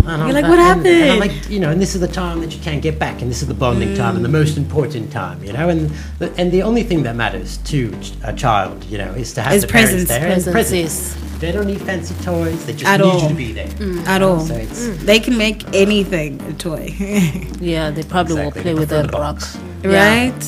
And 0.06 0.22
I'm 0.22 0.28
You're 0.28 0.34
like, 0.42 0.44
"What 0.46 0.60
and- 0.60 0.86
And 0.86 1.04
I'm 1.04 1.10
happened?" 1.10 1.20
like, 1.20 1.50
you 1.50 1.60
know, 1.60 1.70
and 1.70 1.82
this 1.82 1.96
is 1.96 2.02
the 2.02 2.08
time 2.08 2.42
that 2.42 2.54
you 2.54 2.62
can't 2.62 2.82
get 2.82 3.00
back, 3.00 3.22
and 3.22 3.32
this 3.32 3.42
is 3.42 3.48
the 3.48 3.54
bonding 3.54 3.90
mm. 3.90 3.98
time, 3.98 4.16
and 4.18 4.24
the 4.26 4.30
most 4.30 4.58
important 4.58 5.12
time, 5.12 5.42
you 5.44 5.54
know. 5.54 5.70
And 5.70 5.90
the, 6.20 6.34
and 6.38 6.52
the 6.52 6.62
only 6.64 6.84
thing 6.84 7.04
that 7.04 7.16
matters 7.16 7.58
to 7.72 7.94
a 8.24 8.34
child, 8.34 8.84
you 8.86 8.98
know, 8.98 9.12
is 9.14 9.34
to 9.36 9.42
have 9.42 9.54
Is 9.54 9.62
the 9.62 9.68
parents 9.70 9.92
presence. 9.92 10.10
there. 10.10 10.28
and 10.32 10.44
Presence, 10.44 11.14
presence. 11.14 11.40
They 11.40 11.52
don't 11.52 11.68
need 11.68 11.82
fancy 11.82 12.16
toys. 12.24 12.66
They 12.66 12.74
just 12.74 12.86
At 12.86 13.00
need 13.00 13.06
all. 13.06 13.22
you 13.24 13.30
to 13.30 13.36
be 13.36 13.52
there. 13.54 13.68
Mm, 13.68 14.06
at 14.08 14.22
all. 14.22 14.40
So 14.42 14.56
it's 14.56 14.88
mm. 14.88 14.98
They 15.00 15.20
can 15.20 15.38
make 15.38 15.64
anything 15.74 16.42
a 16.44 16.54
toy. 16.54 16.94
Yeah, 17.60 17.92
they 17.92 18.04
probably 18.04 18.36
Exactly, 18.38 18.44
will 18.44 18.52
play 18.64 18.74
with 18.74 18.90
prefer 18.90 19.08
that 19.08 19.14
rock. 19.14 19.42
Yeah. 19.84 20.30
Right? 20.32 20.44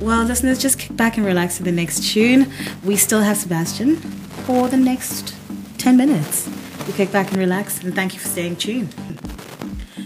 Well, 0.00 0.24
listeners, 0.24 0.58
just 0.58 0.78
kick 0.78 0.96
back 0.96 1.16
and 1.16 1.24
relax 1.26 1.56
to 1.58 1.62
the 1.62 1.72
next 1.72 2.12
tune. 2.12 2.52
We 2.84 2.96
still 2.96 3.20
have 3.20 3.36
Sebastian 3.36 3.96
for 4.46 4.68
the 4.68 4.76
next 4.76 5.34
10 5.78 5.96
minutes. 5.96 6.48
You 6.86 6.92
kick 6.92 7.12
back 7.12 7.28
and 7.28 7.36
relax, 7.36 7.82
and 7.82 7.94
thank 7.94 8.12
you 8.12 8.20
for 8.20 8.28
staying 8.28 8.56
tuned. 8.56 8.94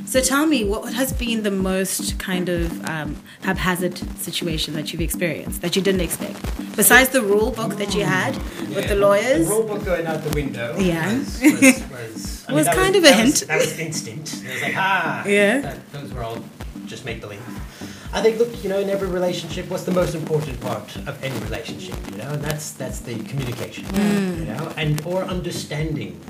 So 0.04 0.20
tell 0.20 0.46
me, 0.46 0.64
what 0.64 0.92
has 0.92 1.12
been 1.12 1.42
the 1.42 1.50
most 1.50 2.18
kind 2.18 2.48
of 2.48 2.88
um, 2.88 3.16
haphazard 3.42 3.98
situation 4.18 4.74
that 4.74 4.92
you've 4.92 5.02
experienced 5.02 5.62
that 5.62 5.74
you 5.74 5.82
didn't 5.82 6.02
expect? 6.02 6.38
Besides 6.76 7.10
the 7.10 7.22
rule 7.22 7.50
book 7.50 7.76
that 7.76 7.94
you 7.94 8.04
had 8.04 8.36
with 8.74 8.88
the 8.88 8.94
lawyers? 8.94 9.48
The 9.48 9.54
rule 9.54 9.66
book 9.66 9.84
going 9.84 10.06
out 10.06 10.22
the 10.22 10.34
window. 10.34 10.76
Yeah. 10.78 11.18
Was, 11.18 11.42
was, 11.42 11.62
was, 11.90 12.46
I 12.48 12.52
Was 12.52 12.68
kind 12.68 12.94
of 12.94 13.04
a 13.04 13.06
that 13.08 13.16
hint. 13.16 13.44
that 13.48 13.58
was 13.58 13.78
instant. 13.78 14.44
It 14.44 14.52
was 14.52 14.62
like, 14.62 14.76
ah. 14.76 15.26
Yeah. 15.26 15.60
That, 15.60 15.92
those 15.92 16.12
were 16.12 16.22
all 16.22 16.44
just 16.84 17.04
make 17.04 17.20
believe. 17.20 17.42
I 18.12 18.22
think, 18.22 18.38
look, 18.38 18.62
you 18.62 18.68
know, 18.68 18.78
in 18.78 18.88
every 18.88 19.08
relationship, 19.08 19.68
what's 19.68 19.84
the 19.84 19.92
most 19.92 20.14
important 20.14 20.60
part 20.60 20.94
of 20.96 21.22
any 21.24 21.38
relationship? 21.40 21.96
You 22.12 22.18
know, 22.18 22.30
and 22.30 22.42
that's 22.42 22.72
that's 22.72 23.00
the 23.00 23.18
communication. 23.24 23.84
Mm. 23.86 24.38
You 24.38 24.44
know, 24.44 24.72
and 24.76 25.04
or 25.04 25.24
understanding 25.24 26.20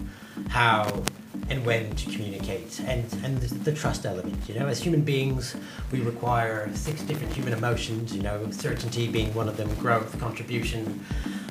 how 0.49 1.03
and 1.49 1.65
when 1.65 1.95
to 1.95 2.11
communicate, 2.11 2.81
and 2.81 3.05
and 3.25 3.41
the, 3.41 3.55
the 3.71 3.73
trust 3.73 4.05
element. 4.07 4.37
You 4.49 4.59
know, 4.59 4.67
as 4.67 4.81
human 4.81 5.03
beings, 5.03 5.55
we 5.93 6.01
require 6.01 6.71
six 6.75 7.03
different 7.03 7.33
human 7.33 7.53
emotions. 7.53 8.15
You 8.15 8.23
know, 8.23 8.51
certainty 8.51 9.09
being 9.09 9.33
one 9.35 9.49
of 9.49 9.57
them, 9.57 9.73
growth, 9.77 10.19
contribution. 10.19 11.05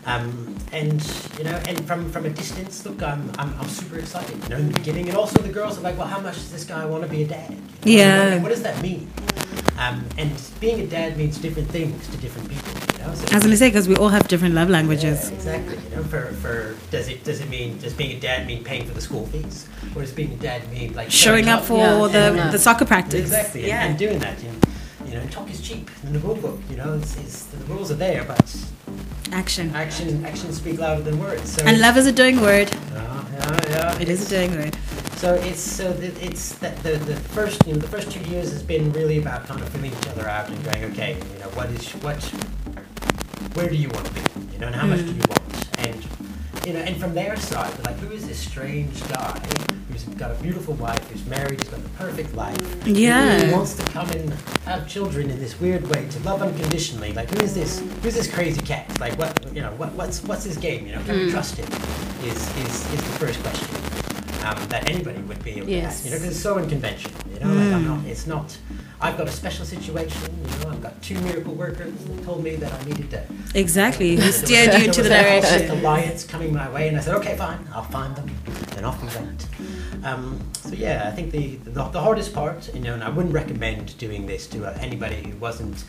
Um, 0.05 0.55
and 0.71 1.01
you 1.38 1.45
know, 1.45 1.55
and 1.67 1.86
from 1.88 2.12
from 2.12 2.25
a 2.25 2.29
distance, 2.29 2.86
look, 2.86 3.01
I'm, 3.01 3.31
I'm 3.38 3.53
I'm 3.60 3.69
super 3.69 3.97
excited. 3.97 4.41
You 4.43 4.49
know, 4.49 4.58
in 4.58 4.67
the 4.67 4.73
beginning, 4.73 5.08
and 5.10 5.17
also 5.17 5.41
the 5.41 5.49
girls 5.51 5.77
are 5.77 5.81
like, 5.81 5.97
well, 5.97 6.08
how 6.08 6.19
much 6.19 6.36
does 6.36 6.51
this 6.51 6.63
guy 6.63 6.86
want 6.86 7.03
to 7.03 7.10
be 7.10 7.23
a 7.23 7.27
dad? 7.27 7.51
You 7.51 7.58
know, 7.58 7.67
Yeah. 7.84 8.34
What, 8.34 8.43
what 8.43 8.49
does 8.49 8.63
that 8.63 8.81
mean? 8.81 9.12
Um, 9.77 10.05
and 10.17 10.31
being 10.60 10.79
a 10.81 10.88
dad 10.88 11.17
means 11.17 11.38
different 11.38 11.69
things 11.69 12.08
to 12.10 12.17
different 12.17 12.49
people. 12.49 12.74
You 13.06 13.12
know, 13.12 13.15
so 13.15 13.32
I 13.32 13.36
was 13.36 13.44
going 13.44 13.52
to 13.52 13.58
say, 13.58 13.70
because 13.70 13.88
we 13.88 13.96
all 13.96 14.10
have 14.10 14.28
different 14.28 14.56
love 14.56 14.70
yeah, 14.70 14.74
languages. 14.74 15.30
exactly. 15.32 15.78
You 15.89 15.96
know, 15.98 16.04
for, 16.04 16.26
for 16.41 16.76
does 16.91 17.08
it 17.08 17.24
does 17.24 17.39
it 17.41 17.50
mean 17.50 17.78
does 17.78 17.94
being 17.94 18.18
a 18.18 18.20
dad 18.20 18.48
mean 18.48 18.63
paying 18.63 18.86
for 18.88 18.94
the 18.94 19.02
school 19.02 19.26
fees, 19.28 19.68
or 19.96 20.02
does 20.02 20.12
being 20.12 20.32
a 20.34 20.38
dad 20.38 20.70
mean 20.72 20.94
like 20.94 21.12
Showing 21.12 21.48
up 21.50 21.63
for 21.63 21.78
Yeah, 21.78 22.08
the, 22.08 22.36
yeah. 22.36 22.50
the 22.52 22.60
soccer 22.60 22.86
practice. 22.86 23.22
exactly 23.22 23.62
and, 23.62 23.68
Yeah. 23.70 23.86
and 23.86 23.98
doing 23.98 24.20
that? 24.20 24.41
And, 24.44 24.65
you 25.08 25.13
know, 25.15 25.26
talk 25.28 25.50
is 25.52 25.62
cheap 25.62 25.89
in 26.04 26.13
the 26.13 26.20
rule 26.20 26.36
book. 26.36 26.60
You 26.70 26.78
know, 26.78 26.94
it's, 26.96 27.15
it's, 27.18 27.44
the 27.46 27.58
rules 27.65 27.91
are 27.91 27.96
there, 27.96 28.24
but 28.24 28.56
Action. 29.32 29.74
action 29.76 30.26
actions 30.26 30.58
speak 30.58 30.80
louder 30.80 31.02
than 31.04 31.20
words. 31.20 31.52
So 31.54 31.63
And 31.65 31.80
love 31.80 31.98
is 31.98 32.08
a 32.08 32.12
doing 32.12 32.41
word. 32.41 32.72
Yeah, 32.94 33.26
yeah, 33.34 33.60
yeah. 33.70 34.00
It 34.00 34.10
is 34.10 34.26
a 34.26 34.30
doing 34.30 34.52
word. 34.56 34.78
So 35.18 35.34
it's 35.36 35.62
so 35.62 35.91
it's 36.02 36.54
that 36.56 36.76
the, 36.84 36.98
the 36.98 37.15
first 37.15 37.65
you 37.65 37.74
know 37.74 37.80
the 37.80 37.88
first 37.88 38.12
two 38.12 38.20
years 38.30 38.52
has 38.52 38.62
been 38.62 38.91
really 38.91 39.18
about 39.18 39.46
kind 39.48 39.62
of 39.62 39.70
feeling 39.70 39.91
each 39.91 40.08
other 40.08 40.28
out 40.28 40.50
and 40.50 40.63
going 40.65 40.84
okay 40.91 41.13
you 41.34 41.39
know 41.39 41.50
what 41.58 41.70
is 41.70 41.89
what 42.04 42.20
where 43.56 43.70
do 43.70 43.76
you 43.76 43.89
want 43.89 44.06
to 44.06 44.13
be 44.13 44.22
you 44.54 44.60
know 44.60 44.68
and 44.68 44.76
how 44.76 44.86
much 44.86 45.00
do 45.00 45.08
you 45.08 45.13
mm. 45.13 45.30
want 45.30 45.88
and 45.88 46.68
you 46.68 46.74
know 46.74 46.80
and 46.80 46.98
from 46.98 47.13
their 47.13 47.36
side 47.38 47.72
they're 47.74 47.94
like 47.94 47.98
who 48.00 48.12
is 48.12 48.28
this 48.28 48.38
strange 48.38 49.08
guy 49.10 49.39
who's 49.89 50.04
got 50.15 50.32
a 50.32 50.36
beautiful 50.44 50.74
wife 50.76 51.10
who's 51.10 51.26
married 51.26 51.62
who's 51.63 51.70
got 51.70 51.82
the 51.82 51.89
perfect 51.89 52.34
life 52.36 52.84
who 52.84 52.91
Yeah. 52.91 53.36
really 53.36 53.54
wants 53.54 53.76
to 53.76 53.84
come 53.91 54.10
and 54.12 54.34
have 54.65 54.88
children 54.88 55.30
in 55.30 55.39
this 55.39 55.60
weird 55.60 55.88
way 55.88 56.08
to 56.10 56.20
love 56.20 56.41
unconditionally 56.41 57.13
like 57.13 57.30
who 57.30 57.44
is 57.44 57.54
this 57.56 57.80
who's 58.04 58.15
this 58.15 58.32
crazy 58.32 58.62
cat 58.62 59.00
like 59.00 59.18
what 59.18 59.32
you 59.54 59.62
know 59.62 59.72
what 59.72 59.94
what's 59.94 60.22
what's 60.24 60.44
his 60.44 60.58
game 60.58 60.86
you 60.86 60.94
know 60.94 61.02
can 61.04 61.15
we 61.15 61.28
mm. 61.28 61.32
trust 61.32 61.56
him 61.58 61.68
is 62.24 62.58
is 62.58 62.94
is 62.94 63.02
the 63.02 63.20
first 63.20 63.41
question 63.41 63.96
um, 64.46 64.68
that 64.70 64.89
anybody 64.89 65.20
would 65.22 65.44
be 65.44 65.52
able 65.52 65.68
to 65.68 65.80
ask. 65.82 66.06
You 66.06 66.12
know, 66.12 66.18
because 66.18 66.32
it's 66.32 66.39
so 66.39 66.58
unconventional. 66.58 67.20
You 67.34 67.39
know, 67.39 67.48
like 67.48 67.74
I'm 67.74 67.84
mm. 67.84 67.88
not. 67.88 68.06
It's 68.06 68.28
not. 68.28 68.58
I've 69.01 69.17
got 69.17 69.27
a 69.27 69.31
special 69.31 69.65
situation. 69.65 70.21
You 70.51 70.65
know, 70.65 70.71
I've 70.71 70.81
got 70.81 71.01
two 71.01 71.19
miracle 71.21 71.53
workers 71.53 71.93
that 71.93 72.23
told 72.23 72.43
me 72.43 72.55
that 72.55 72.71
I 72.71 72.84
needed 72.86 73.10
to. 73.12 73.25
Exactly. 73.53 74.15
Who 74.15 74.31
steered 74.31 74.73
you 74.79 74.86
into 74.86 75.03
the 75.03 75.10
there 75.10 75.39
was 75.41 75.45
a 75.45 75.58
direction. 75.60 75.79
alliance 75.79 76.23
coming 76.25 76.53
my 76.53 76.69
way, 76.69 76.88
and 76.88 76.97
I 76.97 77.01
said, 77.01 77.15
okay, 77.15 77.36
fine, 77.38 77.60
I'll 77.73 77.84
find 77.84 78.15
them. 78.15 78.29
And 78.77 78.86
off 78.86 79.01
we 79.01 79.08
went. 79.19 79.47
Um, 80.03 80.39
so 80.53 80.69
yeah, 80.73 81.08
I 81.08 81.12
think 81.12 81.31
the, 81.31 81.55
the 81.55 81.71
the 81.89 82.01
hardest 82.01 82.34
part, 82.34 82.73
you 82.73 82.81
know, 82.81 82.93
and 82.93 83.03
I 83.03 83.10
wouldn't 83.10 83.34
recommend 83.34 83.97
doing 83.97 84.25
this 84.27 84.47
to 84.47 84.65
uh, 84.65 84.77
anybody 84.79 85.15
who 85.29 85.36
wasn't 85.38 85.84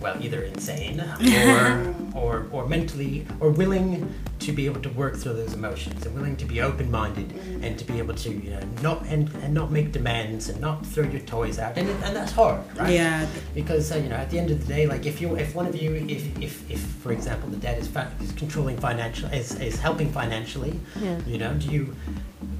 well, 0.00 0.16
either 0.22 0.42
insane 0.42 1.00
or, 1.00 1.94
or, 2.14 2.46
or 2.52 2.66
mentally, 2.68 3.26
or 3.40 3.50
willing 3.50 4.12
to 4.40 4.52
be 4.52 4.66
able 4.66 4.80
to 4.82 4.90
work 4.90 5.16
through 5.16 5.32
those 5.32 5.54
emotions 5.54 6.04
and 6.04 6.14
willing 6.14 6.36
to 6.36 6.44
be 6.44 6.60
open-minded 6.60 7.32
and 7.62 7.78
to 7.78 7.84
be 7.84 7.98
able 7.98 8.14
to, 8.14 8.30
you 8.30 8.50
know, 8.50 8.60
not 8.82 9.04
and, 9.06 9.30
and 9.42 9.54
not 9.54 9.70
make 9.72 9.92
demands 9.92 10.48
and 10.50 10.60
not 10.60 10.84
throw 10.84 11.04
your 11.04 11.20
toys 11.22 11.58
out. 11.58 11.76
And, 11.78 11.88
and 12.04 12.14
that's 12.14 12.32
hard, 12.32 12.60
right? 12.76 12.92
Yeah. 12.92 13.26
Because 13.54 13.90
uh, 13.90 13.96
you 13.96 14.08
know, 14.10 14.16
at 14.16 14.30
the 14.30 14.38
end 14.38 14.50
of 14.50 14.60
the 14.66 14.72
day, 14.72 14.86
like 14.86 15.06
if 15.06 15.20
you, 15.20 15.34
if 15.36 15.54
one 15.54 15.66
of 15.66 15.74
you, 15.74 15.94
if, 15.94 16.38
if, 16.42 16.70
if 16.70 16.80
for 16.80 17.12
example, 17.12 17.48
the 17.48 17.56
dad 17.56 17.78
is, 17.78 17.88
fa- 17.88 18.12
is 18.20 18.32
controlling 18.32 18.76
financial, 18.76 19.28
is, 19.30 19.58
is 19.60 19.78
helping 19.78 20.12
financially, 20.12 20.78
Yeah. 21.00 21.18
you 21.26 21.38
know, 21.38 21.54
do 21.54 21.68
you, 21.68 21.96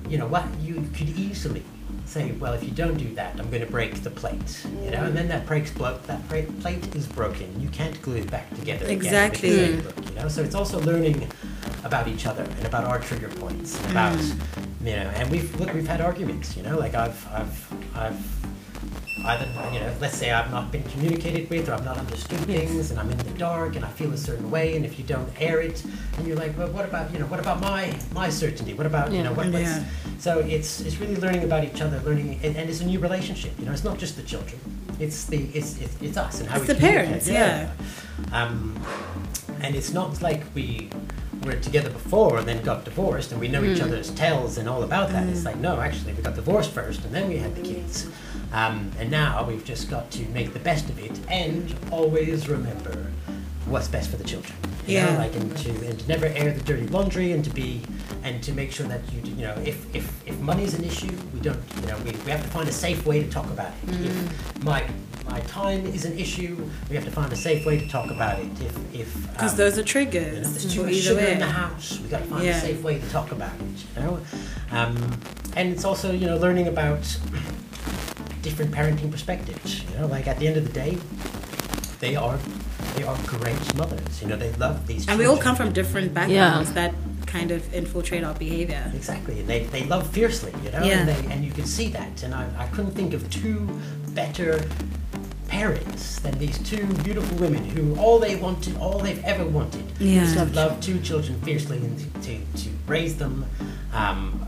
you 0.09 0.17
know, 0.19 0.27
what 0.27 0.45
you 0.63 0.77
could 0.95 1.11
easily 1.11 1.63
say, 2.07 2.33
well, 2.33 2.53
if 2.53 2.63
you 2.63 2.71
don't 2.71 2.97
do 2.97 3.15
that, 3.15 3.39
I'm 3.39 3.51
going 3.51 3.65
to 3.65 3.71
break 3.71 4.03
the 4.03 4.11
plate, 4.11 4.67
you 4.83 4.91
know, 4.91 5.05
and 5.05 5.17
then 5.17 5.29
that 5.29 5.47
breaks 5.47 5.71
blo- 5.71 5.99
that 6.07 6.27
plate 6.29 6.95
is 6.95 7.07
broken. 7.07 7.61
You 7.61 7.69
can't 7.69 8.01
glue 8.03 8.17
it 8.17 8.31
back 8.31 8.49
together. 8.55 8.85
again 8.85 8.97
Exactly. 8.97 9.49
it 9.49 9.83
broke, 9.83 10.09
you 10.09 10.15
know, 10.15 10.29
so 10.29 10.43
it's 10.43 10.55
also 10.55 10.81
learning 10.81 11.29
about 11.85 12.09
each 12.09 12.27
other 12.27 12.43
and 12.43 12.67
about 12.67 12.85
our 12.85 12.99
trigger 13.01 13.29
points 13.29 13.81
and 13.81 13.91
about, 13.91 14.19
mm. 14.19 14.39
you 14.81 14.97
know, 14.97 15.11
and 15.15 15.31
we've 15.31 15.55
look, 15.61 15.73
we've 15.73 15.87
had 15.87 16.01
arguments, 16.01 16.57
you 16.57 16.63
know, 16.63 16.79
like 16.79 16.95
I've, 16.95 17.27
I've, 17.33 17.73
I've 17.97 18.36
either 19.27 19.47
you 19.73 19.81
know 19.81 19.93
let's 20.01 20.17
say 20.17 20.31
i've 20.31 20.51
not 20.51 20.71
been 20.71 20.83
communicated 20.85 21.49
with 21.51 21.69
or 21.69 21.73
i've 21.75 21.85
not 21.85 21.99
understood 21.99 22.39
things 22.41 22.91
and 22.91 23.01
i'm 23.01 23.11
in 23.11 23.19
the 23.19 23.31
dark 23.31 23.75
and 23.77 23.85
i 23.85 23.89
feel 23.89 24.13
a 24.13 24.17
certain 24.17 24.51
way 24.51 24.77
and 24.77 24.85
if 24.85 24.99
you 24.99 25.05
don't 25.05 25.29
air 25.41 25.61
it 25.61 25.85
and 26.17 26.27
you're 26.27 26.37
like 26.37 26.57
well 26.57 26.69
what 26.71 26.85
about 26.85 27.13
you 27.13 27.19
know 27.19 27.27
what 27.27 27.41
about 27.41 27.61
my 27.61 27.93
my 28.13 28.29
certainty? 28.29 28.73
What 28.75 28.87
about 28.87 29.13
you 29.13 29.23
know 29.23 29.33
what, 29.33 29.47
Yeah. 29.49 29.85
so 30.19 30.39
it's 30.41 30.81
it's 30.81 30.99
really 31.01 31.17
learning 31.17 31.45
about 31.45 31.65
each 31.65 31.81
other 31.81 31.99
learning 32.01 32.39
and, 32.43 32.57
and 32.57 32.69
it's 32.71 32.81
a 32.81 32.87
new 32.87 32.99
relationship 33.01 33.53
you 33.59 33.65
know 33.67 33.73
it's 33.73 33.85
not 33.85 33.99
just 33.99 34.17
the 34.17 34.23
children. 34.23 34.59
It's 34.99 35.25
the 35.25 35.39
it's 35.59 35.71
it's, 35.81 35.97
it's 36.01 36.17
us 36.17 36.41
and 36.41 36.49
how 36.49 36.57
It's 36.59 36.69
we 36.69 36.75
the 36.75 36.81
parents, 36.81 37.29
um 38.33 38.79
and 39.61 39.75
it's 39.75 39.93
not 39.93 40.23
like 40.23 40.43
we 40.55 40.89
were 41.45 41.57
together 41.57 41.91
before 41.91 42.39
and 42.39 42.47
then 42.49 42.63
got 42.63 42.85
divorced 42.85 43.31
and 43.33 43.41
we 43.41 43.49
know 43.49 43.63
each 43.63 43.81
other's 43.81 44.11
tells 44.11 44.59
and 44.59 44.69
all 44.69 44.83
about 44.83 45.11
that. 45.11 45.29
It's 45.29 45.45
like, 45.45 45.57
no, 45.59 45.81
actually, 45.81 46.13
we 46.15 46.23
got 46.23 46.35
divorced 46.35 46.71
first 46.73 47.05
and 47.05 47.15
then 47.15 47.29
we 47.29 47.37
had 47.39 47.55
the 47.55 47.63
kids. 47.63 48.07
Um, 48.53 48.91
and 48.99 49.11
now 49.11 49.45
we've 49.45 49.65
just 49.65 49.91
got 49.91 50.11
to 50.13 50.25
make 50.29 50.53
the 50.53 50.61
best 50.61 50.89
of 50.89 50.99
it 50.99 51.19
and 51.31 51.75
always 51.91 52.49
remember 52.49 53.11
what's 53.67 53.89
best 53.89 54.11
for 54.11 54.17
the 54.17 54.25
children. 54.25 54.55
You 54.87 55.01
know, 55.01 55.07
Yeah. 55.11 55.19
like 55.19 55.35
and 55.35 55.57
to 55.57 55.71
and 55.89 55.99
to 55.99 56.09
never 56.09 56.27
air 56.27 56.53
the 56.53 56.61
dirty 56.63 56.87
laundry 56.87 57.33
and 57.33 57.43
to 57.45 57.51
be 57.51 57.83
and 58.23 58.41
to 58.45 58.53
make 58.53 58.71
sure 58.71 58.87
that 58.87 59.01
you 59.13 59.21
you 59.33 59.43
know 59.47 59.55
if 59.65 59.93
if 59.95 60.07
if 60.27 60.39
money 60.41 60.63
is 60.63 60.75
an 60.75 60.85
issue, 60.85 61.11
we 61.35 61.41
don't 61.41 61.59
you 61.81 61.89
know 61.89 61.97
we, 62.05 62.13
we 62.25 62.31
have 62.31 62.43
to 62.43 62.49
find 62.51 62.69
a 62.69 62.73
safe 62.73 63.05
way 63.05 63.21
to 63.25 63.29
talk 63.29 63.47
about 63.47 63.73
it. 63.89 64.07
If 64.07 64.65
my 64.65 64.85
my 65.29 65.41
time 65.41 65.85
is 65.87 66.05
an 66.05 66.17
issue, 66.17 66.57
we 66.89 66.95
have 66.95 67.05
to 67.05 67.11
find 67.11 67.33
a 67.33 67.37
safe 67.37 67.67
way 67.67 67.81
to 67.81 67.89
talk 67.89 68.13
about 68.13 68.39
it. 68.39 68.47
If 68.63 68.95
if 68.95 69.33
Because 69.33 69.53
um, 69.53 69.57
those 69.59 69.73
are 69.73 69.79
you 69.79 69.83
know, 69.83 69.87
triggers. 69.93 70.51
there's 70.53 70.73
too 70.73 70.85
much 70.85 70.95
sugar 70.95 71.17
way. 71.23 71.33
in 71.33 71.41
the 71.41 71.47
house. 71.47 71.99
We 72.01 72.09
got 72.09 72.19
to 72.23 72.27
find 72.27 72.45
Yeah. 72.45 72.59
a 72.59 72.61
safe 72.61 72.81
way 72.85 73.01
to 73.01 73.09
talk 73.11 73.33
about 73.33 73.55
it. 73.55 73.79
You 73.97 74.03
know, 74.03 74.19
um, 74.71 74.95
and 75.57 75.73
it's 75.73 75.85
also 75.85 76.13
you 76.13 76.27
know 76.27 76.37
learning 76.37 76.69
about 76.69 77.03
different 78.47 78.71
parenting 78.71 79.11
perspectives. 79.11 79.83
You 79.91 79.99
know, 79.99 80.07
like 80.07 80.27
at 80.29 80.39
the 80.39 80.47
end 80.47 80.57
of 80.57 80.65
the 80.65 80.73
day, 80.73 80.97
they 81.99 82.15
are 82.15 82.39
they 82.95 83.03
are 83.03 83.17
great 83.27 83.75
mothers. 83.77 84.23
You 84.23 84.29
know, 84.29 84.37
they 84.37 84.53
love 84.53 84.87
these. 84.87 85.09
And 85.09 85.19
we 85.19 85.27
all 85.27 85.37
come 85.47 85.57
from 85.57 85.73
different 85.73 86.09
Yeah. 86.09 86.15
backgrounds 86.21 86.73
that 86.75 86.95
kind 87.27 87.51
of 87.51 87.61
infiltrate 87.75 88.23
our 88.23 88.35
behavior. 88.35 88.85
Exactly, 88.95 89.41
and 89.41 89.49
they, 89.49 89.65
they 89.65 89.83
love 89.85 90.05
fiercely, 90.09 90.53
you 90.65 90.71
know, 90.71 90.83
Yeah. 90.85 90.99
and, 91.01 91.09
they, 91.09 91.35
and 91.35 91.45
you 91.45 91.51
can 91.51 91.67
see 91.67 91.89
that. 91.89 92.23
And 92.23 92.33
I, 92.35 92.45
I 92.57 92.67
couldn't 92.69 92.93
think 92.93 93.13
of 93.15 93.29
two 93.29 93.59
better 94.15 94.63
parents 95.49 96.21
than 96.21 96.39
these 96.39 96.59
two 96.71 96.87
beautiful 97.03 97.37
women 97.39 97.65
who 97.65 97.97
all 97.99 98.19
they 98.21 98.37
wanted, 98.37 98.77
all 98.79 98.99
they've 98.99 99.23
ever 99.25 99.45
wanted, 99.45 99.85
Yeah. 99.99 100.23
is 100.23 100.35
to 100.35 100.45
love 100.45 100.81
two 100.81 101.01
children 101.01 101.41
fiercely 101.43 101.79
and 101.79 101.99
to, 101.99 102.07
to, 102.27 102.39
to 102.63 102.69
raise 102.87 103.17
them 103.17 103.45
um, 103.93 104.46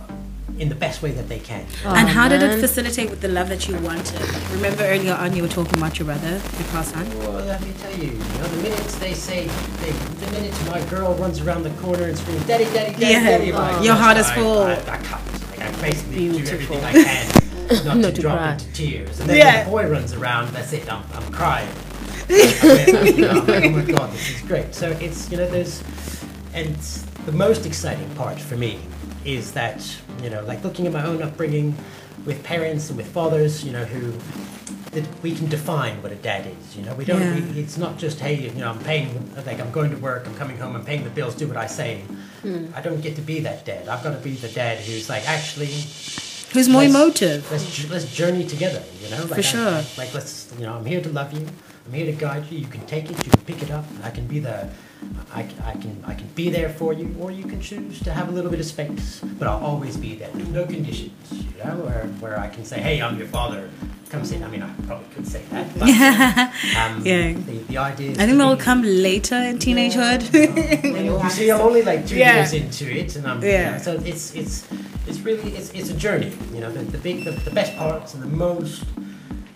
in 0.58 0.68
the 0.68 0.74
best 0.74 1.02
way 1.02 1.12
that 1.12 1.28
they 1.28 1.38
can. 1.38 1.64
Oh, 1.84 1.94
and 1.94 2.08
how 2.08 2.28
did 2.28 2.42
it 2.42 2.58
facilitate 2.60 3.10
with 3.10 3.20
the 3.20 3.28
love 3.28 3.48
that 3.48 3.68
you 3.68 3.78
wanted? 3.78 4.20
Remember 4.52 4.82
earlier 4.84 5.14
on 5.14 5.34
you 5.36 5.42
were 5.42 5.48
talking 5.48 5.76
about 5.78 5.98
your 5.98 6.06
brother, 6.06 6.30
your 6.30 6.68
past 6.72 6.90
son? 6.92 7.06
Well, 7.20 7.32
let 7.44 7.62
me 7.62 7.72
tell 7.78 7.92
you, 7.92 8.10
you 8.12 8.18
know, 8.18 8.48
the 8.48 8.62
minutes 8.62 8.96
they 8.98 9.14
say, 9.14 9.46
they, 9.80 9.90
the 9.90 10.32
minutes 10.32 10.58
my 10.68 10.80
girl 10.86 11.14
runs 11.14 11.40
around 11.40 11.62
the 11.62 11.70
corner 11.82 12.04
and 12.04 12.18
screams, 12.18 12.44
"Daddy, 12.46 12.64
daddy, 12.64 12.92
daddy, 12.92 13.04
Yeah. 13.06 13.22
daddy," 13.24 13.52
my 13.52 13.82
Your 13.82 13.94
heart 13.94 14.16
is 14.16 14.30
full. 14.32 14.62
I- 14.62 14.76
full. 14.76 14.90
I, 14.92 14.96
I, 14.96 15.02
cut. 15.02 15.20
Like, 15.50 15.60
I 15.60 15.80
basically 15.80 16.14
Beautiful. 16.28 16.76
do 16.76 16.82
everything 16.82 16.84
I 16.84 16.92
can 16.92 17.84
not, 17.84 17.96
Not 17.98 18.08
to 18.08 18.12
to 18.12 18.20
drop 18.22 18.38
cry. 18.38 18.52
into 18.52 18.72
tears. 18.72 19.20
And 19.20 19.28
then 19.30 19.36
Yeah. 19.36 19.64
the 19.64 19.70
boy 19.70 19.86
runs 19.86 20.12
around, 20.12 20.48
that's 20.52 20.72
it. 20.72 20.90
I'm, 20.92 21.04
I'm 21.14 21.30
crying. 21.32 21.68
I 22.30 23.00
mean, 23.04 23.16
you 23.16 23.22
know, 23.22 23.30
I'm 23.40 23.46
like, 23.46 23.64
oh 23.64 23.70
my 23.70 23.82
god, 23.84 24.12
this 24.12 24.28
is 24.36 24.42
great. 24.42 24.74
So 24.74 24.90
it's 25.00 25.30
you 25.30 25.36
know, 25.38 25.48
there's, 25.48 25.82
and 26.52 26.74
the 27.26 27.32
most 27.32 27.64
exciting 27.66 28.08
part 28.16 28.38
for 28.40 28.56
me 28.56 28.80
is 29.24 29.52
that 29.52 29.80
you 30.22 30.30
know, 30.30 30.42
like 30.44 30.62
looking 30.64 30.86
at 30.86 30.92
my 30.92 31.04
own 31.04 31.22
upbringing 31.22 31.74
with 32.24 32.42
parents 32.42 32.88
and 32.88 32.96
with 32.96 33.06
fathers, 33.08 33.64
you 33.64 33.72
know, 33.72 33.84
who 33.84 34.12
that 34.92 35.06
we 35.22 35.34
can 35.34 35.48
define 35.48 36.02
what 36.02 36.12
a 36.12 36.16
dad 36.16 36.46
is. 36.46 36.76
You 36.76 36.82
know, 36.84 36.94
we 36.94 37.04
don't. 37.04 37.20
Yeah. 37.20 37.34
We, 37.52 37.60
it's 37.60 37.76
not 37.76 37.98
just 37.98 38.20
hey, 38.20 38.34
you 38.34 38.50
know, 38.52 38.70
I'm 38.70 38.78
paying, 38.80 39.34
like 39.46 39.60
I'm 39.60 39.70
going 39.70 39.90
to 39.90 39.96
work, 39.98 40.26
I'm 40.26 40.34
coming 40.36 40.56
home, 40.58 40.74
I'm 40.76 40.84
paying 40.84 41.04
the 41.04 41.10
bills, 41.10 41.34
do 41.34 41.46
what 41.46 41.56
I 41.56 41.66
say. 41.66 42.02
Hmm. 42.42 42.66
I 42.74 42.80
don't 42.80 43.00
get 43.00 43.16
to 43.16 43.22
be 43.22 43.40
that 43.40 43.64
dad. 43.64 43.88
I've 43.88 44.02
got 44.02 44.12
to 44.12 44.18
be 44.20 44.32
the 44.32 44.48
dad 44.48 44.78
who's 44.78 45.08
like 45.08 45.28
actually. 45.28 45.72
Who's 46.52 46.68
more 46.68 46.82
emotive? 46.82 47.50
Let's 47.50 47.90
let's 47.90 48.14
journey 48.14 48.46
together. 48.46 48.82
You 49.02 49.10
know, 49.10 49.18
like 49.24 49.28
For 49.28 49.34
I- 49.38 49.40
sure. 49.42 49.72
like 49.98 50.14
let's, 50.14 50.50
you 50.58 50.64
know, 50.64 50.74
I'm 50.74 50.84
here 50.86 51.00
to 51.02 51.08
love 51.10 51.32
you. 51.32 51.46
I'm 51.86 51.92
here 51.92 52.06
to 52.06 52.12
guide 52.12 52.50
you. 52.50 52.58
You 52.58 52.66
can 52.66 52.84
take 52.86 53.10
it. 53.10 53.16
You 53.24 53.30
can 53.30 53.40
pick 53.42 53.62
it 53.62 53.70
up. 53.70 53.84
I 54.02 54.10
can 54.10 54.26
be 54.26 54.38
the, 54.40 54.68
I, 55.34 55.40
I 55.64 55.72
can 55.72 56.02
I 56.06 56.14
can 56.14 56.26
be 56.34 56.48
there 56.50 56.68
for 56.70 56.92
you, 56.92 57.14
or 57.20 57.30
you 57.30 57.44
can 57.44 57.60
choose 57.60 58.00
to 58.00 58.12
have 58.12 58.28
a 58.28 58.32
little 58.32 58.50
bit 58.50 58.60
of 58.60 58.66
space. 58.66 59.20
But 59.38 59.46
I'll 59.48 59.64
always 59.64 59.96
be 59.96 60.14
there. 60.14 60.30
No 60.52 60.64
conditions. 60.64 61.12
You 61.32 61.64
know, 61.64 61.76
where 61.86 62.06
where 62.20 62.38
I 62.38 62.48
can 62.48 62.64
say, 62.64 62.80
hey, 62.80 63.00
I'm 63.02 63.16
your 63.18 63.28
father. 63.28 63.68
Come 64.10 64.24
sit. 64.24 64.42
I 64.42 64.48
mean, 64.48 64.62
I 64.62 64.70
probably 64.86 65.06
could 65.14 65.26
say 65.26 65.42
that. 65.50 65.66
But, 65.78 65.82
um, 66.80 67.02
Yeah. 67.04 67.32
The, 67.34 67.58
the 67.68 67.76
idea. 67.78 68.12
Is 68.12 68.18
I 68.18 68.24
think 68.26 68.38
that 68.38 68.46
will 68.46 68.56
come 68.56 68.82
later 68.82 69.36
in 69.36 69.58
teenagehood. 69.58 70.22
you 71.22 71.30
see, 71.30 71.50
I'm 71.52 71.60
only 71.60 71.82
like 71.82 72.06
two 72.06 72.16
Yeah. 72.16 72.36
years 72.36 72.54
into 72.54 72.90
it, 72.90 73.16
and 73.16 73.26
I'm 73.26 73.42
Yeah. 73.42 73.76
so 73.78 73.92
it's 74.04 74.34
it's 74.34 74.66
it's 75.06 75.20
really 75.20 75.54
it's, 75.56 75.70
it's 75.70 75.90
a 75.90 75.94
journey. 75.94 76.32
You 76.54 76.60
know, 76.60 76.72
the, 76.72 76.82
the 76.90 76.98
big 76.98 77.24
the, 77.24 77.32
the 77.32 77.50
best 77.50 77.76
parts 77.76 78.14
and 78.14 78.22
the 78.22 78.34
most 78.46 78.84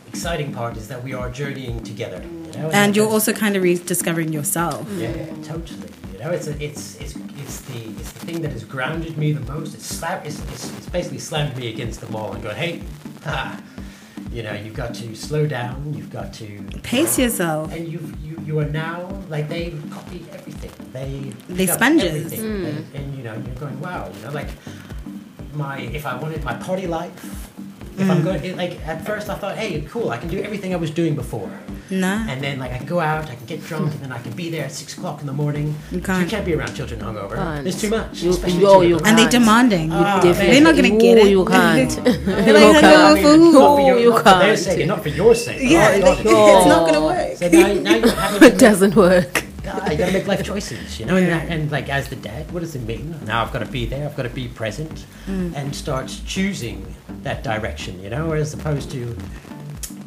exciting 0.08 0.52
part 0.52 0.76
is 0.76 0.86
that 0.88 1.02
we 1.02 1.14
are 1.14 1.30
journeying 1.30 1.82
together. 1.82 2.22
You 2.52 2.58
know, 2.58 2.70
and 2.70 2.94
you're 2.96 3.08
also 3.08 3.32
kind 3.32 3.56
of 3.56 3.62
rediscovering 3.62 4.32
yourself. 4.32 4.86
yeah, 4.96 5.12
totally. 5.42 5.88
You 6.12 6.18
know, 6.18 6.30
it's 6.30 6.46
a, 6.46 6.62
it's 6.64 6.96
it's 7.00 7.16
it's 7.38 7.60
the 7.62 7.78
it's 8.00 8.12
the 8.12 8.26
thing 8.26 8.42
that 8.42 8.52
has 8.52 8.64
grounded 8.64 9.16
me 9.18 9.32
the 9.32 9.52
most. 9.52 9.74
It's 9.74 9.86
slap 9.86 10.24
it's, 10.26 10.40
it's, 10.52 10.70
it's 10.78 10.88
basically 10.88 11.18
slammed 11.18 11.56
me 11.56 11.68
against 11.68 12.00
the 12.00 12.06
wall 12.08 12.32
and 12.32 12.42
going, 12.42 12.56
hey, 12.56 12.82
ha, 13.24 13.60
you 14.30 14.42
know, 14.42 14.52
you've 14.52 14.74
got 14.74 14.94
to 14.94 15.14
slow 15.14 15.46
down. 15.46 15.92
You've 15.94 16.10
got 16.10 16.32
to 16.34 16.62
Pace 16.82 17.18
yourself. 17.18 17.72
and 17.72 17.88
you've, 17.88 18.14
you 18.24 18.38
you 18.46 18.58
are 18.58 18.66
now 18.68 19.08
like 19.28 19.48
they 19.48 19.70
copy 19.90 20.24
everything. 20.32 20.70
They 20.92 21.32
They 21.48 21.66
sponges. 21.66 22.32
everything. 22.32 22.66
And, 22.66 22.86
and 22.94 23.16
you 23.16 23.24
know 23.24 23.34
you're 23.34 23.54
going 23.56 23.80
wow. 23.80 24.10
You 24.14 24.24
know 24.24 24.30
like 24.32 24.48
my 25.54 25.78
if 25.80 26.06
I 26.06 26.16
wanted 26.16 26.44
my 26.44 26.54
party 26.54 26.86
life. 26.86 27.48
If 27.98 28.06
Mm. 28.06 28.10
I'm 28.10 28.24
going 28.24 28.42
it, 28.42 28.56
like 28.56 28.80
at 28.88 29.04
first 29.04 29.28
I 29.28 29.34
thought 29.34 29.58
hey 29.58 29.82
cool 29.82 30.08
I 30.10 30.16
can 30.16 30.28
do 30.30 30.40
everything 30.42 30.72
I 30.72 30.76
was 30.76 30.90
doing 30.90 31.14
before. 31.14 31.50
Nah. 31.92 32.26
And 32.28 32.40
then 32.42 32.58
like 32.58 32.72
I 32.72 32.78
can 32.78 32.86
go 32.86 33.00
out, 33.00 33.28
I 33.30 33.34
can 33.34 33.44
get 33.46 33.62
drunk, 33.64 33.92
and 33.92 34.00
then 34.02 34.12
I 34.12 34.18
can 34.18 34.32
be 34.32 34.48
there 34.50 34.64
at 34.64 34.72
six 34.72 34.96
o'clock 34.96 35.20
in 35.20 35.26
the 35.26 35.32
morning. 35.32 35.74
You 35.90 35.98
You 35.98 36.02
can't. 36.02 36.22
You 36.24 36.28
can't 36.34 36.44
be 36.46 36.54
around 36.54 36.74
children 36.74 37.00
hungover. 37.00 37.36
Can't. 37.36 37.64
There's 37.64 37.80
too 37.80 37.90
much. 37.90 38.22
You- 38.22 38.30
especially 38.30 38.60
you- 38.60 38.68
oh, 38.68 38.80
two 38.82 38.88
you 38.88 38.94
of 38.96 39.02
them. 39.02 39.08
And 39.08 39.18
they 39.18 39.22
can't. 39.24 39.32
demanding. 39.32 39.88
Ah, 39.92 40.20
They're 40.22 40.60
not 40.68 40.74
gonna 40.74 40.96
get 41.06 41.18
it. 41.18 41.26
You 41.28 41.44
can't. 41.44 41.90
They're 42.04 42.46
you 42.46 42.52
like, 42.54 42.80
can't. 42.80 42.86
"Hello, 42.86 43.10
I 43.10 43.14
mean, 43.14 43.22
food." 43.24 43.52
not 43.52 43.76
for 43.76 43.80
your, 43.86 43.98
You 43.98 44.10
not 44.10 44.18
for 44.18 44.24
their 44.24 44.40
can't. 44.42 44.58
sake, 44.58 44.78
and 44.80 44.88
not 44.88 45.02
for 45.02 45.08
your 45.10 45.34
sake. 45.34 45.58
Yeah, 45.60 45.92
Oh, 46.02 46.08
like, 46.10 46.24
God. 46.24 46.56
it's 46.58 46.66
not 46.74 46.82
gonna 46.86 47.04
work. 47.04 47.36
So 47.36 47.48
now, 47.48 47.72
now 47.74 47.94
you're 47.96 48.10
having 48.24 48.48
It 48.48 48.58
doesn't 48.58 48.96
work. 48.96 49.44
Ah, 49.64 49.90
you 49.90 49.96
gotta 49.96 50.12
make 50.12 50.26
life 50.26 50.42
choices, 50.42 50.98
you 50.98 51.06
know, 51.06 51.16
and, 51.16 51.26
Yeah. 51.26 51.38
that, 51.38 51.48
and 51.52 51.70
like 51.70 51.88
as 51.88 52.08
the 52.08 52.16
dad, 52.16 52.50
what 52.52 52.60
does 52.60 52.74
it 52.74 52.82
mean? 52.82 53.14
Now 53.26 53.42
I've 53.42 53.52
got 53.52 53.60
to 53.60 53.70
be 53.78 53.86
there, 53.86 54.04
I've 54.08 54.16
got 54.16 54.24
to 54.24 54.28
be 54.42 54.48
present, 54.48 55.06
Mm. 55.28 55.52
and 55.54 55.74
start 55.74 56.08
choosing 56.26 56.84
that 57.22 57.44
direction, 57.44 58.02
you 58.02 58.10
know, 58.10 58.32
as 58.32 58.52
opposed 58.54 58.90
to, 58.90 59.16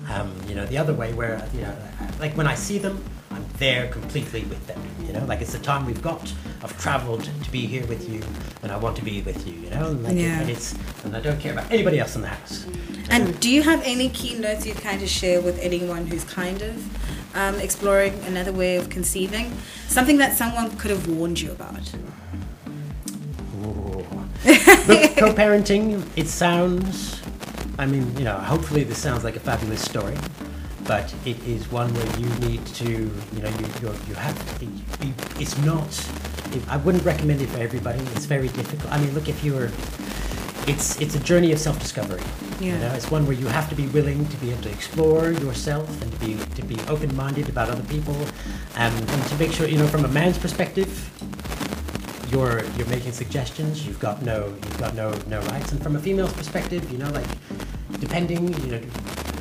um, 0.09 0.33
you 0.47 0.55
know, 0.55 0.65
the 0.65 0.77
other 0.77 0.93
way 0.93 1.13
where 1.13 1.47
you 1.53 1.61
know, 1.61 1.75
like 2.19 2.35
when 2.37 2.47
I 2.47 2.55
see 2.55 2.77
them, 2.77 3.03
I'm 3.31 3.45
there 3.57 3.87
completely 3.89 4.43
with 4.43 4.65
them, 4.67 4.81
you 5.05 5.13
know, 5.13 5.25
like 5.25 5.41
it's 5.41 5.51
the 5.53 5.59
time 5.59 5.85
we've 5.85 6.01
got. 6.01 6.31
I've 6.63 6.79
travelled 6.81 7.23
to 7.43 7.51
be 7.51 7.65
here 7.65 7.85
with 7.87 8.09
you, 8.09 8.21
and 8.63 8.71
I 8.71 8.77
want 8.77 8.95
to 8.97 9.03
be 9.03 9.21
with 9.21 9.45
you, 9.47 9.53
you 9.53 9.69
know, 9.69 9.91
like, 9.91 10.15
Yeah. 10.15 10.39
and 10.41 10.49
it's 10.49 10.75
and 11.03 11.15
I 11.15 11.19
don't 11.19 11.39
care 11.39 11.53
about 11.53 11.71
anybody 11.71 11.99
else 11.99 12.15
in 12.15 12.21
the 12.21 12.27
house. 12.29 12.65
And 13.09 13.39
do 13.39 13.49
you 13.51 13.61
have 13.63 13.81
any 13.83 14.09
key 14.09 14.35
notes 14.39 14.65
you'd 14.65 14.77
kind 14.77 15.01
of 15.01 15.09
share 15.09 15.39
with 15.41 15.59
anyone 15.59 16.07
who's 16.07 16.23
kind 16.23 16.61
of 16.61 17.35
um, 17.35 17.55
exploring 17.59 18.13
another 18.25 18.51
way 18.51 18.77
of 18.77 18.89
conceiving? 18.89 19.51
Something 19.87 20.17
that 20.17 20.33
someone 20.35 20.75
could 20.77 20.89
have 20.91 21.07
warned 21.07 21.39
you 21.39 21.51
about? 21.51 21.91
Look, 24.45 25.17
co-parenting, 25.17 26.03
it 26.15 26.27
sounds, 26.27 27.19
I 27.77 27.85
mean, 27.85 28.15
you 28.17 28.23
know, 28.23 28.37
hopefully 28.37 28.83
this 28.83 28.97
sounds 28.97 29.23
like 29.23 29.35
a 29.35 29.39
fabulous 29.39 29.81
story, 29.81 30.17
but 30.85 31.13
it 31.25 31.37
is 31.45 31.69
one 31.71 31.93
where 31.93 32.19
you 32.19 32.29
need 32.47 32.65
to, 32.67 32.89
you 32.89 33.41
know, 33.41 33.49
you, 33.49 33.67
you're, 33.81 33.93
you 34.07 34.15
have 34.15 34.59
to, 34.59 34.65
be, 34.65 35.13
it's 35.41 35.57
not, 35.59 35.87
I 36.69 36.77
wouldn't 36.77 37.03
recommend 37.03 37.41
it 37.41 37.47
for 37.49 37.59
everybody. 37.59 37.99
It's 38.15 38.25
very 38.25 38.47
difficult. 38.49 38.91
I 38.93 38.99
mean, 38.99 39.13
look, 39.13 39.27
if 39.27 39.43
you're, 39.43 39.69
it's, 40.67 40.99
it's 41.01 41.15
a 41.15 41.19
journey 41.19 41.51
of 41.51 41.59
self-discovery. 41.59 42.21
You 42.61 42.71
Yeah. 42.71 42.79
know, 42.79 42.93
it's 42.93 43.11
one 43.11 43.25
where 43.27 43.35
you 43.35 43.47
have 43.47 43.67
to 43.69 43.75
be 43.75 43.87
willing 43.87 44.25
to 44.29 44.37
be 44.37 44.51
able 44.51 44.63
to 44.63 44.69
explore 44.71 45.31
yourself 45.31 45.89
and 46.01 46.11
to 46.13 46.19
be, 46.19 46.37
to 46.55 46.63
be 46.63 46.77
open-minded 46.87 47.49
about 47.49 47.69
other 47.69 47.83
people 47.83 48.15
um, 48.75 48.93
and 48.93 49.23
to 49.27 49.35
make 49.35 49.51
sure, 49.51 49.67
you 49.67 49.77
know, 49.77 49.87
from 49.87 50.05
a 50.05 50.07
man's 50.07 50.37
perspective, 50.37 51.11
you're 52.31 52.63
you're 52.75 52.87
making 52.87 53.11
suggestions. 53.11 53.85
You've 53.85 53.99
got 53.99 54.23
no 54.23 54.47
you've 54.47 54.79
got 54.79 54.95
no 54.95 55.13
no 55.27 55.39
rights. 55.41 55.71
And 55.71 55.81
from 55.81 55.95
a 55.95 55.99
female's 55.99 56.33
perspective, 56.33 56.91
you 56.91 56.97
know, 56.97 57.09
like 57.11 57.27
depending, 57.99 58.53
you 58.63 58.71
know, 58.71 58.81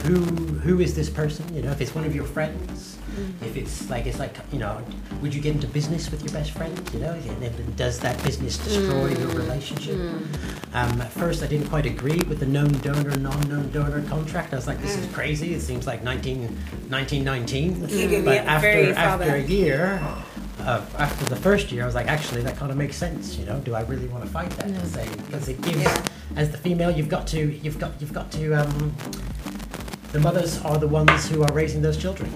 who 0.04 0.16
who 0.64 0.80
is 0.80 0.94
this 0.94 1.08
person? 1.08 1.44
You 1.54 1.62
know, 1.62 1.70
if 1.70 1.80
it's 1.80 1.94
one 1.94 2.04
of 2.04 2.14
your 2.14 2.24
friends, 2.24 2.98
if 3.40 3.56
it's 3.56 3.88
like 3.88 4.06
it's 4.06 4.18
like 4.18 4.36
you 4.52 4.58
know, 4.58 4.82
would 5.22 5.34
you 5.34 5.40
get 5.40 5.54
into 5.54 5.66
business 5.66 6.10
with 6.10 6.22
your 6.22 6.32
best 6.32 6.50
friend? 6.50 6.78
You 6.92 7.00
know, 7.00 7.12
and 7.12 7.76
does 7.76 7.98
that 8.00 8.22
business 8.22 8.58
destroy 8.58 9.08
your 9.08 9.28
relationship? 9.28 9.98
Um, 10.74 11.00
at 11.00 11.10
first, 11.12 11.42
I 11.42 11.46
didn't 11.46 11.68
quite 11.68 11.86
agree 11.86 12.20
with 12.28 12.40
the 12.40 12.46
known 12.46 12.72
donor, 12.80 13.16
non-known 13.16 13.70
donor 13.70 14.02
contract. 14.08 14.52
I 14.52 14.56
was 14.56 14.66
like, 14.66 14.80
this 14.82 14.96
is 14.96 15.10
crazy. 15.12 15.54
It 15.54 15.60
seems 15.60 15.86
like 15.86 16.02
19, 16.02 16.48
1919. 16.88 17.74
Mm. 17.76 18.24
But 18.24 18.38
after 18.38 18.92
after 18.92 19.34
a 19.36 19.42
year, 19.42 20.02
uh, 20.64 20.84
after 20.98 21.24
the 21.26 21.36
first 21.36 21.70
year, 21.72 21.82
I 21.82 21.86
was 21.86 21.94
like, 21.94 22.06
actually, 22.08 22.42
that 22.42 22.56
kind 22.56 22.70
of 22.70 22.76
makes 22.76 22.96
sense. 22.96 23.36
You 23.36 23.46
know, 23.46 23.58
do 23.60 23.74
I 23.74 23.82
really 23.82 24.06
want 24.08 24.24
to 24.24 24.30
fight 24.30 24.50
that? 24.52 24.66
Because 24.66 24.96
because 25.26 25.48
it 25.48 25.60
gives, 25.62 25.82
Yeah. 25.82 26.06
as 26.36 26.50
the 26.50 26.58
female, 26.58 26.90
you've 26.90 27.08
got 27.08 27.26
to, 27.28 27.38
you've 27.38 27.78
got, 27.78 27.92
you've 28.00 28.12
got 28.12 28.30
to. 28.32 28.52
Um, 28.54 28.94
the 30.12 30.20
mothers 30.20 30.60
are 30.62 30.78
the 30.78 30.88
ones 30.88 31.28
who 31.28 31.42
are 31.42 31.52
raising 31.52 31.82
those 31.82 31.96
children. 31.96 32.30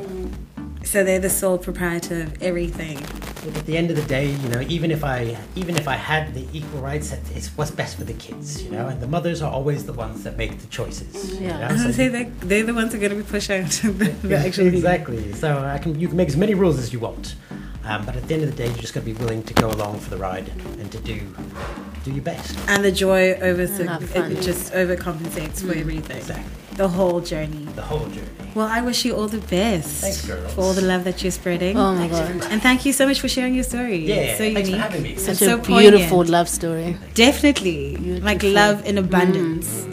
So 0.85 1.05
they're 1.05 1.21
the 1.21 1.31
sole 1.31 1.59
proprietor 1.59 2.23
of 2.23 2.43
everything. 2.43 2.99
Look, 3.45 3.57
at 3.57 3.67
the 3.67 3.77
end 3.77 3.91
of 3.91 3.97
the 3.97 4.03
day, 4.03 4.31
you 4.33 4.49
know, 4.49 4.61
even 4.63 4.91
if 4.91 5.05
I, 5.05 5.37
even 5.55 5.77
if 5.77 5.87
I 5.87 5.95
had 5.95 6.35
the 6.35 6.47
equal 6.53 6.81
rights, 6.81 7.13
it's 7.35 7.49
what's 7.57 7.71
best 7.71 7.97
for 7.97 8.05
the 8.05 8.15
kids. 8.15 8.63
You 8.63 8.71
know, 8.73 8.89
and 8.89 9.01
the 9.01 9.07
mothers 9.07 9.43
are 9.43 9.51
always 9.53 9.85
the 9.87 9.93
ones 9.93 10.25
that 10.25 10.37
make 10.37 10.59
the 10.59 10.67
choices. 10.69 11.39
you 11.39 11.47
Yeah. 11.47 11.59
know, 11.59 11.67
I 11.67 11.73
was 11.73 11.77
so 11.83 11.83
gonna 11.85 11.95
say 11.95 12.05
you- 12.07 12.11
they 12.11 12.25
they're 12.47 12.63
the 12.65 12.75
ones 12.75 12.93
who 12.93 12.99
are 12.99 13.03
gonna 13.03 13.15
be 13.15 13.23
pushing 13.23 13.63
the, 13.65 14.17
the 14.23 14.37
actual 14.47 14.67
exactly. 14.67 15.33
So 15.35 15.59
I 15.59 15.79
can 15.79 15.99
you 16.01 16.09
can 16.09 16.17
make 16.17 16.29
as 16.29 16.37
many 16.37 16.55
rules 16.55 16.79
as 16.79 16.93
you 16.93 16.99
want, 17.01 17.37
um, 17.89 18.05
but 18.07 18.15
at 18.17 18.29
the 18.29 18.35
end 18.35 18.43
of 18.45 18.51
the 18.51 18.57
day, 18.57 18.69
you're 18.69 18.79
just 18.79 18.95
got 18.95 19.01
to 19.01 19.07
be 19.07 19.15
willing 19.15 19.43
to 19.45 19.55
go 19.55 19.69
along 19.71 19.99
for 20.01 20.11
the 20.11 20.19
ride 20.19 20.49
and 20.81 20.91
to 20.93 20.99
do 20.99 21.17
do 22.05 22.13
your 22.13 22.23
best. 22.23 22.57
And 22.69 22.85
the 22.85 22.93
joy 22.93 23.33
over 23.35 23.67
have 23.67 24.09
fun. 24.11 24.33
it 24.33 24.43
just 24.43 24.73
overcompensates 24.73 25.65
for 25.67 25.75
everything. 25.75 26.19
Exactly. 26.19 26.45
The 26.77 26.89
whole 26.89 27.21
journey. 27.21 27.65
The 27.75 27.83
whole 27.83 28.07
journey. 28.07 28.29
Well, 28.55 28.69
I 28.69 28.81
wish 28.83 29.05
you 29.05 29.17
all 29.17 29.27
the 29.27 29.45
best 29.59 30.01
Thanks, 30.01 30.25
girls. 30.25 30.55
for 30.55 30.61
all 30.61 30.73
the 30.75 30.83
love 30.83 31.05
that 31.05 31.23
you're 31.23 31.33
spreading. 31.33 31.77
Oh 31.77 31.95
my 31.95 32.09
god. 32.09 32.31
And 32.53 32.63
thank 32.63 32.85
you 32.87 32.93
so 32.93 33.07
much 33.07 33.21
for 33.21 33.29
sharing 33.29 33.55
your 33.55 33.65
story. 33.65 33.97
Yeah, 33.99 34.15
It's 34.15 34.39
so 34.39 34.53
thanks 34.55 34.71
for 34.71 34.77
having 34.77 35.03
me. 35.03 35.13
It's 35.15 35.25
Such 35.27 35.39
so 35.39 35.55
a 35.55 35.59
beautiful 35.59 36.09
poignant. 36.19 36.31
love 36.31 36.49
story. 36.49 36.97
Definitely. 37.15 37.97
Like 38.21 38.43
love 38.43 38.85
in 38.87 38.99
abundance. 38.99 39.87